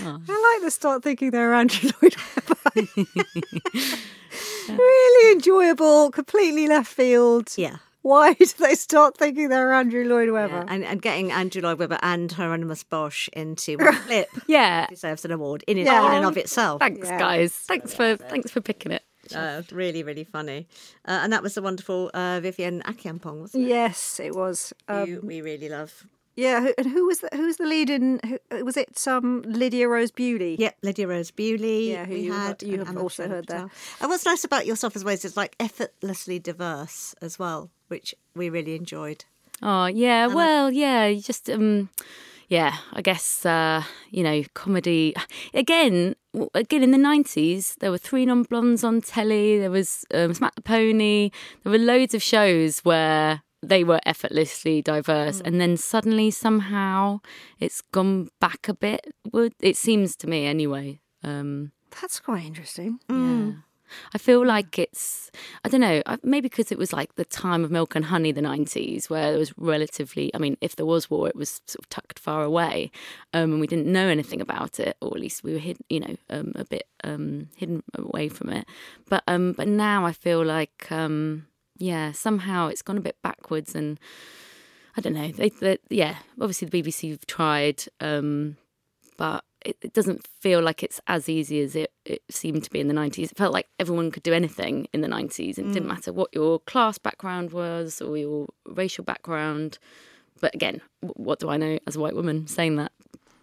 I 0.00 0.56
like 0.56 0.62
to 0.62 0.70
start 0.70 1.02
thinking 1.02 1.30
they're 1.30 1.52
Andrew 1.52 1.90
Lloyd 2.00 2.16
Webber. 2.48 2.88
really 4.70 5.32
enjoyable, 5.32 6.10
completely 6.10 6.66
left 6.66 6.90
field. 6.90 7.52
Yeah. 7.58 7.76
Why 8.04 8.34
do 8.38 8.44
they 8.58 8.74
start 8.74 9.16
thinking 9.16 9.48
they're 9.48 9.72
Andrew 9.72 10.04
Lloyd 10.04 10.28
Webber? 10.30 10.64
Yeah, 10.66 10.74
and, 10.74 10.84
and 10.84 11.00
getting 11.00 11.32
Andrew 11.32 11.62
Lloyd 11.62 11.78
Webber 11.78 11.98
and 12.02 12.30
Hieronymus 12.30 12.84
Bosch 12.84 13.28
into 13.32 13.78
one 13.78 13.94
clip 14.06 14.28
Yeah. 14.46 14.86
deserves 14.88 15.24
an 15.24 15.30
award 15.32 15.64
in, 15.66 15.78
Yeah. 15.78 16.06
in 16.08 16.16
and 16.18 16.26
of 16.26 16.36
itself. 16.36 16.80
Thanks, 16.80 17.08
Yeah. 17.08 17.18
guys. 17.18 17.52
Thanks 17.54 17.94
for 17.94 18.16
thanks 18.16 18.50
for 18.50 18.60
picking 18.60 18.92
it. 18.92 19.02
Uh, 19.34 19.62
really, 19.72 20.02
really 20.02 20.24
funny. 20.24 20.68
Uh, 21.08 21.20
and 21.22 21.32
that 21.32 21.42
was 21.42 21.54
the 21.54 21.62
wonderful 21.62 22.10
uh, 22.12 22.40
Vivienne 22.42 22.82
Acheampong, 22.82 23.40
wasn't 23.40 23.64
it? 23.64 23.68
Yes, 23.68 24.20
it 24.20 24.34
was. 24.34 24.74
Um, 24.86 25.06
Who 25.06 25.20
we 25.26 25.40
really 25.40 25.70
love. 25.70 26.06
yeah, 26.36 26.60
who, 26.60 26.74
and 26.76 26.86
who 26.88 27.06
was 27.06 27.20
the, 27.20 27.30
who 27.32 27.46
was 27.46 27.56
the 27.56 27.64
lead 27.64 27.88
in? 27.88 28.20
Who, 28.50 28.64
was 28.66 28.76
it 28.76 29.02
um, 29.08 29.40
Lydia 29.46 29.88
Rose 29.88 30.10
Bewley? 30.10 30.56
Yep, 30.58 30.76
Lydia 30.82 31.08
Rose 31.08 31.30
Bewley. 31.30 31.92
Yeah, 31.92 32.04
who 32.04 32.12
we 32.12 32.20
you 32.20 32.32
have- 32.34 32.48
had. 32.60 32.62
you 32.64 32.84
have 32.84 32.98
also 32.98 33.26
heard 33.26 33.46
that. 33.46 33.70
And 34.00 34.10
what's 34.10 34.26
nice 34.26 34.44
about 34.44 34.66
yourself 34.66 34.94
as 34.94 35.04
well 35.04 35.14
is 35.14 35.24
it's 35.24 35.38
like 35.38 35.56
effortlessly 35.58 36.38
diverse 36.38 37.14
as 37.22 37.38
well, 37.38 37.70
which 37.94 38.12
we 38.34 38.50
really 38.50 38.74
enjoyed. 38.74 39.24
Oh 39.62 39.86
yeah, 39.86 40.26
well 40.26 40.72
yeah, 40.72 41.06
you 41.06 41.22
just 41.22 41.48
um 41.48 41.90
yeah, 42.48 42.74
I 42.92 43.02
guess 43.02 43.46
uh, 43.46 43.84
you 44.10 44.22
know, 44.22 44.42
comedy 44.54 45.14
again. 45.54 46.16
Again, 46.54 46.82
in 46.82 46.90
the 46.90 46.98
nineties, 46.98 47.76
there 47.80 47.92
were 47.92 47.98
three 47.98 48.26
non 48.26 48.42
blondes 48.42 48.82
on 48.84 49.00
telly. 49.00 49.58
There 49.58 49.70
was 49.70 50.04
um, 50.12 50.34
Smack 50.34 50.56
the 50.56 50.62
Pony. 50.62 51.30
There 51.62 51.70
were 51.70 51.78
loads 51.78 52.14
of 52.14 52.22
shows 52.22 52.80
where 52.80 53.42
they 53.62 53.84
were 53.84 54.00
effortlessly 54.04 54.82
diverse, 54.82 55.40
and 55.40 55.60
then 55.60 55.76
suddenly 55.76 56.30
somehow 56.30 57.20
it's 57.60 57.80
gone 57.80 58.28
back 58.40 58.68
a 58.68 58.74
bit. 58.74 59.14
Would 59.32 59.54
it 59.60 59.76
seems 59.76 60.16
to 60.16 60.26
me 60.26 60.46
anyway? 60.46 61.00
Um, 61.22 61.70
That's 62.00 62.18
quite 62.20 62.44
interesting. 62.44 62.98
yeah. 63.08 63.52
I 64.14 64.18
feel 64.18 64.44
like 64.44 64.78
it's, 64.78 65.30
I 65.64 65.68
don't 65.68 65.80
know, 65.80 66.02
maybe 66.22 66.48
because 66.48 66.70
it 66.70 66.78
was 66.78 66.92
like 66.92 67.14
the 67.14 67.24
time 67.24 67.64
of 67.64 67.70
milk 67.70 67.94
and 67.94 68.06
honey, 68.06 68.32
the 68.32 68.40
90s, 68.40 69.10
where 69.10 69.30
there 69.30 69.38
was 69.38 69.56
relatively, 69.58 70.30
I 70.34 70.38
mean, 70.38 70.56
if 70.60 70.76
there 70.76 70.86
was 70.86 71.10
war, 71.10 71.28
it 71.28 71.36
was 71.36 71.60
sort 71.66 71.84
of 71.84 71.88
tucked 71.88 72.18
far 72.18 72.42
away 72.42 72.90
um, 73.32 73.52
and 73.52 73.60
we 73.60 73.66
didn't 73.66 73.90
know 73.90 74.08
anything 74.08 74.40
about 74.40 74.78
it, 74.78 74.96
or 75.00 75.08
at 75.14 75.20
least 75.20 75.44
we 75.44 75.52
were 75.52 75.58
hidden, 75.58 75.84
you 75.88 76.00
know, 76.00 76.16
um, 76.30 76.52
a 76.54 76.64
bit 76.64 76.86
um, 77.02 77.48
hidden 77.56 77.82
away 77.94 78.28
from 78.28 78.50
it. 78.50 78.66
But 79.08 79.22
um, 79.26 79.52
but 79.52 79.68
now 79.68 80.04
I 80.06 80.12
feel 80.12 80.44
like, 80.44 80.90
um, 80.90 81.46
yeah, 81.78 82.12
somehow 82.12 82.68
it's 82.68 82.82
gone 82.82 82.98
a 82.98 83.02
bit 83.02 83.16
backwards 83.22 83.74
and 83.74 83.98
I 84.96 85.00
don't 85.00 85.14
know. 85.14 85.30
They, 85.32 85.48
they, 85.48 85.78
yeah, 85.90 86.16
obviously 86.40 86.68
the 86.68 86.82
BBC 86.82 87.10
have 87.10 87.26
tried, 87.26 87.84
um, 88.00 88.56
but 89.16 89.44
it, 89.64 89.76
it 89.82 89.92
doesn't 89.92 90.26
feel 90.40 90.60
like 90.62 90.82
it's 90.82 91.00
as 91.06 91.28
easy 91.28 91.60
as 91.62 91.74
it, 91.74 91.92
it 92.04 92.22
seemed 92.30 92.64
to 92.64 92.70
be 92.70 92.80
in 92.80 92.88
the 92.88 92.94
90s. 92.94 93.30
It 93.32 93.36
felt 93.36 93.52
like 93.52 93.66
everyone 93.78 94.10
could 94.10 94.22
do 94.22 94.32
anything 94.32 94.86
in 94.92 95.00
the 95.00 95.08
90s. 95.08 95.58
It 95.58 95.72
didn't 95.72 95.86
matter 95.88 96.12
what 96.12 96.30
your 96.34 96.60
class 96.60 96.98
background 96.98 97.52
was 97.52 98.00
or 98.02 98.16
your 98.16 98.46
racial 98.66 99.04
background. 99.04 99.78
But 100.40 100.54
again, 100.54 100.80
w- 101.02 101.14
what 101.22 101.38
do 101.38 101.48
I 101.48 101.56
know 101.56 101.78
as 101.86 101.96
a 101.96 102.00
white 102.00 102.14
woman 102.14 102.46
saying 102.46 102.76
that? 102.76 102.92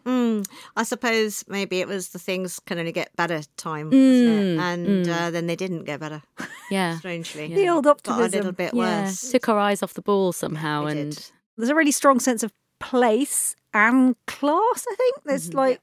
Mm, 0.06 0.48
I 0.76 0.82
suppose 0.84 1.44
maybe 1.48 1.80
it 1.80 1.88
was 1.88 2.10
the 2.10 2.18
things 2.20 2.60
can 2.60 2.80
only 2.80 2.92
get 2.92 3.16
better 3.16 3.42
time, 3.58 3.86
wasn't 3.88 4.04
it? 4.04 4.60
and 4.60 5.08
Uh, 5.10 5.30
then 5.30 5.46
they 5.48 5.56
didn't 5.56 5.84
get 5.86 6.00
better. 6.00 6.22
Yeah. 6.72 6.98
Strangely, 7.00 7.54
The 7.54 7.68
old 7.68 7.84
got 7.84 8.08
a 8.08 8.28
little 8.28 8.54
bit 8.54 8.74
Yeah. 8.74 9.04
worse. 9.04 9.30
Took 9.30 9.50
our 9.50 9.60
eyes 9.60 9.84
off 9.84 9.94
the 9.94 10.02
ball 10.02 10.32
somehow. 10.32 10.86
They 10.86 10.92
and 11.02 11.12
did. 11.16 11.26
There's 11.58 11.68
a 11.70 11.76
really 11.76 11.92
strong 11.92 12.20
sense 12.22 12.44
of 12.44 12.54
place 12.80 13.56
and 13.74 14.16
class. 14.26 14.86
I 14.90 14.96
think 14.96 15.16
there's 15.26 15.50
Mm-hmm. 15.50 15.58
like, 15.58 15.82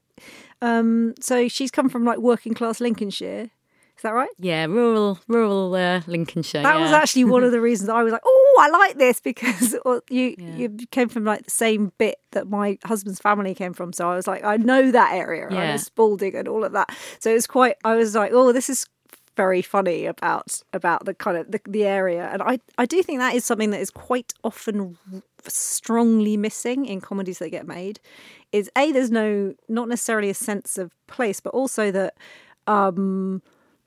um, 0.62 1.14
so 1.20 1.48
she's 1.48 1.70
come 1.70 1.88
from 1.88 2.04
like 2.04 2.18
working 2.18 2.54
class 2.54 2.80
Lincolnshire. 2.80 3.50
Is 3.96 4.02
that 4.02 4.10
right? 4.14 4.30
yeah, 4.38 4.64
rural, 4.66 5.18
rural 5.26 5.74
uh, 5.74 6.02
Lincolnshire. 6.06 6.62
That 6.62 6.78
was 6.78 6.92
actually 6.92 7.24
one 7.24 7.42
of 7.42 7.50
the 7.50 7.60
reasons 7.68 7.90
I 7.90 8.04
was 8.04 8.12
like, 8.12 8.22
"Oh, 8.24 8.56
I 8.60 8.68
like 8.68 8.96
this," 8.96 9.18
because 9.30 9.74
you 10.08 10.36
Yeah. 10.38 10.54
you 10.56 10.76
came 10.92 11.08
from 11.08 11.24
like 11.24 11.44
the 11.44 11.50
same 11.50 11.90
bit 11.98 12.16
that 12.30 12.48
my 12.48 12.78
husband's 12.84 13.18
family 13.18 13.56
came 13.56 13.72
from. 13.72 13.92
So 13.92 14.08
I 14.08 14.14
was 14.14 14.28
like, 14.28 14.44
I 14.44 14.56
know 14.56 14.92
that 14.92 15.14
area. 15.14 15.48
I 15.48 15.52
Yeah. 15.52 15.70
know 15.72 15.76
Spalding 15.78 16.36
and 16.36 16.46
all 16.46 16.62
of 16.62 16.72
that. 16.72 16.96
So 17.18 17.30
it's 17.34 17.48
quite. 17.48 17.74
I 17.84 17.96
was 17.96 18.14
like, 18.14 18.30
"Oh, 18.32 18.52
this 18.52 18.70
is 18.70 18.86
very 19.42 19.62
funny 19.74 20.00
about 20.14 20.48
about 20.78 21.00
the 21.06 21.14
kind 21.24 21.36
of 21.40 21.44
the, 21.52 21.60
the 21.76 21.84
area," 22.00 22.24
and 22.32 22.40
I 22.52 22.54
I 22.82 22.86
do 22.94 22.98
think 23.02 23.18
that 23.20 23.34
is 23.38 23.44
something 23.50 23.70
that 23.74 23.80
is 23.86 23.90
quite 24.08 24.30
often 24.42 24.78
strongly 25.48 26.36
missing 26.36 26.80
in 26.92 27.00
comedies 27.00 27.38
that 27.40 27.50
get 27.58 27.66
made. 27.78 27.96
Is 28.52 28.66
a 28.82 28.84
there's 28.92 29.10
no 29.22 29.54
not 29.68 29.86
necessarily 29.88 30.30
a 30.30 30.34
sense 30.50 30.70
of 30.82 30.86
place, 31.14 31.40
but 31.46 31.52
also 31.60 31.84
that. 31.98 32.12
um 32.66 33.40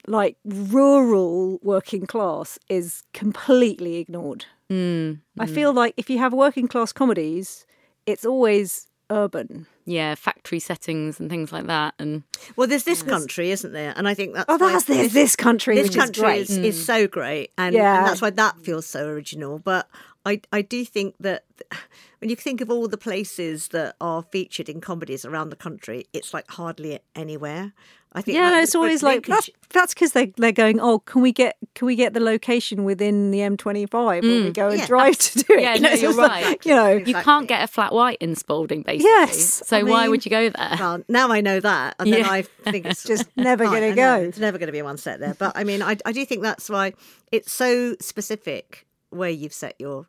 like 0.08 0.36
rural 0.46 1.60
working 1.62 2.06
class 2.08 2.58
is 2.68 3.04
completely 3.14 3.94
ignored. 4.04 4.46
Mm, 4.68 5.20
I 5.38 5.46
feel 5.46 5.72
like 5.82 5.94
if 5.96 6.10
you 6.10 6.18
have 6.18 6.34
working 6.34 6.68
class 6.68 6.92
comedies, 6.92 7.68
it's 8.06 8.26
always 8.26 8.88
urban. 9.10 9.68
Yeah, 9.86 10.15
factory 10.15 10.60
settings 10.60 11.20
and 11.20 11.30
things 11.30 11.52
like 11.52 11.67
that. 11.67 11.94
And 12.00 12.24
Well, 12.56 12.67
there's 12.67 12.84
this 12.84 13.02
country, 13.04 13.52
isn't 13.52 13.74
there? 13.74 13.94
And 13.96 14.08
I 14.08 14.13
think 14.13 14.34
that's 14.34 14.46
Oh, 14.48 14.58
that's 14.58 14.86
this 14.86 15.13
this 15.13 15.36
country, 15.36 15.76
this 15.76 15.96
country 15.96 16.24
is 16.39 16.48
great. 16.48 16.65
is, 16.65 16.78
is 16.78 16.86
so 16.86 17.08
great, 17.08 17.52
and, 17.58 17.76
Yeah. 17.76 17.98
and 18.00 18.08
that's 18.08 18.22
why 18.22 18.30
that 18.32 18.58
feels 18.60 18.86
so 18.86 19.08
original. 19.08 19.60
But 19.60 19.88
I 20.26 20.41
I 20.52 20.62
do 20.62 20.86
think 20.86 21.15
that 21.20 21.46
when 22.20 22.30
you 22.30 22.36
think 22.36 22.62
of 22.62 22.70
all 22.70 22.88
the 22.88 22.98
places 22.98 23.70
that 23.70 23.96
are 24.00 24.24
featured 24.32 24.70
in 24.70 24.82
comedies 24.82 25.26
around 25.26 25.50
the 25.50 25.56
country, 25.56 26.06
it's 26.13 26.34
like 26.34 26.50
hardly 26.52 27.00
anywhere. 27.15 27.74
I 28.13 28.21
think 28.21 28.36
yeah, 28.36 28.50
that- 28.50 28.56
no, 28.58 28.62
it's 28.62 28.76
always 28.76 29.02
like 29.02 29.26
that's 29.26 29.47
Lincolnshire- 29.47 29.56
that's 29.74 29.93
because 29.93 30.12
they 30.12 30.34
they're 30.38 30.52
going. 30.52 30.82
Oh, 30.82 31.00
can 31.00 31.21
we 31.21 31.32
get 31.32 31.56
can 31.76 31.86
we 31.86 31.95
get 31.95 32.13
the 32.13 32.19
location 32.19 32.84
within 32.84 33.32
the 33.32 33.39
M25 33.39 33.93
when 33.93 34.21
we 34.21 34.30
mm. 34.50 34.54
go 34.54 34.67
and 34.67 34.80
Yeah. 34.80 34.86
drive 34.88 35.17
to 35.17 35.39
do 35.43 35.54
it? 35.54 35.62
Yeah, 35.62 35.76
you 35.76 35.80
know, 35.82 35.89
no, 35.89 35.95
you're 35.95 36.10
just 36.10 36.17
like, 36.17 36.45
right. 36.45 36.65
You 36.65 36.76
know, 36.76 36.91
you 36.91 37.13
can't 37.13 37.47
get 37.47 37.63
a 37.63 37.67
flat 37.67 37.93
white 37.93 38.17
in 38.19 38.36
Spalding, 38.36 38.82
basically. 38.82 39.06
Yes, 39.06 39.63
So 39.65 39.78
I 39.78 39.84
why 39.84 40.08
would 40.10 40.26
you 40.26 40.30
go 40.30 40.50
there? 40.50 40.76
Well, 40.78 41.04
now 41.08 41.32
I 41.32 41.39
know 41.39 41.62
that, 41.62 41.95
and 42.00 42.12
then 42.12 42.19
Yeah. 42.19 42.30
I 42.32 42.41
think 42.41 42.86
it's 42.86 43.04
Just 43.08 43.30
never 43.38 43.63
gonna 43.63 43.95
go. 43.95 44.15
It's 44.17 44.39
never 44.39 44.58
going 44.58 44.67
to 44.67 44.74
be 44.74 44.82
one 44.82 44.97
set 44.97 45.21
there. 45.21 45.34
But 45.34 45.54
I 45.56 45.63
mean, 45.63 45.82
I, 45.82 45.95
I 46.06 46.12
do 46.12 46.26
think 46.26 46.41
that's 46.41 46.69
why 46.69 46.93
it's 47.32 47.54
so 47.54 47.95
specific 48.02 48.86
where 49.10 49.30
you've 49.30 49.54
set 49.54 49.76
your, 49.80 50.08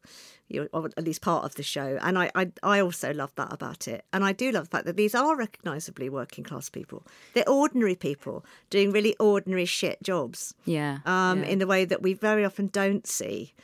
your 0.49 0.69
or 0.73 0.87
at 0.97 1.05
least 1.05 1.23
part 1.23 1.45
of 1.45 1.55
the 1.55 1.63
show. 1.63 1.99
And 2.03 2.19
I, 2.19 2.31
I, 2.35 2.51
I 2.63 2.81
also 2.81 3.13
love 3.13 3.33
that 3.37 3.53
about 3.53 3.89
it. 3.89 4.05
And 4.13 4.25
I 4.25 4.33
do 4.33 4.51
love 4.53 4.65
the 4.65 4.77
fact 4.77 4.87
that 4.87 4.97
these 4.97 5.15
are 5.15 5.37
recognisably 5.37 6.09
working 6.09 6.45
class 6.45 6.69
people. 6.69 7.07
They're 7.35 7.49
ordinary 7.49 7.95
people 7.95 8.45
doing 8.71 8.93
really 8.93 9.17
ordinary 9.19 9.65
shit 9.65 10.03
jobs. 10.03 10.55
Yeah. 10.65 10.99
Um, 11.07 11.41
yeah. 11.43 11.49
in 11.49 11.59
the 11.59 11.67
way 11.67 11.85
that 11.85 12.03
we 12.03 12.15
very 12.15 12.45
often 12.45 12.67
don't 12.69 13.07
see 13.07 13.55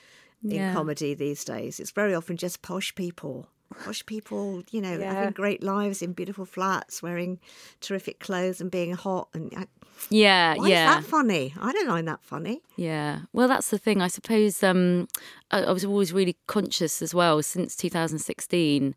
in 0.43 0.51
Yeah. 0.53 0.73
comedy 0.73 1.15
these 1.15 1.45
days. 1.45 1.81
It's 1.81 1.91
very 1.91 2.15
often 2.15 2.37
just 2.37 2.63
posh 2.63 2.95
people. 2.95 3.49
Posh 3.85 4.05
people, 4.07 4.63
you 4.71 4.81
know, 4.81 4.97
Yeah. 4.99 5.13
having 5.13 5.33
great 5.33 5.63
lives 5.63 6.03
in 6.03 6.13
beautiful 6.13 6.45
flats, 6.47 7.03
wearing 7.03 7.39
terrific 7.81 8.19
clothes 8.19 8.61
and 8.61 8.71
being 8.71 8.93
hot. 8.95 9.29
And 9.35 9.53
I- 9.57 9.67
yeah, 10.11 10.55
why 10.57 10.69
yeah. 10.69 10.89
is 10.99 11.05
that 11.05 11.11
funny? 11.11 11.55
I 11.61 11.73
don't 11.73 11.87
find 11.89 12.07
that 12.09 12.23
funny. 12.23 12.63
Yeah. 12.77 13.21
Well, 13.33 13.49
that's 13.49 13.71
the 13.71 13.79
thing. 13.79 14.01
I 14.01 14.09
suppose 14.09 14.63
um, 14.63 15.09
I, 15.51 15.65
I 15.65 15.73
was 15.73 15.85
always 15.85 16.13
really 16.13 16.37
conscious 16.47 17.03
as 17.03 17.15
well 17.15 17.43
since 17.43 17.75
2016. 17.77 18.95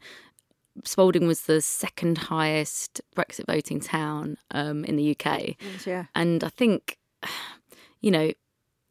Spalding 0.86 1.28
was 1.28 1.42
the 1.42 1.60
second 1.62 2.18
highest 2.18 3.02
Brexit 3.16 3.46
voting 3.48 3.82
town 3.82 4.38
um, 4.52 4.86
in 4.86 4.96
the 4.96 5.16
UK. 5.20 5.56
yeah. 5.86 6.06
and 6.16 6.44
I 6.44 6.50
think, 6.50 6.98
you 8.02 8.10
know, 8.12 8.32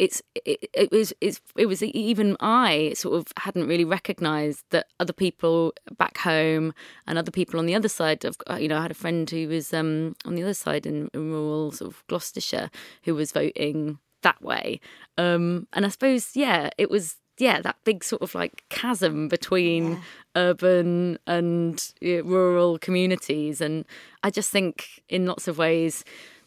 it's 0.00 0.22
it, 0.46 0.70
it 0.72 0.90
was 0.90 1.12
it's, 1.20 1.42
it 1.56 1.66
was 1.66 1.82
even 1.82 2.34
I 2.40 2.94
sort 2.96 3.18
of 3.18 3.26
hadn't 3.36 3.68
really 3.68 3.84
recognised 3.84 4.64
that 4.70 4.86
other 4.98 5.12
people 5.12 5.74
back 5.98 6.16
home 6.16 6.72
and 7.06 7.18
other 7.18 7.30
people 7.30 7.60
on 7.60 7.66
the 7.66 7.74
other 7.74 7.88
side 7.88 8.24
of 8.24 8.38
you 8.58 8.66
know 8.66 8.78
I 8.78 8.82
had 8.82 8.90
a 8.90 8.94
friend 8.94 9.28
who 9.28 9.48
was 9.48 9.74
um, 9.74 10.16
on 10.24 10.36
the 10.36 10.42
other 10.42 10.54
side 10.54 10.86
in, 10.86 11.10
in 11.12 11.30
rural 11.30 11.70
sort 11.70 11.92
of 11.92 12.02
Gloucestershire 12.08 12.70
who 13.02 13.14
was 13.14 13.30
voting 13.32 13.98
that 14.22 14.40
way, 14.42 14.80
um, 15.18 15.68
and 15.74 15.84
I 15.84 15.90
suppose 15.90 16.34
yeah 16.34 16.70
it 16.78 16.90
was 16.90 17.16
yeah 17.36 17.60
that 17.60 17.76
big 17.84 18.02
sort 18.02 18.22
of 18.22 18.34
like 18.34 18.64
chasm 18.70 19.28
between 19.28 20.00
urban 20.34 21.18
and 21.26 21.92
uh, 22.02 22.24
rural 22.24 22.78
communities. 22.78 23.60
And 23.60 23.84
I 24.22 24.30
just 24.30 24.50
think 24.50 25.02
in 25.10 25.26
lots 25.26 25.46
of 25.46 25.58
ways 25.58 26.04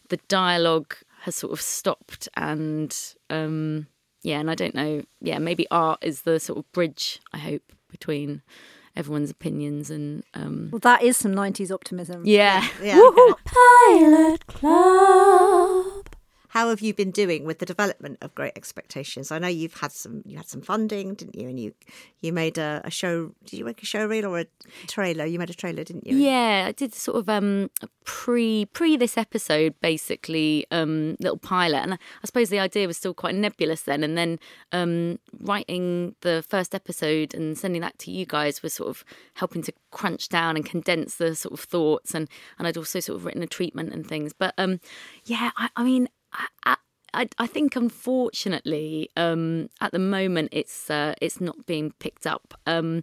the 0.08 0.18
dialogue 0.28 0.96
has 1.24 1.34
sort 1.34 1.52
of 1.52 1.60
stopped 1.60 2.28
and 2.36 3.14
um 3.30 3.86
yeah 4.22 4.38
and 4.40 4.50
i 4.50 4.54
don't 4.54 4.74
know 4.74 5.02
yeah 5.20 5.38
maybe 5.38 5.66
art 5.70 5.98
is 6.02 6.22
the 6.22 6.38
sort 6.38 6.58
of 6.58 6.70
bridge 6.72 7.18
i 7.32 7.38
hope 7.38 7.62
between 7.90 8.42
everyone's 8.96 9.30
opinions 9.30 9.90
and 9.90 10.22
um, 10.34 10.68
Well, 10.70 10.78
that 10.80 11.02
is 11.02 11.16
some 11.16 11.32
90s 11.34 11.72
optimism. 11.72 12.22
yeah. 12.24 12.64
Yeah. 12.80 13.00
Pilot 13.44 14.46
Club. 14.46 15.86
How 16.54 16.68
have 16.68 16.80
you 16.80 16.94
been 16.94 17.10
doing 17.10 17.44
with 17.44 17.58
the 17.58 17.66
development 17.66 18.18
of 18.22 18.32
Great 18.36 18.52
Expectations? 18.54 19.32
I 19.32 19.40
know 19.40 19.48
you've 19.48 19.74
had 19.74 19.90
some 19.90 20.22
you 20.24 20.36
had 20.36 20.46
some 20.46 20.62
funding, 20.62 21.14
didn't 21.14 21.34
you? 21.34 21.48
And 21.48 21.58
you 21.58 21.74
you 22.20 22.32
made 22.32 22.58
a, 22.58 22.80
a 22.84 22.92
show. 22.92 23.32
Did 23.44 23.58
you 23.58 23.64
make 23.64 23.82
a 23.82 23.86
show 23.86 24.06
reel 24.06 24.26
or 24.26 24.38
a 24.38 24.46
trailer? 24.86 25.24
You 25.24 25.40
made 25.40 25.50
a 25.50 25.54
trailer, 25.54 25.82
didn't 25.82 26.06
you? 26.06 26.16
Yeah, 26.16 26.66
I 26.68 26.70
did 26.70 26.94
sort 26.94 27.16
of 27.16 27.28
um 27.28 27.70
pre 28.04 28.66
pre 28.66 28.96
this 28.96 29.18
episode 29.18 29.74
basically 29.80 30.64
um 30.70 31.16
little 31.18 31.38
pilot, 31.38 31.78
and 31.78 31.94
I, 31.94 31.98
suppose 32.24 32.50
the 32.50 32.60
idea 32.60 32.86
was 32.86 32.98
still 32.98 33.14
quite 33.14 33.34
nebulous 33.34 33.82
then. 33.82 34.04
And 34.04 34.16
then 34.16 34.38
um 34.70 35.18
writing 35.40 36.14
the 36.20 36.44
first 36.48 36.72
episode 36.72 37.34
and 37.34 37.58
sending 37.58 37.80
that 37.82 37.98
to 37.98 38.12
you 38.12 38.26
guys 38.26 38.62
was 38.62 38.72
sort 38.72 38.90
of 38.90 39.04
helping 39.34 39.62
to 39.62 39.72
crunch 39.90 40.28
down 40.28 40.54
and 40.54 40.64
condense 40.64 41.16
the 41.16 41.34
sort 41.34 41.54
of 41.54 41.58
thoughts, 41.58 42.14
and 42.14 42.28
and 42.60 42.68
I'd 42.68 42.76
also 42.76 43.00
sort 43.00 43.16
of 43.18 43.24
written 43.24 43.42
a 43.42 43.48
treatment 43.48 43.92
and 43.92 44.06
things. 44.06 44.32
But 44.32 44.54
um 44.56 44.78
yeah, 45.24 45.50
I, 45.56 45.68
I 45.74 45.82
mean. 45.82 46.08
I, 46.66 46.76
I, 47.14 47.28
I 47.38 47.46
think 47.46 47.76
unfortunately, 47.76 49.08
um, 49.16 49.68
at 49.80 49.92
the 49.92 49.98
moment, 49.98 50.48
it's 50.52 50.90
uh, 50.90 51.14
it's 51.20 51.40
not 51.40 51.66
being 51.66 51.92
picked 52.00 52.26
up. 52.26 52.54
Um, 52.66 53.02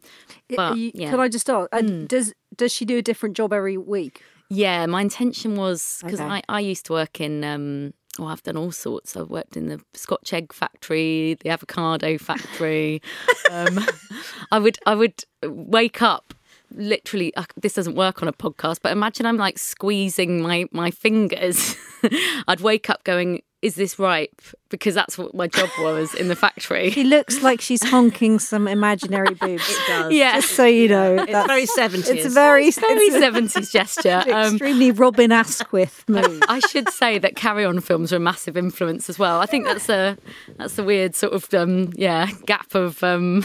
I- 0.52 0.56
but 0.56 0.78
you- 0.78 0.92
yeah. 0.94 1.12
Could 1.12 1.20
I 1.20 1.28
just 1.30 1.50
ask? 1.50 1.70
uh, 1.72 1.82
Does 1.82 2.34
does 2.56 2.72
she 2.74 2.86
do 2.86 2.98
a 2.98 3.02
different 3.02 3.38
job 3.38 3.54
every 3.54 3.78
week? 3.78 4.22
Yeah, 4.50 4.86
my 4.86 5.02
intention 5.02 5.56
was 5.56 6.00
because 6.04 6.20
Okay. 6.20 6.30
I, 6.30 6.42
I 6.50 6.60
used 6.60 6.86
to 6.88 6.94
work 6.94 7.22
in, 7.22 7.42
um, 7.46 7.94
well, 8.20 8.28
I've 8.28 8.44
done 8.44 8.58
all 8.58 8.74
sorts. 8.74 9.16
I've 9.16 9.30
worked 9.30 9.56
in 9.56 9.68
the 9.68 9.80
Scotch 9.94 10.34
egg 10.34 10.52
factory, 10.52 11.38
the 11.42 11.50
avocado 11.52 12.18
factory. 12.18 13.02
um, 13.52 13.80
I 14.52 14.60
would 14.60 14.78
I 14.86 14.96
would 14.96 15.24
wake 15.46 16.02
up 16.02 16.34
literally. 16.76 17.36
Uh, 17.36 17.46
this 17.58 17.74
doesn't 17.74 17.96
work 17.96 18.22
on 18.22 18.28
a 18.28 18.34
podcast, 18.34 18.80
but 18.82 18.92
imagine 18.92 19.26
I'm 19.26 19.38
like 19.38 19.58
squeezing 19.58 20.42
my 20.42 20.66
my 20.72 20.92
fingers. 20.92 21.76
I'd 22.48 22.62
wake 22.62 22.90
up 22.90 23.04
going, 23.04 23.42
"Is 23.62 23.76
this 23.76 23.98
ripe?" 24.00 24.42
Because 24.70 24.96
that's 24.96 25.18
what 25.18 25.36
my 25.36 25.48
job 25.48 25.70
was 25.80 26.14
in 26.14 26.30
the 26.30 26.36
factory. 26.36 26.92
She 26.92 27.04
looks 27.04 27.42
like 27.44 27.60
she's 27.60 27.84
honking 27.84 28.40
some 28.40 28.70
imaginary 28.70 29.34
boobs. 29.36 29.70
It 29.70 29.78
does. 29.86 30.14
Yeah. 30.14 30.36
Just 30.40 30.54
so 30.56 30.64
you 30.66 30.88
know, 30.88 31.16
It's 31.16 31.30
that's 31.32 31.48
very 31.48 31.66
seventies. 31.66 32.08
it's 32.10 32.26
a 32.26 32.30
very, 32.30 32.72
Very 32.72 33.04
it's 33.08 33.20
seventies 33.20 33.70
gesture. 33.72 34.24
Um, 34.32 34.54
extremely 34.56 34.92
Robin 34.92 35.32
Asquith 35.34 36.06
move. 36.08 36.42
I 36.48 36.60
should 36.60 36.90
say 36.90 37.18
that 37.20 37.36
Carry 37.36 37.66
On 37.66 37.82
films 37.82 38.14
are 38.14 38.16
a 38.16 38.20
massive 38.20 38.56
influence 38.56 39.10
as 39.10 39.20
well. 39.20 39.42
I 39.42 39.46
think 39.46 39.66
that's 39.66 39.90
a 39.90 40.18
that's 40.58 40.78
a 40.80 40.84
weird 40.86 41.16
sort 41.16 41.34
of 41.34 41.54
um, 41.54 41.92
yeah 41.98 42.28
gap 42.46 42.74
of 42.74 43.04
um, 43.04 43.44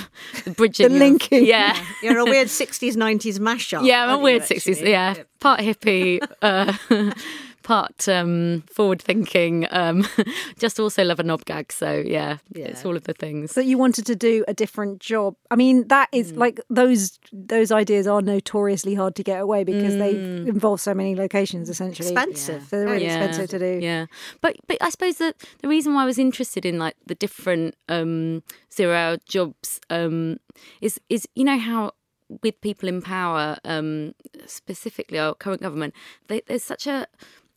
bridging. 0.56 0.88
The 0.90 0.94
of- 0.94 1.00
linking. 1.00 1.44
yeah. 1.44 1.76
You're 2.04 2.18
a 2.18 2.24
weird 2.24 2.50
sixties, 2.50 2.96
nineties 2.96 3.40
mashup. 3.40 3.84
Yeah, 3.84 4.04
I'm 4.04 4.08
a 4.08 4.12
aren't 4.12 4.20
you, 4.20 4.24
weird 4.24 4.44
sixties. 4.44 4.76
actually? 4.76 4.90
Yeah, 4.92 5.14
part 5.40 5.58
hippie, 5.60 6.20
uh, 6.40 6.72
part 7.66 8.08
um, 8.08 8.62
forward 8.70 9.02
thinking. 9.02 9.66
Um, 9.70 10.06
just 10.58 10.78
also 10.78 11.02
love 11.04 11.18
a 11.18 11.24
knob 11.24 11.44
gag. 11.44 11.72
So 11.72 11.90
yeah, 12.06 12.38
it's 12.54 12.84
all 12.86 12.96
of 12.96 13.02
the 13.04 13.12
things. 13.12 13.54
that 13.54 13.66
you 13.66 13.76
wanted 13.76 14.06
to 14.06 14.14
do 14.14 14.44
a 14.46 14.54
different 14.54 15.00
job. 15.00 15.34
I 15.50 15.56
mean, 15.56 15.88
that 15.88 16.08
is 16.12 16.32
Mm. 16.32 16.36
like 16.38 16.60
those 16.70 17.18
those 17.32 17.70
ideas 17.72 18.06
are 18.06 18.22
notoriously 18.22 18.94
hard 18.94 19.14
to 19.16 19.22
get 19.24 19.40
away 19.40 19.64
because 19.64 19.96
they 19.96 20.14
Mm. 20.14 20.46
involve 20.46 20.80
so 20.80 20.94
many 20.94 21.14
locations. 21.16 21.68
Essentially, 21.68 22.12
Expensive. 22.12 22.62
So 22.70 22.78
they're 22.78 22.88
really 22.88 23.04
Yeah. 23.06 23.16
expensive 23.24 23.50
to 23.50 23.58
do. 23.58 23.84
Yeah, 23.84 24.06
but 24.40 24.56
but 24.68 24.76
I 24.80 24.90
suppose 24.90 25.16
that 25.18 25.34
the 25.62 25.68
reason 25.68 25.92
why 25.94 26.02
I 26.02 26.06
was 26.06 26.18
interested 26.18 26.64
in 26.64 26.78
like 26.78 26.94
the 27.06 27.14
different 27.16 27.74
um, 27.88 28.42
zero 28.72 28.94
hour 28.94 29.16
jobs 29.28 29.80
um, 29.90 30.38
is 30.80 31.00
is 31.08 31.26
you 31.34 31.44
know 31.44 31.58
how 31.58 31.92
with 32.42 32.60
people 32.60 32.88
in 32.88 33.00
power, 33.02 33.56
um, 33.64 34.12
specifically 34.46 35.18
our 35.18 35.34
current 35.34 35.62
government, 35.62 35.94
they, 36.28 36.42
there's 36.48 36.64
such 36.64 36.86
a 36.86 37.06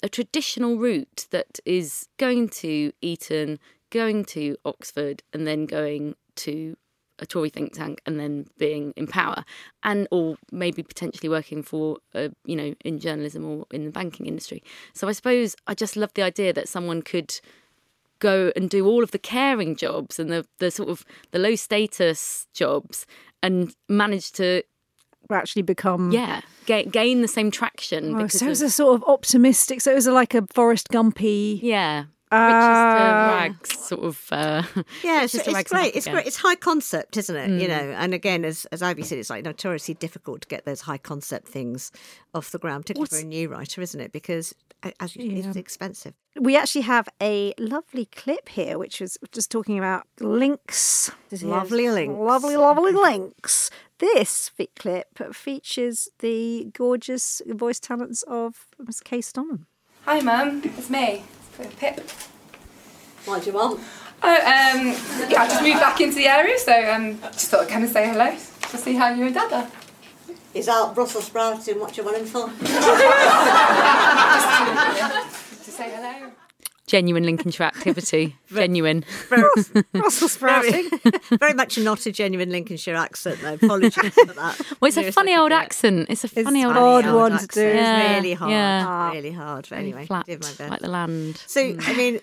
a 0.02 0.10
traditional 0.10 0.78
route 0.78 1.28
that 1.32 1.60
is 1.66 2.08
going 2.18 2.50
to 2.50 2.92
Eton, 3.02 3.60
going 3.90 4.26
to 4.26 4.56
Oxford, 4.66 5.24
and 5.34 5.46
then 5.46 5.66
going 5.66 6.16
to 6.36 6.78
a 7.22 7.26
Tory 7.26 7.50
think 7.50 7.74
tank 7.74 8.02
and 8.06 8.20
then 8.20 8.46
being 8.58 8.94
in 8.96 9.08
power, 9.08 9.44
and 9.84 10.08
or 10.10 10.38
maybe 10.52 10.82
potentially 10.84 11.30
working 11.30 11.62
for, 11.62 11.98
uh, 12.16 12.30
you 12.46 12.56
know, 12.56 12.74
in 12.86 13.00
journalism 13.00 13.46
or 13.46 13.66
in 13.72 13.86
the 13.86 13.92
banking 13.92 14.26
industry. 14.26 14.64
So 14.94 15.08
I 15.08 15.12
suppose 15.12 15.56
I 15.68 15.74
just 15.74 15.98
love 15.98 16.14
the 16.14 16.24
idea 16.24 16.54
that 16.54 16.70
someone 16.70 17.02
could 17.02 17.40
go 18.20 18.52
and 18.56 18.70
do 18.70 18.86
all 18.86 19.04
of 19.04 19.12
the 19.12 19.20
caring 19.20 19.76
jobs 19.76 20.20
and 20.20 20.32
the 20.32 20.46
the 20.60 20.72
sort 20.72 20.90
of 20.90 21.06
the 21.32 21.40
low 21.40 21.56
status 21.56 22.48
jobs 22.54 23.06
and 23.42 23.74
manage 23.88 24.32
to 24.34 24.64
Actually, 25.32 25.62
become 25.62 26.12
yeah 26.12 26.42
gain, 26.66 26.90
gain 26.90 27.22
the 27.22 27.28
same 27.28 27.52
traction. 27.52 28.16
Oh, 28.16 28.18
because 28.18 28.40
so 28.40 28.46
it 28.46 28.50
was 28.50 28.62
a 28.62 28.70
sort 28.70 28.96
of 28.96 29.04
optimistic. 29.08 29.82
So 29.82 29.92
it 29.92 29.96
was 29.96 30.08
like 30.08 30.34
a 30.34 30.46
Forrest 30.54 30.90
Gumpy. 30.90 31.60
yeah. 31.62 32.06
Ah. 32.32 33.44
Riches 33.50 33.70
to 33.70 33.74
rags, 33.76 33.88
sort 33.88 34.04
of. 34.04 34.26
Uh, 34.32 34.64
Yeah, 35.04 35.24
it's, 35.24 35.34
it's 35.36 35.64
great. 35.70 35.96
It's 35.96 36.06
again. 36.06 36.14
great. 36.16 36.28
It's 36.28 36.38
high 36.38 36.56
concept, 36.56 37.18
isn't 37.18 37.36
it? 37.36 37.50
You 37.62 37.68
Mm. 37.68 37.70
know, 37.70 37.92
and 37.98 38.14
again, 38.14 38.46
as 38.46 38.66
as 38.72 38.82
Ivy 38.82 39.04
said, 39.04 39.18
it's 39.18 39.30
like 39.30 39.44
notoriously 39.46 39.96
difficult 39.96 40.42
to 40.42 40.48
get 40.48 40.66
those 40.66 40.82
high 40.82 40.98
concept 41.00 41.48
things 41.48 41.92
off 42.34 42.52
the 42.52 42.60
ground, 42.60 42.84
particularly 42.86 43.10
for 43.10 43.18
a 43.26 43.28
new 43.28 43.50
writer, 43.50 43.82
isn't 43.82 44.00
it? 44.00 44.12
Because 44.12 44.54
as 45.00 45.16
you, 45.16 45.32
it's 45.38 45.58
expensive. 45.58 46.14
We 46.40 46.56
actually 46.56 46.82
have 46.82 47.10
a 47.22 47.54
lovely 47.58 48.06
clip 48.06 48.48
here, 48.50 48.78
which 48.78 49.02
was 49.02 49.18
just 49.32 49.50
talking 49.52 49.78
about 49.78 50.04
links. 50.22 51.12
Lovely 51.42 51.90
links. 51.90 52.18
Lovely, 52.18 52.56
lovely 52.56 52.92
links. 52.94 53.72
This 53.98 54.48
fit 54.50 54.76
clip 54.76 55.08
features 55.36 56.08
the 56.20 56.70
gorgeous 56.74 57.42
voice 57.48 57.80
talents 57.80 58.24
of 58.24 58.68
Miss 58.78 59.02
Kay 59.02 59.20
Stonham. 59.20 59.66
Hi, 60.06 60.22
Mum. 60.22 60.62
It's 60.64 60.90
me. 60.90 61.24
Pip. 61.78 62.10
What 63.26 63.44
do 63.44 63.50
you 63.50 63.56
want? 63.56 63.80
Oh, 64.22 64.36
um, 64.36 64.88
yeah, 65.30 65.44
I 65.44 65.48
just 65.48 65.62
moved 65.62 65.80
back 65.80 66.02
into 66.02 66.16
the 66.16 66.28
area, 66.28 66.58
so 66.60 66.74
um, 66.94 67.20
just 67.22 67.50
thought 67.50 67.62
I'd 67.62 67.70
come 67.70 67.84
and 67.84 67.92
say 67.92 68.08
hello 68.08 68.32
to 68.32 68.78
see 68.78 68.96
how 68.96 69.14
you 69.14 69.26
and 69.26 69.34
Dad 69.34 69.54
are. 69.54 69.68
Is 70.54 70.66
that 70.66 70.94
Brussels 70.96 71.26
sprouts 71.26 71.68
and 71.68 71.80
what 71.80 71.96
you 71.96 72.04
want 72.04 72.18
him 72.18 72.26
for? 72.26 72.50
To 75.70 75.76
say 75.76 75.90
hello. 75.92 76.32
Genuine 76.90 77.24
Lincolnshire 77.24 77.68
activity. 77.68 78.36
genuine. 78.54 79.06
Brussels 79.94 80.32
sprouting. 80.34 80.90
Very 81.40 81.54
much 81.54 81.78
not 81.78 82.06
a 82.06 82.12
genuine 82.12 82.50
Lincolnshire 82.50 82.96
accent, 82.96 83.40
though. 83.42 83.54
Apologies 83.54 84.14
for 84.14 84.26
that. 84.34 84.60
Well, 84.80 84.88
it's 84.88 84.98
a 84.98 85.12
funny 85.12 85.36
old 85.36 85.52
accent. 85.52 86.08
It's 86.10 86.24
a 86.24 86.28
It's 86.28 86.42
funny 86.42 86.66
old 86.66 86.76
odd 86.76 87.00
accent. 87.06 87.16
one 87.16 87.32
to 87.32 87.36
accent. 87.36 87.54
do. 87.54 87.80
It's 87.80 88.16
really 88.16 88.34
hard. 88.34 88.52
yeah. 88.52 89.12
Really 89.12 89.32
hard. 89.32 89.68
But 89.70 89.78
anyway, 89.78 90.06
Flat, 90.06 90.26
did 90.26 90.42
my 90.42 90.48
best. 90.48 90.70
like 90.72 90.80
the 90.80 90.88
land. 90.88 91.38
So, 91.46 91.62
I 91.62 91.74
mm. 91.74 91.98
mean, 91.98 92.20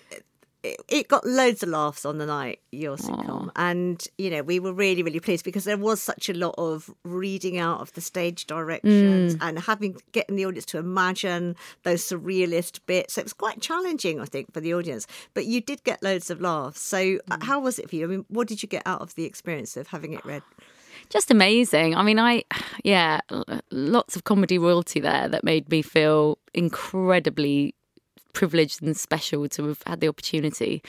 it, 0.63 1.07
got 1.07 1.25
loads 1.25 1.63
of 1.63 1.69
laughs 1.69 2.05
on 2.05 2.17
the 2.17 2.25
night, 2.25 2.59
your 2.71 2.97
sitcom. 2.97 3.51
And, 3.55 4.05
you 4.17 4.29
know, 4.29 4.41
we 4.43 4.59
were 4.59 4.73
really, 4.73 5.03
really 5.03 5.19
pleased 5.19 5.45
because 5.45 5.63
there 5.63 5.77
was 5.77 6.01
such 6.01 6.29
a 6.29 6.33
lot 6.33 6.55
of 6.57 6.89
reading 7.03 7.57
out 7.57 7.79
of 7.81 7.93
the 7.93 8.01
stage 8.01 8.47
directions 8.47 9.35
Mm. 9.35 9.37
and 9.41 9.59
having, 9.59 9.97
getting 10.11 10.35
the 10.35 10.45
audience 10.45 10.65
to 10.67 10.77
imagine 10.77 11.55
those 11.83 12.03
surrealist 12.03 12.79
bits. 12.85 13.13
So 13.13 13.21
it 13.21 13.25
was 13.25 13.33
quite 13.33 13.61
challenging, 13.61 14.19
I 14.19 14.25
think, 14.25 14.51
for 14.53 14.59
the 14.59 14.73
audience. 14.73 15.07
But 15.33 15.45
you 15.45 15.61
did 15.61 15.83
get 15.83 16.01
loads 16.03 16.29
of 16.29 16.41
laughs. 16.41 16.81
So, 16.81 16.97
Mm. 16.97 17.19
uh, 17.31 17.37
how 17.45 17.59
was 17.59 17.79
it 17.79 17.89
for 17.89 17.95
you? 17.95 18.05
I 18.05 18.07
mean, 18.07 18.25
what 18.27 18.47
did 18.47 18.61
you 18.63 18.67
get 18.69 18.83
out 18.85 19.01
of 19.01 19.15
the 19.15 19.23
experience 19.25 19.77
of 19.77 19.87
having 19.87 20.13
it 20.13 20.25
read? 20.25 20.43
just 21.09 21.31
amazing. 21.31 21.95
I 21.95 22.03
mean, 22.03 22.19
I, 22.19 22.43
yeah, 22.83 23.21
lots 23.71 24.15
of 24.17 24.23
comedy 24.25 24.57
royalty 24.57 24.99
there 24.99 25.29
that 25.29 25.43
made 25.43 25.69
me 25.69 25.81
feel 25.81 26.37
incredibly 26.53 27.75
privileged 28.37 28.83
and 28.83 28.95
special 28.95 29.49
to 29.49 29.67
have 29.67 29.81
had 29.87 29.99
the 29.99 30.07
opportunity. 30.07 30.83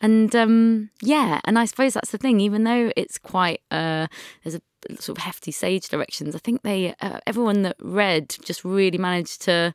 And 0.00 0.34
um, 0.34 0.88
yeah, 1.02 1.38
and 1.44 1.58
I 1.58 1.66
suppose 1.66 1.92
that's 1.92 2.12
the 2.12 2.16
thing, 2.18 2.40
even 2.40 2.64
though 2.64 2.92
it's 2.96 3.18
quite, 3.18 3.60
uh, 3.70 4.06
there's 4.42 4.54
a 4.54 4.62
sort 4.98 5.18
of 5.18 5.24
hefty 5.24 5.52
sage 5.52 5.90
directions, 5.90 6.34
I 6.34 6.38
think 6.38 6.62
they, 6.62 6.94
uh, 7.00 7.20
everyone 7.26 7.60
that 7.62 7.76
read 7.78 8.34
just 8.42 8.64
really 8.64 8.96
managed 8.96 9.42
to 9.42 9.74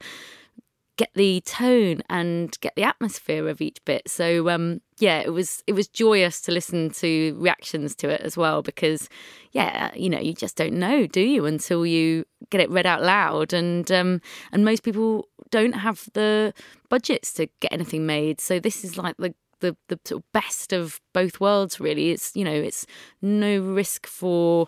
get 1.00 1.12
the 1.16 1.40
tone 1.46 2.02
and 2.10 2.60
get 2.60 2.76
the 2.76 2.84
atmosphere 2.84 3.48
of 3.48 3.62
each 3.62 3.78
bit. 3.86 4.10
So 4.10 4.50
um, 4.50 4.82
yeah, 4.98 5.20
it 5.20 5.32
was 5.32 5.64
it 5.66 5.72
was 5.72 5.88
joyous 5.88 6.42
to 6.42 6.52
listen 6.52 6.90
to 6.90 7.38
reactions 7.40 7.96
to 7.96 8.10
it 8.10 8.20
as 8.20 8.36
well 8.36 8.62
because 8.62 9.08
yeah, 9.54 9.92
you 9.96 10.10
know, 10.10 10.20
you 10.20 10.34
just 10.34 10.58
don't 10.58 10.74
know, 10.74 11.08
do 11.08 11.22
you, 11.22 11.46
until 11.46 11.86
you 11.86 12.26
get 12.50 12.60
it 12.60 12.70
read 12.70 12.86
out 12.86 13.02
loud, 13.02 13.54
and 13.54 13.90
um, 13.94 14.20
and 14.52 14.66
most 14.66 14.84
people 14.84 15.30
don't 15.52 15.72
have 15.72 16.10
the 16.16 16.54
budgets 16.90 17.32
to 17.36 17.48
get 17.62 17.72
anything 17.72 18.06
made. 18.06 18.42
So 18.42 18.60
this 18.60 18.84
is 18.84 18.98
like 18.98 19.16
the 19.16 19.34
the, 19.62 19.76
the 19.88 20.00
sort 20.06 20.22
of 20.24 20.32
best 20.32 20.74
of 20.74 21.00
both 21.14 21.40
worlds 21.40 21.80
really 21.80 22.12
it's 22.12 22.36
you 22.36 22.44
know 22.44 22.52
it's 22.54 22.86
no 23.22 23.60
risk 23.60 24.08
for 24.08 24.68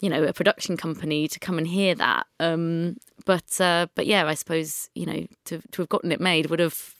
you 0.00 0.08
know 0.10 0.22
a 0.24 0.32
production 0.32 0.76
company 0.76 1.28
to 1.28 1.38
come 1.38 1.58
and 1.58 1.66
hear 1.68 1.94
that 1.94 2.26
um 2.40 2.96
but 3.24 3.60
uh 3.60 3.86
but 3.94 4.06
yeah 4.06 4.26
i 4.26 4.34
suppose 4.34 4.90
you 4.94 5.06
know 5.06 5.26
to 5.44 5.60
to 5.70 5.82
have 5.82 5.88
gotten 5.88 6.10
it 6.12 6.20
made 6.20 6.46
would 6.50 6.58
have 6.60 6.94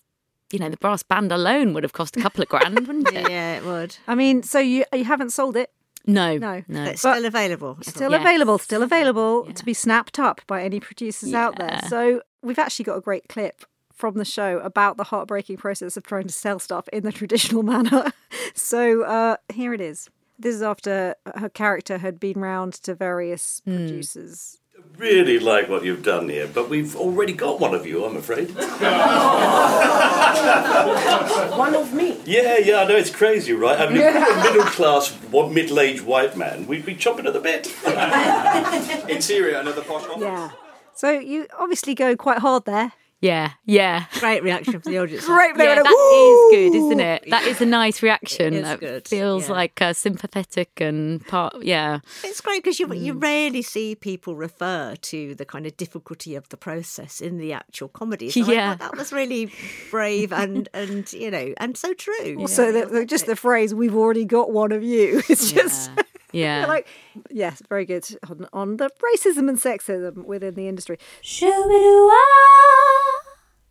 you 0.53 0.59
know 0.59 0.69
the 0.69 0.77
brass 0.77 1.03
band 1.03 1.33
alone 1.33 1.73
would 1.75 1.83
have 1.83 1.93
cost 1.95 2.17
a 2.17 2.21
couple 2.21 2.43
of 2.43 2.49
grand 2.49 2.75
wouldn't 2.87 3.09
it 3.13 3.31
Yeah, 3.31 3.57
it 3.57 3.65
would. 3.65 3.97
I 4.07 4.15
mean, 4.15 4.43
so 4.43 4.59
you 4.59 4.85
you 4.93 5.05
haven't 5.05 5.31
sold 5.31 5.57
it. 5.57 5.71
No, 6.07 6.37
No. 6.37 6.63
no. 6.69 6.83
It's 6.85 7.03
But- 7.03 7.15
still 7.15 7.25
available. 7.27 7.79
Still 7.83 8.11
Yes. 8.11 8.21
available, 8.21 8.59
still 8.59 8.83
available 8.83 9.45
Yeah. 9.47 9.53
to 9.55 9.65
be 9.65 9.73
snapped 9.73 10.19
up 10.19 10.41
by 10.47 10.63
any 10.63 10.79
producers 10.81 11.33
out 11.33 11.57
there. 11.59 11.81
So 11.89 12.21
we've 12.43 12.59
actually 12.59 12.85
got 12.85 12.97
a 12.99 13.01
great 13.01 13.29
clip 13.29 13.65
from 14.03 14.15
the 14.19 14.25
show 14.25 14.59
about 14.59 14.97
the 14.97 15.05
heartbreaking 15.05 15.57
process 15.59 15.97
of 15.97 16.03
trying 16.05 16.25
to 16.27 16.33
sell 16.33 16.59
stuff 16.59 16.89
in 16.93 17.05
the 17.05 17.13
traditional 17.13 17.63
manner. 17.75 18.11
so 18.53 19.03
uh, 19.05 19.37
here 19.55 19.73
it 19.73 19.81
is. 19.81 20.11
This 20.41 20.57
is 20.57 20.63
after 20.63 21.15
her 21.37 21.49
character 21.49 21.99
had 21.99 22.19
been 22.19 22.41
round 22.41 22.73
to 22.83 22.97
various 22.97 23.63
Hmm. 23.65 23.77
producers. 23.77 24.59
Really 24.99 25.39
like 25.39 25.69
what 25.69 25.85
you've 25.85 26.03
done 26.03 26.29
here, 26.29 26.49
but 26.53 26.69
we've 26.69 26.97
already 26.97 27.33
got 27.33 27.61
one 27.61 27.75
of 27.75 27.87
you, 27.87 28.05
I'm 28.05 28.17
afraid. 28.17 28.51
One 31.57 31.75
of 31.77 31.95
me. 31.95 32.19
Yeah, 32.25 32.59
yeah, 32.59 32.79
I 32.81 32.85
know 32.89 32.97
it's 32.97 33.11
crazy, 33.11 33.53
right? 33.53 33.79
I 33.79 33.87
mean, 33.89 33.99
if 33.99 34.15
we 34.15 34.21
were 34.21 34.27
a 34.41 34.43
middle 34.43 34.65
class, 34.65 35.17
middle 35.31 35.79
aged 35.79 36.03
white 36.03 36.37
man, 36.37 36.67
we'd 36.67 36.85
be 36.85 36.97
chomping 36.97 37.27
at 37.27 37.33
the 37.35 37.39
bit. 37.41 37.67
Interior, 39.09 39.59
another 39.59 39.83
posh 39.83 40.05
office. 40.09 40.23
Yeah. 40.23 40.51
So 40.95 41.11
you 41.13 41.47
obviously 41.57 41.95
go 41.95 42.17
quite 42.17 42.39
hard 42.39 42.65
there. 42.65 42.93
Yeah, 43.23 43.53
yeah. 43.65 44.05
Great 44.19 44.43
reaction 44.43 44.81
from 44.81 44.93
the 44.93 44.99
audience. 44.99 45.25
Great. 45.35 45.57
They 45.57 45.65
Yeah, 45.65 45.77
went, 45.77 45.85
that 45.85 45.95
"Woo!" 45.95 46.49
is 46.51 46.71
good, 46.73 46.77
isn't 46.77 47.01
it? 47.01 47.25
That 47.31 47.45
is 47.47 47.61
a 47.61 47.67
nice 47.67 48.03
reaction. 48.03 48.53
It 48.53 48.57
is 48.59 48.63
that 48.65 48.81
good, 48.81 49.09
feels 49.09 49.47
yeah. 49.49 49.55
like 49.55 49.81
uh, 49.81 49.93
sympathetic 49.93 50.81
and 50.81 51.25
part. 51.29 51.55
Yeah, 51.63 52.01
It's 52.25 52.41
great 52.41 52.63
because 52.65 52.79
you 52.81 52.89
Mm. 52.89 53.01
you 53.01 53.13
rarely 53.15 53.63
see 53.63 53.95
people 53.95 54.35
refer 54.35 54.97
to 54.97 55.35
the 55.37 55.45
kind 55.45 55.67
of 55.67 55.77
difficulty 55.77 56.35
of 56.35 56.49
the 56.49 56.57
process 56.57 57.21
in 57.21 57.39
the 57.39 57.53
actual 57.53 57.89
comedy. 57.89 58.29
So 58.29 58.41
Yeah. 58.41 58.71
thought 58.77 58.81
that 58.91 58.97
was 58.99 59.13
really 59.13 59.53
brave 59.91 60.33
and 60.33 60.69
and 60.75 61.11
you 61.13 61.31
know 61.31 61.55
and 61.59 61.77
so 61.77 61.95
true. 61.95 62.37
Also, 62.41 62.73
the, 62.73 62.87
the- 62.87 63.07
just 63.07 63.27
the 63.27 63.37
phrase 63.37 63.73
"We've 63.73 63.95
already 63.95 64.25
got 64.25 64.51
one 64.51 64.73
of 64.73 64.83
you." 64.83 65.23
It's 65.33 65.53
just 65.53 65.91
yeah. 66.33 66.67
Like, 66.73 66.87
yes, 67.31 67.63
very 67.69 67.85
good 67.85 68.07
on, 68.29 68.49
on 68.53 68.77
the 68.79 68.91
racism 69.15 69.49
and 69.49 69.59
sexism 69.59 70.25
within 70.25 70.55
the 70.55 70.69
industry. 70.69 70.99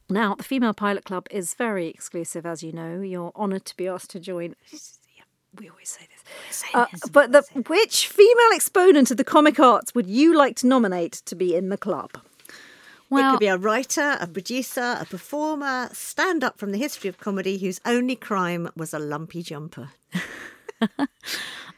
Now, 0.10 0.36
the 0.36 0.44
Female 0.44 0.74
Pilot 0.74 1.06
Club 1.06 1.28
is 1.32 1.54
very 1.54 1.88
exclusive, 1.88 2.46
as 2.46 2.62
you 2.62 2.74
know. 2.74 3.02
You're 3.02 3.32
honoured 3.36 3.66
to 3.66 3.78
be 3.78 3.88
asked 3.88 4.12
to 4.12 4.20
join. 4.20 4.56
We 5.60 5.70
always 5.70 5.90
say 5.90 6.08
this. 6.10 6.64
Uh, 6.74 6.86
but 7.12 7.34
the, 7.34 7.42
which 7.68 8.08
female 8.08 8.54
exponent 8.54 9.12
of 9.12 9.18
the 9.18 9.26
comic 9.26 9.60
arts 9.60 9.94
would 9.94 10.08
you 10.08 10.34
like 10.34 10.56
to 10.58 10.68
nominate 10.68 11.12
to 11.26 11.36
be 11.36 11.54
in 11.58 11.68
the 11.68 11.78
club? 11.78 12.12
Well, 13.10 13.28
it 13.28 13.32
could 13.34 13.40
be 13.42 13.48
a 13.48 13.58
writer, 13.58 14.18
a 14.22 14.28
producer, 14.28 14.96
a 14.98 15.04
performer, 15.04 15.90
stand 15.92 16.46
up 16.46 16.58
from 16.58 16.72
the 16.72 16.78
history 16.78 17.10
of 17.10 17.18
comedy 17.18 17.58
whose 17.58 17.82
only 17.86 18.16
crime 18.16 18.70
was 18.78 18.94
a 18.94 19.00
lumpy 19.00 19.44
jumper. 19.44 19.90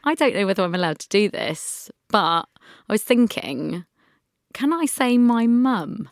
I 0.04 0.14
don't 0.14 0.34
know 0.34 0.46
whether 0.46 0.62
I'm 0.62 0.74
allowed 0.74 0.98
to 1.00 1.08
do 1.08 1.28
this, 1.28 1.90
but 2.10 2.46
I 2.88 2.92
was 2.92 3.02
thinking, 3.02 3.84
can 4.52 4.72
I 4.72 4.84
say 4.86 5.18
my 5.18 5.46
mum? 5.46 6.08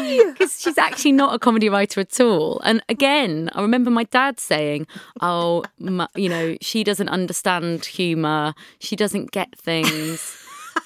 Because 0.00 0.56
she's 0.60 0.78
actually 0.78 1.12
not 1.12 1.34
a 1.34 1.38
comedy 1.38 1.68
writer 1.68 2.00
at 2.00 2.20
all. 2.20 2.60
And 2.64 2.82
again, 2.88 3.50
I 3.54 3.62
remember 3.62 3.90
my 3.90 4.04
dad 4.04 4.38
saying, 4.40 4.86
"Oh, 5.20 5.64
mu- 5.78 6.06
you 6.14 6.28
know, 6.28 6.56
she 6.60 6.84
doesn't 6.84 7.08
understand 7.08 7.84
humour. 7.84 8.54
She 8.78 8.96
doesn't 8.96 9.32
get 9.32 9.58
things." 9.58 10.36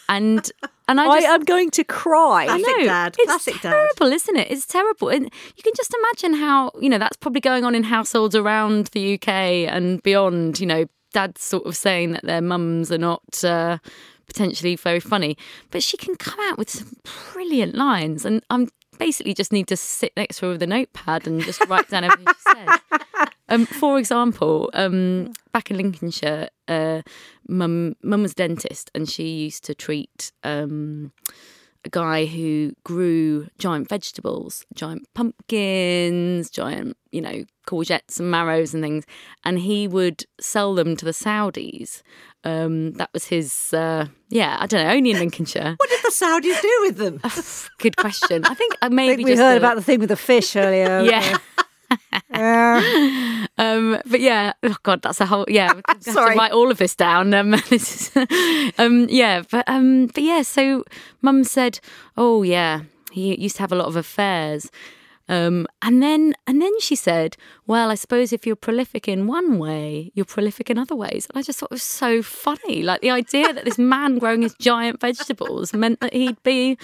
And 0.09 0.51
and 0.89 1.01
I 1.01 1.07
I 1.07 1.21
just, 1.21 1.29
am 1.29 1.45
going 1.45 1.71
to 1.73 1.85
cry. 1.85 2.45
Classic 2.47 2.67
know, 2.79 2.85
dad, 2.85 3.17
It's 3.19 3.27
classic 3.27 3.55
dad. 3.63 3.71
terrible, 3.71 4.13
isn't 4.13 4.37
it? 4.37 4.51
It's 4.51 4.67
terrible, 4.67 5.09
and 5.09 5.25
you 5.25 5.63
can 5.63 5.73
just 5.77 5.95
imagine 5.95 6.39
how 6.41 6.71
you 6.81 6.89
know 6.89 6.99
that's 6.99 7.17
probably 7.17 7.41
going 7.41 7.65
on 7.65 7.75
in 7.75 7.85
households 7.85 8.35
around 8.35 8.89
the 8.89 9.15
UK 9.15 9.29
and 9.29 10.03
beyond. 10.03 10.61
You 10.61 10.67
know, 10.67 10.85
dads 11.13 11.43
sort 11.43 11.65
of 11.67 11.77
saying 11.77 12.13
that 12.13 12.25
their 12.25 12.43
mums 12.43 12.93
are 12.93 12.99
not 12.99 13.43
uh, 13.45 13.79
potentially 14.27 14.77
very 14.77 15.01
funny, 15.01 15.37
but 15.71 15.83
she 15.83 15.97
can 15.97 16.17
come 16.17 16.39
out 16.51 16.59
with 16.59 16.69
some 16.71 16.93
brilliant 17.33 17.75
lines, 17.75 18.25
and 18.27 18.43
I'm 18.51 18.69
basically 18.99 19.35
just 19.35 19.53
need 19.53 19.67
to 19.69 19.77
sit 19.77 20.13
next 20.17 20.39
to 20.39 20.47
her 20.47 20.53
with 20.53 20.63
a 20.63 20.67
notepad 20.67 21.27
and 21.27 21.41
just 21.43 21.67
write 21.69 21.89
down 21.89 22.05
everything 22.05 22.33
she 22.35 22.53
says. 22.55 22.79
Um, 23.49 23.67
for 23.67 23.99
example, 23.99 24.71
um, 24.75 25.33
back 25.53 25.71
in 25.71 25.77
Lincolnshire, 25.77 26.49
uh, 26.69 27.03
mum 27.49 27.95
mum 28.03 28.23
was 28.23 28.33
a 28.33 28.37
dentist, 28.37 28.91
and 28.95 29.09
she 29.09 29.45
used 29.45 29.65
to 29.65 29.75
treat 29.75 30.33
um, 30.43 31.13
a 31.85 31.91
guy 31.91 32.25
who 32.25 32.73
grew 32.85 33.49
giant 33.59 33.89
vegetables, 33.89 34.65
giant 34.75 35.07
pumpkins, 35.15 36.49
giant 36.49 36.97
you 37.13 37.21
know 37.21 37.45
courgettes 37.67 38.19
and 38.19 38.31
marrows 38.31 38.73
and 38.73 38.83
things, 38.83 39.05
and 39.45 39.59
he 39.59 39.87
would 39.89 40.25
sell 40.41 40.75
them 40.75 40.97
to 40.97 41.05
the 41.05 41.11
Saudis. 41.13 42.03
Um, 42.45 42.93
that 42.95 43.09
was 43.15 43.27
his, 43.27 43.73
uh, 43.73 44.07
yeah, 44.29 44.59
I 44.61 44.67
don't 44.67 44.85
know, 44.87 44.93
only 44.93 45.13
in 45.13 45.19
Lincolnshire. 45.19 45.75
What 45.79 45.89
did 45.89 46.01
the 46.03 46.13
Saudis 46.13 46.61
do 46.61 46.79
with 46.83 46.97
them? 46.99 47.21
Good 47.79 47.97
question. 47.97 48.45
I 48.45 48.53
think 48.55 48.75
uh, 48.75 48.87
I 48.87 48.89
maybe 48.91 49.17
think 49.17 49.27
we 49.27 49.33
just 49.33 49.41
heard 49.43 49.55
a- 49.55 49.59
about 49.59 49.77
the 49.77 49.83
thing 49.83 49.99
with 50.01 50.11
the 50.11 50.17
fish 50.17 50.55
earlier. 50.57 51.01
yeah. 51.11 51.39
Yeah. 52.31 53.47
Um, 53.57 54.01
but 54.05 54.21
yeah, 54.21 54.55
oh 54.65 54.75
god, 54.83 55.03
that's 55.03 55.21
a 55.21 55.27
whole 55.27 55.45
yeah. 55.47 55.75
Have 55.89 56.01
to 56.01 56.13
Sorry. 56.13 56.37
write 56.37 56.51
all 56.51 56.73
of 56.73 56.79
this 56.79 56.97
down. 56.97 57.33
Um, 57.33 57.51
this 57.71 58.11
is, 58.17 58.73
um, 58.79 59.07
yeah, 59.09 59.43
but 59.49 59.69
um, 59.69 60.07
but 60.07 60.25
yeah. 60.25 60.43
So, 60.43 60.83
Mum 61.23 61.45
said, 61.45 61.79
"Oh 62.17 62.43
yeah, 62.43 62.81
he 63.13 63.41
used 63.41 63.57
to 63.57 63.63
have 63.63 63.71
a 63.71 63.77
lot 63.77 63.87
of 63.87 63.95
affairs." 63.95 64.73
Um, 65.29 65.67
and 65.81 66.03
then 66.03 66.35
and 66.47 66.61
then 66.61 66.79
she 66.81 66.95
said, 66.95 67.37
"Well, 67.67 67.91
I 67.91 67.95
suppose 67.95 68.31
if 68.33 68.47
you're 68.47 68.57
prolific 68.57 69.09
in 69.09 69.27
one 69.27 69.59
way, 69.59 70.13
you're 70.15 70.27
prolific 70.27 70.69
in 70.69 70.77
other 70.79 70.95
ways." 70.95 71.27
And 71.31 71.39
I 71.39 71.43
just 71.43 71.59
thought 71.59 71.71
it 71.71 71.77
was 71.81 71.83
so 71.83 72.21
funny, 72.23 72.83
like 72.83 73.01
the 73.01 73.11
idea 73.11 73.53
that 73.55 73.65
this 73.65 73.79
man 73.79 74.19
growing 74.19 74.43
his 74.43 74.55
giant 74.61 75.01
vegetables 75.01 75.73
meant 75.73 76.01
that 76.01 76.13
he'd 76.13 76.43
be 76.43 76.77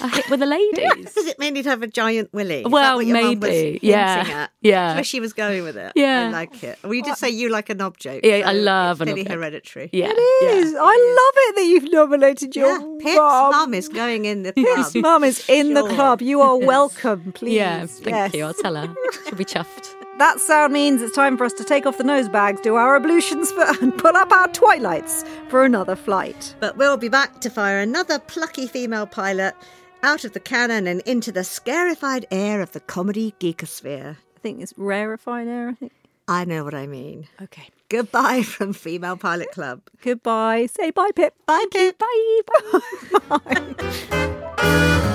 a 0.00 0.08
hit 0.08 0.30
with 0.30 0.38
the 0.38 0.46
ladies. 0.58 1.12
Does 1.12 1.26
it 1.26 1.40
mean 1.40 1.56
he'd 1.56 1.64
have 1.66 1.82
a 1.82 1.88
giant 1.88 2.32
willy? 2.32 2.60
Is 2.60 2.66
Well, 2.68 2.96
what 2.98 3.06
your 3.06 3.20
mum 3.20 3.40
was 3.40 3.50
maybe. 3.50 3.80
Yeah. 3.82 4.46
Yeah. 4.60 4.94
Where 4.94 5.02
she 5.04 5.18
was 5.18 5.32
going 5.32 5.64
with 5.64 5.76
it. 5.76 5.92
Yeah. 5.96 6.28
I 6.28 6.30
like 6.30 6.62
it. 6.62 6.78
Well, 6.84 6.94
you 6.94 7.02
did 7.02 7.16
say 7.16 7.30
you 7.30 7.48
like 7.48 7.68
an 7.68 7.80
object. 7.80 8.24
Yeah, 8.24 8.42
I 8.46 8.52
love 8.52 9.00
an 9.00 9.08
object. 9.08 9.28
hereditary. 9.28 9.90
Yeah, 9.92 10.10
It 10.10 10.18
is. 10.18 10.72
I 10.78 10.84
love 10.84 11.34
it 11.48 11.56
that 11.56 11.64
you've 11.64 11.90
nominated 11.92 12.54
your 12.54 12.68
Yeah, 12.78 12.96
Pip's 13.00 13.16
mum. 13.16 13.74
is 13.74 13.88
going 13.88 14.24
in 14.24 14.44
the 14.44 14.52
Pip's 14.58 14.92
club. 14.92 15.02
mum 15.02 15.24
is 15.24 15.44
in 15.48 15.74
the 15.74 15.82
club. 15.88 16.22
You 16.22 16.40
are 16.42 16.56
welcome, 16.74 17.32
please. 17.32 17.54
yeah. 17.54 17.86
Thank 17.94 18.14
Yes. 18.16 18.34
you. 18.34 18.44
I'll 18.44 18.54
tell 18.54 18.74
her. 18.76 18.94
She'll 19.26 19.36
be 19.38 19.44
chuffed. 19.44 19.94
That 20.18 20.40
sound 20.40 20.72
means 20.72 21.00
it's 21.00 21.14
time 21.14 21.36
for 21.38 21.44
us 21.44 21.52
to 21.52 21.62
take 21.62 21.86
off 21.86 21.96
the 21.96 22.02
nose 22.02 22.28
bags, 22.28 22.60
do 22.60 22.74
our 22.74 22.96
ablutions, 22.96 23.52
for, 23.52 23.62
and 23.80 23.96
pull 23.96 24.16
up 24.16 24.32
our 24.32 24.48
twilights 24.48 25.24
for 25.48 25.64
another 25.64 25.94
flight. 25.94 26.56
But 26.58 26.76
we'll 26.76 26.96
be 26.96 27.08
back 27.08 27.40
to 27.42 27.48
fire 27.50 27.78
another 27.78 28.18
plucky 28.18 28.66
female 28.66 29.06
pilot 29.06 29.54
out 30.02 30.24
of 30.24 30.32
the 30.32 30.40
cannon 30.40 30.88
and 30.88 31.02
into 31.02 31.30
the 31.30 31.44
scarified 31.44 32.26
air 32.32 32.60
of 32.60 32.72
the 32.72 32.80
comedy 32.80 33.32
geekosphere. 33.38 34.16
I 34.16 34.38
think 34.40 34.60
it's 34.60 34.74
rarefied 34.76 35.46
air. 35.46 35.68
I 35.68 35.74
think. 35.74 35.92
I 36.26 36.44
know 36.44 36.64
what 36.64 36.74
I 36.74 36.88
mean. 36.88 37.28
Okay. 37.40 37.68
Goodbye 37.88 38.42
from 38.42 38.72
Female 38.72 39.16
Pilot 39.16 39.52
Club. 39.52 39.82
Goodbye. 40.02 40.66
Say 40.66 40.90
bye, 40.90 41.10
Pip. 41.14 41.32
Bye, 41.46 41.64
Pip. 41.70 41.96
Bye. 41.96 42.40
Bye. 43.28 43.38
bye. 43.38 45.14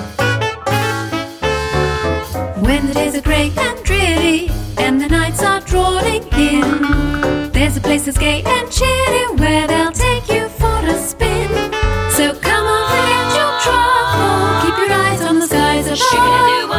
When 2.84 2.92
the 2.92 3.00
days 3.00 3.14
are 3.16 3.22
grey 3.22 3.50
and 3.56 3.82
dreary 3.82 4.50
and 4.76 5.00
the 5.00 5.08
nights 5.08 5.42
are 5.42 5.58
drawing 5.60 6.22
in, 6.34 7.50
there's 7.50 7.78
a 7.78 7.80
place 7.80 8.04
that's 8.04 8.18
gay 8.18 8.42
and 8.44 8.70
cheery 8.70 9.24
where 9.38 9.66
they'll 9.66 9.90
take 9.90 10.28
you 10.28 10.50
for 10.50 10.80
a 10.84 10.98
spin. 10.98 11.48
So 12.10 12.34
come 12.34 12.66
on, 12.66 12.90
forget 12.92 13.26
your 13.40 13.52
trouble, 13.64 14.60
keep 14.60 14.76
your 14.76 14.98
eyes 14.98 15.22
on 15.22 15.40
the 15.40 15.46
skies 15.46 15.86
above. 15.86 16.73